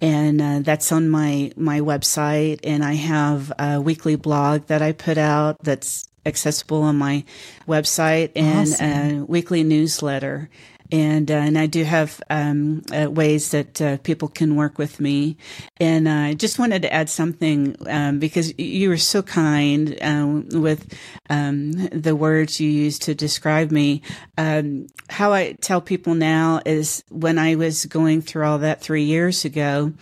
and 0.02 0.41
uh, 0.41 0.60
that's 0.60 0.91
on 0.91 1.10
my 1.10 1.52
my 1.56 1.80
website 1.80 2.60
and 2.64 2.84
i 2.84 2.93
have 2.93 3.54
a 3.58 3.80
weekly 3.80 4.16
blog 4.16 4.66
that 4.66 4.82
i 4.82 4.91
put 4.91 5.18
out 5.18 5.58
that's 5.64 6.08
accessible 6.26 6.84
on 6.84 6.97
my 6.97 7.24
website 7.67 8.32
and 8.36 8.69
awesome. 8.69 9.22
a 9.22 9.26
weekly 9.26 9.63
newsletter. 9.63 10.49
And, 10.91 11.32
uh, 11.32 11.36
and 11.36 11.57
I 11.57 11.67
do 11.67 11.86
have 11.86 12.22
um, 12.30 12.84
uh, 12.93 13.09
ways 13.09 13.51
that 13.51 13.82
uh, 13.82 13.97
people 13.97 14.28
can 14.28 14.57
work 14.57 14.78
with 14.78 14.99
me. 14.99 15.38
And 15.80 16.09
I 16.09 16.34
just 16.34 16.59
wanted 16.59 16.82
to 16.82 16.93
add 16.93 17.09
something 17.09 17.78
um, 17.88 18.19
because 18.19 18.53
you 18.59 18.89
were 18.89 18.97
so 18.97 19.22
kind 19.22 19.97
um, 20.01 20.49
with 20.51 20.93
um, 21.30 21.72
the 21.72 22.15
words 22.15 22.59
you 22.59 22.69
used 22.69 23.03
to 23.03 23.15
describe 23.15 23.72
me. 23.72 24.01
Um, 24.38 24.88
how 25.09 25.32
I 25.32 25.53
tell 25.61 25.80
people 25.80 26.13
now 26.13 26.61
is 26.65 27.05
when 27.09 27.39
I 27.39 27.55
was 27.55 27.86
going 27.86 28.22
through 28.22 28.45
all 28.45 28.57
that 28.57 28.82
three 28.82 29.03
years 29.03 29.45
ago, 29.45 29.93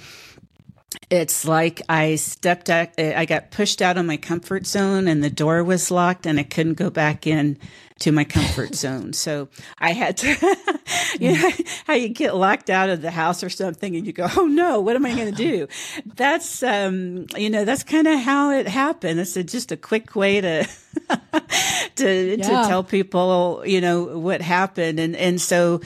it's 1.10 1.46
like 1.46 1.82
I 1.90 2.16
stepped 2.16 2.70
out, 2.70 2.90
I 3.00 3.26
got 3.26 3.52
pushed 3.52 3.82
out 3.82 3.98
of 3.98 4.06
my 4.06 4.18
comfort 4.18 4.68
zone 4.68 5.08
and 5.08 5.24
the 5.24 5.30
door 5.30 5.64
was 5.64 5.90
locked 5.90 6.26
and 6.26 6.40
I 6.40 6.44
couldn't 6.44 6.76
go 6.76 6.90
back 6.90 7.26
in 7.26 7.58
to 8.00 8.12
my 8.12 8.24
comfort 8.24 8.76
zone. 8.76 9.14
So 9.14 9.50
I 9.80 9.94
had 9.94 10.18
to, 10.18 10.28
you 11.20 11.34
know, 11.34 11.52
how 11.86 11.94
you 11.94 12.10
get 12.10 12.36
locked 12.36 12.70
out 12.70 12.90
of 12.90 13.02
the 13.02 13.12
house 13.12 13.44
or 13.44 13.50
something 13.50 13.96
and 13.96 14.06
you 14.06 14.14
go, 14.14 14.28
Oh 14.38 14.46
no, 14.46 14.80
what 14.82 14.96
am 14.96 15.06
I 15.06 15.16
going 15.16 15.34
to 15.34 15.38
do? 15.38 15.68
That's, 16.16 16.62
um, 16.62 17.26
you 17.36 17.50
know, 17.50 17.66
that's 17.66 17.84
kind 17.84 18.08
of 18.08 18.20
how 18.20 18.52
it 18.52 18.68
happened. 18.68 19.20
It's 19.20 19.36
a, 19.36 19.44
just 19.44 19.72
a 19.72 19.78
quick 19.78 20.16
way 20.16 20.42
to, 20.42 20.64
to, 21.96 22.36
yeah. 22.36 22.36
to 22.36 22.68
tell 22.68 22.84
people, 22.84 23.64
you 23.66 23.82
know, 23.82 24.20
what 24.20 24.42
happened. 24.42 25.00
And, 25.00 25.16
and 25.16 25.42
so 25.42 25.82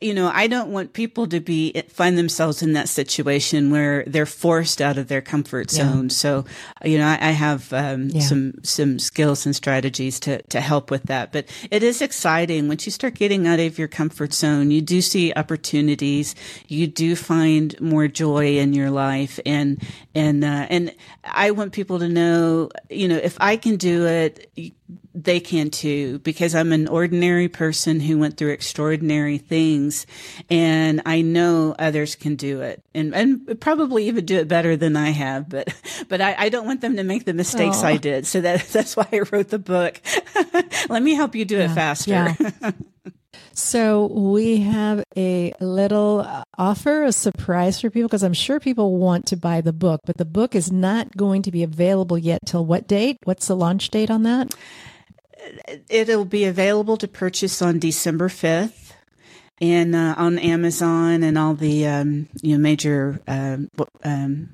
you 0.00 0.14
know, 0.14 0.30
I 0.32 0.46
don't 0.46 0.70
want 0.70 0.92
people 0.92 1.26
to 1.28 1.40
be 1.40 1.72
find 1.88 2.16
themselves 2.16 2.62
in 2.62 2.72
that 2.74 2.88
situation 2.88 3.70
where 3.70 4.04
they're 4.06 4.26
forced 4.26 4.80
out 4.80 4.98
of 4.98 5.08
their 5.08 5.20
comfort 5.20 5.70
zone. 5.70 6.04
Yeah. 6.04 6.08
So, 6.08 6.44
you 6.84 6.98
know, 6.98 7.06
I, 7.06 7.18
I 7.20 7.30
have 7.30 7.72
um, 7.72 8.08
yeah. 8.08 8.20
some 8.20 8.54
some 8.62 8.98
skills 8.98 9.46
and 9.46 9.54
strategies 9.54 10.20
to 10.20 10.42
to 10.42 10.60
help 10.60 10.90
with 10.90 11.04
that. 11.04 11.32
But 11.32 11.46
it 11.70 11.82
is 11.82 12.02
exciting 12.02 12.68
once 12.68 12.86
you 12.86 12.92
start 12.92 13.14
getting 13.14 13.46
out 13.46 13.60
of 13.60 13.78
your 13.78 13.88
comfort 13.88 14.32
zone. 14.32 14.70
You 14.70 14.80
do 14.80 15.00
see 15.00 15.32
opportunities. 15.34 16.34
You 16.68 16.86
do 16.86 17.16
find 17.16 17.78
more 17.80 18.08
joy 18.08 18.58
in 18.58 18.72
your 18.72 18.90
life, 18.90 19.38
and 19.46 19.82
and 20.14 20.44
uh, 20.44 20.66
and 20.70 20.94
I 21.24 21.50
want 21.50 21.72
people 21.72 21.98
to 21.98 22.08
know, 22.08 22.70
you 22.88 23.08
know, 23.08 23.16
if 23.16 23.36
I 23.40 23.56
can 23.56 23.76
do 23.76 24.06
it 24.06 24.50
they 25.14 25.40
can 25.40 25.70
too 25.70 26.18
because 26.20 26.54
I'm 26.54 26.72
an 26.72 26.88
ordinary 26.88 27.48
person 27.48 28.00
who 28.00 28.18
went 28.18 28.36
through 28.36 28.52
extraordinary 28.52 29.38
things 29.38 30.06
and 30.48 31.02
I 31.04 31.22
know 31.22 31.74
others 31.78 32.14
can 32.14 32.36
do 32.36 32.60
it 32.60 32.82
and, 32.94 33.14
and 33.14 33.60
probably 33.60 34.06
even 34.06 34.24
do 34.24 34.38
it 34.38 34.48
better 34.48 34.76
than 34.76 34.96
I 34.96 35.10
have 35.10 35.48
but 35.48 35.74
but 36.08 36.20
I, 36.20 36.34
I 36.38 36.48
don't 36.48 36.66
want 36.66 36.80
them 36.80 36.96
to 36.96 37.04
make 37.04 37.24
the 37.24 37.34
mistakes 37.34 37.78
Aww. 37.78 37.84
I 37.84 37.96
did 37.96 38.26
so 38.26 38.40
that 38.40 38.66
that's 38.72 38.96
why 38.96 39.08
I 39.12 39.20
wrote 39.30 39.48
the 39.48 39.58
book 39.58 40.00
let 40.88 41.02
me 41.02 41.14
help 41.14 41.34
you 41.34 41.44
do 41.44 41.58
yeah. 41.58 41.70
it 41.70 41.74
faster 41.74 42.10
yeah. 42.10 42.70
So 43.60 44.06
we 44.06 44.62
have 44.62 45.04
a 45.16 45.52
little 45.60 46.26
offer, 46.56 47.04
a 47.04 47.12
surprise 47.12 47.80
for 47.80 47.90
people, 47.90 48.08
because 48.08 48.22
I'm 48.22 48.32
sure 48.32 48.58
people 48.58 48.96
want 48.96 49.26
to 49.26 49.36
buy 49.36 49.60
the 49.60 49.72
book, 49.72 50.00
but 50.06 50.16
the 50.16 50.24
book 50.24 50.54
is 50.54 50.72
not 50.72 51.16
going 51.16 51.42
to 51.42 51.52
be 51.52 51.62
available 51.62 52.18
yet 52.18 52.40
till 52.46 52.64
what 52.64 52.88
date? 52.88 53.18
What's 53.24 53.46
the 53.46 53.56
launch 53.56 53.90
date 53.90 54.10
on 54.10 54.22
that? 54.24 54.54
it'll 55.88 56.24
be 56.24 56.44
available 56.44 56.96
to 56.98 57.08
purchase 57.08 57.62
on 57.62 57.78
December 57.78 58.28
5th 58.28 58.92
and 59.60 59.94
uh, 59.94 60.14
on 60.16 60.38
Amazon 60.38 61.22
and 61.22 61.36
all 61.36 61.54
the 61.54 61.86
um, 61.86 62.28
you 62.42 62.56
know 62.56 62.60
major 62.60 63.20
um, 63.28 63.70
um, 64.04 64.50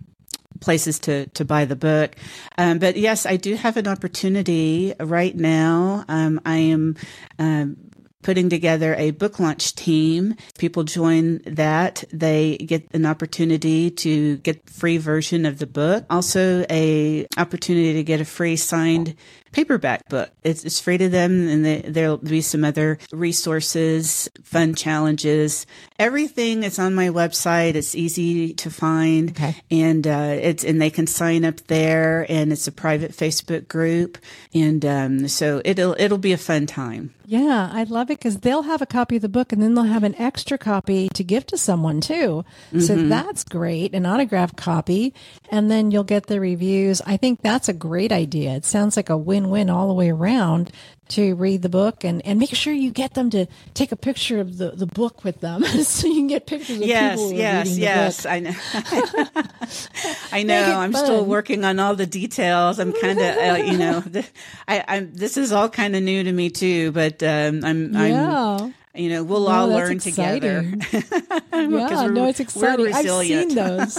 places 0.60 0.98
to 1.00 1.26
to 1.26 1.44
buy 1.44 1.64
the 1.64 1.76
book. 1.76 2.16
Um, 2.58 2.78
but 2.78 2.96
yes, 2.96 3.26
I 3.26 3.36
do 3.36 3.54
have 3.54 3.76
an 3.76 3.86
opportunity 3.86 4.94
right 4.98 5.36
now. 5.36 6.04
Um, 6.08 6.40
I 6.44 6.56
am 6.56 6.96
um, 7.38 7.76
putting 8.22 8.48
together 8.48 8.94
a 8.96 9.12
book 9.12 9.38
launch 9.38 9.74
team. 9.74 10.34
People 10.58 10.84
join 10.84 11.38
that. 11.46 12.04
They 12.12 12.56
get 12.58 12.86
an 12.92 13.06
opportunity 13.06 13.90
to 13.90 14.38
get 14.38 14.68
free 14.68 14.98
version 14.98 15.46
of 15.46 15.58
the 15.58 15.66
book. 15.66 16.04
Also 16.10 16.64
a 16.70 17.26
opportunity 17.36 17.94
to 17.94 18.04
get 18.04 18.20
a 18.20 18.24
free 18.24 18.56
signed 18.56 19.14
paperback 19.56 20.06
book. 20.10 20.30
It's, 20.44 20.64
it's 20.66 20.78
free 20.78 20.98
to 20.98 21.08
them, 21.08 21.48
and 21.48 21.64
they, 21.64 21.80
there'll 21.80 22.18
be 22.18 22.42
some 22.42 22.62
other 22.62 22.98
resources, 23.10 24.28
fun 24.44 24.74
challenges. 24.74 25.66
Everything 25.98 26.62
is 26.62 26.78
on 26.78 26.94
my 26.94 27.08
website. 27.08 27.74
It's 27.74 27.94
easy 27.94 28.52
to 28.52 28.70
find, 28.70 29.30
okay. 29.30 29.56
and 29.70 30.06
uh, 30.06 30.36
it's 30.38 30.62
and 30.62 30.80
they 30.80 30.90
can 30.90 31.06
sign 31.06 31.42
up 31.46 31.56
there. 31.68 32.26
And 32.28 32.52
it's 32.52 32.68
a 32.68 32.72
private 32.72 33.12
Facebook 33.12 33.66
group, 33.66 34.18
and 34.52 34.84
um, 34.84 35.28
so 35.28 35.62
it'll 35.64 35.96
it'll 35.98 36.18
be 36.18 36.34
a 36.34 36.38
fun 36.38 36.66
time. 36.66 37.14
Yeah, 37.28 37.70
I 37.72 37.82
love 37.82 38.08
it 38.10 38.18
because 38.18 38.38
they'll 38.38 38.62
have 38.62 38.82
a 38.82 38.86
copy 38.86 39.16
of 39.16 39.22
the 39.22 39.28
book 39.28 39.52
and 39.52 39.60
then 39.60 39.74
they'll 39.74 39.84
have 39.84 40.04
an 40.04 40.14
extra 40.14 40.56
copy 40.56 41.08
to 41.14 41.24
give 41.24 41.44
to 41.46 41.58
someone 41.58 42.00
too. 42.00 42.44
Mm-hmm. 42.68 42.80
So 42.80 42.94
that's 43.08 43.42
great, 43.42 43.94
an 43.94 44.06
autographed 44.06 44.56
copy. 44.56 45.12
And 45.50 45.68
then 45.68 45.90
you'll 45.90 46.04
get 46.04 46.26
the 46.26 46.38
reviews. 46.38 47.02
I 47.04 47.16
think 47.16 47.42
that's 47.42 47.68
a 47.68 47.72
great 47.72 48.12
idea. 48.12 48.54
It 48.54 48.64
sounds 48.64 48.96
like 48.96 49.10
a 49.10 49.16
win 49.16 49.45
win 49.50 49.70
all 49.70 49.88
the 49.88 49.94
way 49.94 50.10
around 50.10 50.72
to 51.08 51.34
read 51.36 51.62
the 51.62 51.68
book 51.68 52.04
and, 52.04 52.24
and 52.26 52.38
make 52.38 52.54
sure 52.54 52.72
you 52.72 52.90
get 52.90 53.14
them 53.14 53.30
to 53.30 53.46
take 53.74 53.92
a 53.92 53.96
picture 53.96 54.40
of 54.40 54.58
the, 54.58 54.72
the 54.72 54.86
book 54.86 55.22
with 55.24 55.40
them 55.40 55.62
so 55.82 56.06
you 56.06 56.14
can 56.14 56.26
get 56.26 56.46
pictures 56.46 56.80
of 56.80 56.86
yes, 56.86 57.16
people 57.16 57.32
yes, 57.32 57.78
yes. 57.78 58.26
I 58.26 58.40
know. 58.40 58.52
I 60.32 60.42
know. 60.42 60.78
I'm 60.78 60.92
fun. 60.92 61.04
still 61.04 61.24
working 61.24 61.64
on 61.64 61.78
all 61.78 61.94
the 61.94 62.06
details. 62.06 62.78
I'm 62.78 62.92
kind 62.92 63.20
of, 63.20 63.36
uh, 63.36 63.62
you 63.64 63.78
know, 63.78 64.00
the, 64.06 64.26
I, 64.66 64.84
I'm, 64.88 65.14
this 65.14 65.36
is 65.36 65.52
all 65.52 65.68
kind 65.68 65.94
of 65.94 66.02
new 66.02 66.24
to 66.24 66.32
me 66.32 66.50
too, 66.50 66.90
but 66.92 67.22
um, 67.22 67.64
I'm, 67.64 67.94
yeah. 67.94 68.56
I'm, 68.60 68.74
you 68.94 69.10
know, 69.10 69.22
we'll 69.22 69.48
all 69.48 69.68
learn 69.68 69.92
exciting. 69.92 70.80
together. 70.80 71.04
yeah, 71.52 72.06
no, 72.06 72.26
it's 72.26 72.40
exciting. 72.40 72.94
I've 72.94 73.08
seen 73.08 73.54
those. 73.54 73.98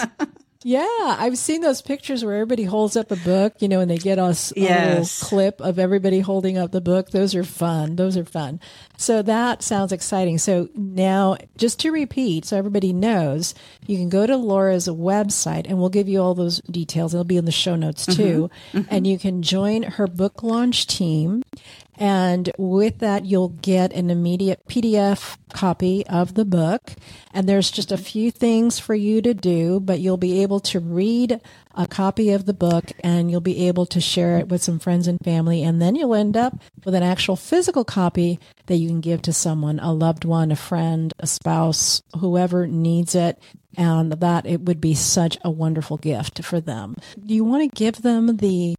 Yeah, 0.64 0.86
I've 1.20 1.38
seen 1.38 1.62
those 1.62 1.82
pictures 1.82 2.26
where 2.26 2.34
everybody 2.34 2.64
holds 2.64 2.98
up 2.98 3.12
a 3.12 3.16
book, 3.18 3.54
you 3.60 3.68
know, 3.68 3.80
and 3.80 3.90
they 3.90 3.98
get 3.98 4.18
us 4.18 4.52
a 4.56 4.60
yes. 4.60 5.22
little 5.22 5.30
clip 5.30 5.62
of 5.62 5.78
everybody 5.78 6.20
holding 6.20 6.58
up 6.58 6.72
the 6.72 6.82
book. 6.82 7.12
Those 7.12 7.36
are 7.36 7.44
fun. 7.44 7.96
Those 7.96 8.18
are 8.18 8.26
fun. 8.26 8.60
So 8.98 9.22
that 9.22 9.62
sounds 9.62 9.92
exciting. 9.92 10.40
So 10.40 10.70
now, 10.74 11.38
just 11.58 11.80
to 11.82 11.92
repeat, 11.92 12.46
so 12.46 12.58
everybody 12.58 12.92
knows, 12.92 13.54
you 13.88 13.98
can 13.98 14.10
go 14.10 14.28
to 14.28 14.38
Laura's 14.38 14.88
website 14.88 15.66
and 15.68 15.80
we'll 15.80 15.90
give 15.90 16.08
you 16.08 16.22
all 16.22 16.36
those 16.36 16.60
details. 16.62 17.14
It'll 17.14 17.24
be 17.24 17.38
in 17.38 17.46
the 17.46 17.52
show 17.52 17.76
notes 17.76 18.06
too. 18.06 18.50
Mm-hmm. 18.72 18.78
Mm-hmm. 18.78 18.96
And 18.96 19.08
you 19.08 19.18
can 19.18 19.42
join 19.42 19.84
her 19.84 20.08
book 20.08 20.44
launch 20.44 20.88
team 20.88 21.44
and 21.98 22.52
with 22.58 23.00
that, 23.00 23.26
you'll 23.26 23.50
get 23.50 23.92
an 23.94 24.10
immediate 24.10 24.68
PDF 24.68 25.38
copy 25.52 26.06
of 26.08 26.36
the 26.36 26.46
book. 26.46 26.92
And 27.34 27.50
there's 27.50 27.72
just 27.72 27.92
a 27.92 27.98
few 27.98 28.30
things 28.30 28.78
for 28.78 28.94
you 28.94 29.22
to 29.24 29.34
do, 29.34 29.80
but 29.80 30.00
you'll 30.00 30.18
be 30.18 30.44
able 30.44 30.60
to 30.62 30.80
read 30.80 31.42
a 31.78 31.88
copy 31.88 32.32
of 32.32 32.46
the 32.46 32.54
book 32.54 32.92
and 33.02 33.30
you'll 33.30 33.40
be 33.40 33.68
able 33.68 33.86
to 33.86 34.02
share 34.02 34.40
it 34.40 34.50
with 34.50 34.64
some 34.64 34.80
friends 34.80 35.08
and 35.08 35.24
family. 35.24 35.62
And 35.64 35.80
then 35.82 35.96
you'll 35.96 36.16
end 36.16 36.36
up 36.36 36.60
with 36.84 36.96
an 36.96 37.04
actual 37.04 37.36
physical 37.36 37.86
copy 37.86 38.40
that 38.66 38.78
you 38.78 38.90
can 38.90 39.00
give 39.00 39.22
to 39.24 39.32
someone, 39.32 39.80
a 39.80 39.94
loved 39.94 40.26
one, 40.26 40.52
a 40.52 40.56
friend, 40.56 41.14
a 41.20 41.28
spouse, 41.28 42.02
whoever 42.20 42.66
needs 42.66 43.14
it. 43.14 43.40
And 43.78 44.12
that 44.12 44.48
it 44.48 44.62
would 44.62 44.82
be 44.82 44.96
such 44.96 45.38
a 45.44 45.52
wonderful 45.52 45.98
gift 45.98 46.44
for 46.44 46.60
them. 46.60 46.96
Do 47.24 47.36
you 47.36 47.44
want 47.44 47.70
to 47.70 47.76
give 47.76 48.02
them 48.02 48.38
the 48.38 48.74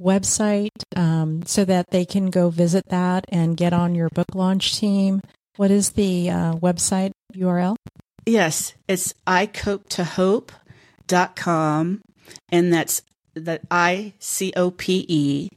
website 0.00 0.84
um, 0.94 1.42
so 1.44 1.64
that 1.64 1.90
they 1.90 2.04
can 2.04 2.30
go 2.30 2.50
visit 2.50 2.84
that 2.88 3.24
and 3.30 3.56
get 3.56 3.72
on 3.72 3.96
your 3.96 4.08
book 4.10 4.32
launch 4.34 4.78
team? 4.78 5.20
What 5.56 5.72
is 5.72 5.90
the 5.92 6.30
uh, 6.30 6.54
website 6.54 7.10
URL? 7.34 7.76
Yes, 8.24 8.74
it's 8.86 9.14
icope2hope.com 9.26 12.02
and 12.50 12.72
that's 12.72 13.02
the 13.34 13.60
I 13.70 14.14
C 14.18 14.52
O 14.56 14.70
P 14.70 15.04
E, 15.08 15.48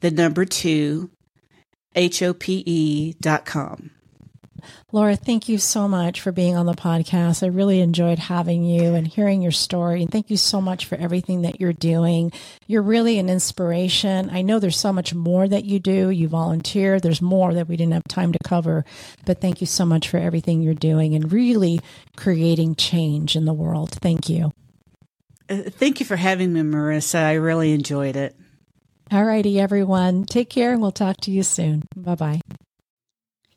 the 0.00 0.10
number 0.10 0.44
two, 0.44 1.10
H 1.94 2.22
O 2.22 2.34
P 2.34 2.62
E 2.66 3.14
dot 3.20 3.44
com. 3.44 3.90
Laura, 4.92 5.16
thank 5.16 5.48
you 5.48 5.58
so 5.58 5.86
much 5.86 6.20
for 6.20 6.32
being 6.32 6.56
on 6.56 6.66
the 6.66 6.72
podcast. 6.72 7.42
I 7.42 7.48
really 7.48 7.80
enjoyed 7.80 8.18
having 8.18 8.64
you 8.64 8.94
and 8.94 9.06
hearing 9.06 9.42
your 9.42 9.52
story. 9.52 10.02
And 10.02 10.10
thank 10.10 10.30
you 10.30 10.36
so 10.36 10.60
much 10.60 10.86
for 10.86 10.94
everything 10.94 11.42
that 11.42 11.60
you're 11.60 11.72
doing. 11.72 12.32
You're 12.66 12.80
really 12.82 13.18
an 13.18 13.28
inspiration. 13.28 14.30
I 14.30 14.42
know 14.42 14.58
there's 14.58 14.78
so 14.78 14.92
much 14.92 15.12
more 15.12 15.46
that 15.48 15.64
you 15.64 15.80
do. 15.80 16.08
You 16.10 16.28
volunteer. 16.28 16.98
There's 16.98 17.20
more 17.20 17.52
that 17.52 17.68
we 17.68 17.76
didn't 17.76 17.92
have 17.92 18.04
time 18.08 18.32
to 18.32 18.38
cover. 18.44 18.84
But 19.26 19.40
thank 19.40 19.60
you 19.60 19.66
so 19.66 19.84
much 19.84 20.08
for 20.08 20.16
everything 20.16 20.62
you're 20.62 20.74
doing 20.74 21.14
and 21.14 21.30
really 21.30 21.80
creating 22.16 22.76
change 22.76 23.36
in 23.36 23.44
the 23.44 23.52
world. 23.52 23.90
Thank 23.90 24.28
you. 24.28 24.52
Uh, 25.48 25.56
thank 25.68 26.00
you 26.00 26.06
for 26.06 26.16
having 26.16 26.52
me, 26.52 26.60
Marissa. 26.62 27.22
I 27.22 27.34
really 27.34 27.72
enjoyed 27.72 28.16
it. 28.16 28.34
All 29.10 29.24
righty, 29.24 29.60
everyone. 29.60 30.24
Take 30.24 30.48
care. 30.50 30.72
And 30.72 30.80
we'll 30.80 30.92
talk 30.92 31.18
to 31.22 31.30
you 31.30 31.42
soon. 31.42 31.84
Bye 31.94 32.14
bye. 32.14 32.40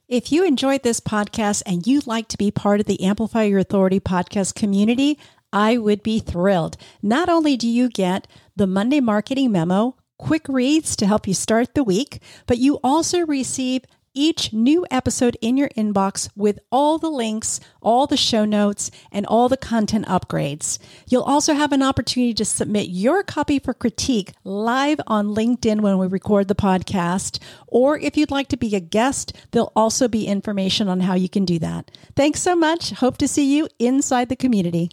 If 0.08 0.32
you 0.32 0.46
enjoyed 0.46 0.84
this 0.84 1.00
podcast 1.00 1.64
and 1.66 1.86
you'd 1.86 2.08
like 2.08 2.30
to 2.30 2.38
be 2.38 2.52
part 2.52 2.80
of 2.80 2.86
the 2.86 3.04
Amplify 3.04 3.44
Your 3.44 3.60
Authority 3.60 4.00
podcast 4.00 4.56
community, 4.56 5.20
I 5.52 5.78
would 5.78 6.04
be 6.04 6.20
thrilled. 6.20 6.78
Not 7.02 7.30
only 7.30 7.58
do 7.58 7.68
you 7.68 7.90
get 7.90 8.28
the 8.56 8.68
Monday 8.68 9.00
marketing 9.00 9.52
memo, 9.52 9.96
quick 10.18 10.48
reads 10.48 10.96
to 10.98 11.06
help 11.06 11.28
you 11.28 11.34
start 11.34 11.74
the 11.74 11.84
week, 11.84 12.22
but 12.46 12.58
you 12.58 12.80
also 12.84 13.26
receive 13.26 13.84
each 14.18 14.52
new 14.52 14.84
episode 14.90 15.38
in 15.42 15.58
your 15.58 15.70
inbox 15.70 16.28
with 16.36 16.58
all 16.72 16.98
the 16.98 17.10
links, 17.10 17.60
all 17.82 18.08
the 18.08 18.18
show 18.18 18.46
notes, 18.46 18.90
and 19.12 19.28
all 19.28 19.48
the 19.48 19.56
content 19.56 20.08
upgrades. 20.08 20.80
You'll 21.08 21.22
also 21.22 21.54
have 21.54 21.72
an 21.72 21.84
opportunity 21.84 22.34
to 22.34 22.44
submit 22.44 22.90
your 22.90 23.22
copy 23.22 23.60
for 23.60 23.76
critique 23.76 24.34
live 24.44 25.00
on 25.06 25.36
LinkedIn 25.36 25.82
when 25.82 26.00
we 26.00 26.08
record 26.08 26.48
the 26.48 26.56
podcast. 26.56 27.38
Or 27.68 28.00
if 28.00 28.18
you'd 28.18 28.32
like 28.32 28.48
to 28.48 28.58
be 28.58 28.76
a 28.76 28.80
guest, 28.80 29.34
there'll 29.52 29.72
also 29.76 30.08
be 30.08 30.26
information 30.26 30.90
on 30.90 31.02
how 31.02 31.14
you 31.14 31.30
can 31.30 31.46
do 31.46 31.60
that. 31.60 31.92
Thanks 32.16 32.42
so 32.42 32.56
much. 32.56 32.92
Hope 32.92 33.18
to 33.18 33.28
see 33.28 33.56
you 33.56 33.68
inside 33.78 34.30
the 34.30 34.36
community. 34.36 34.90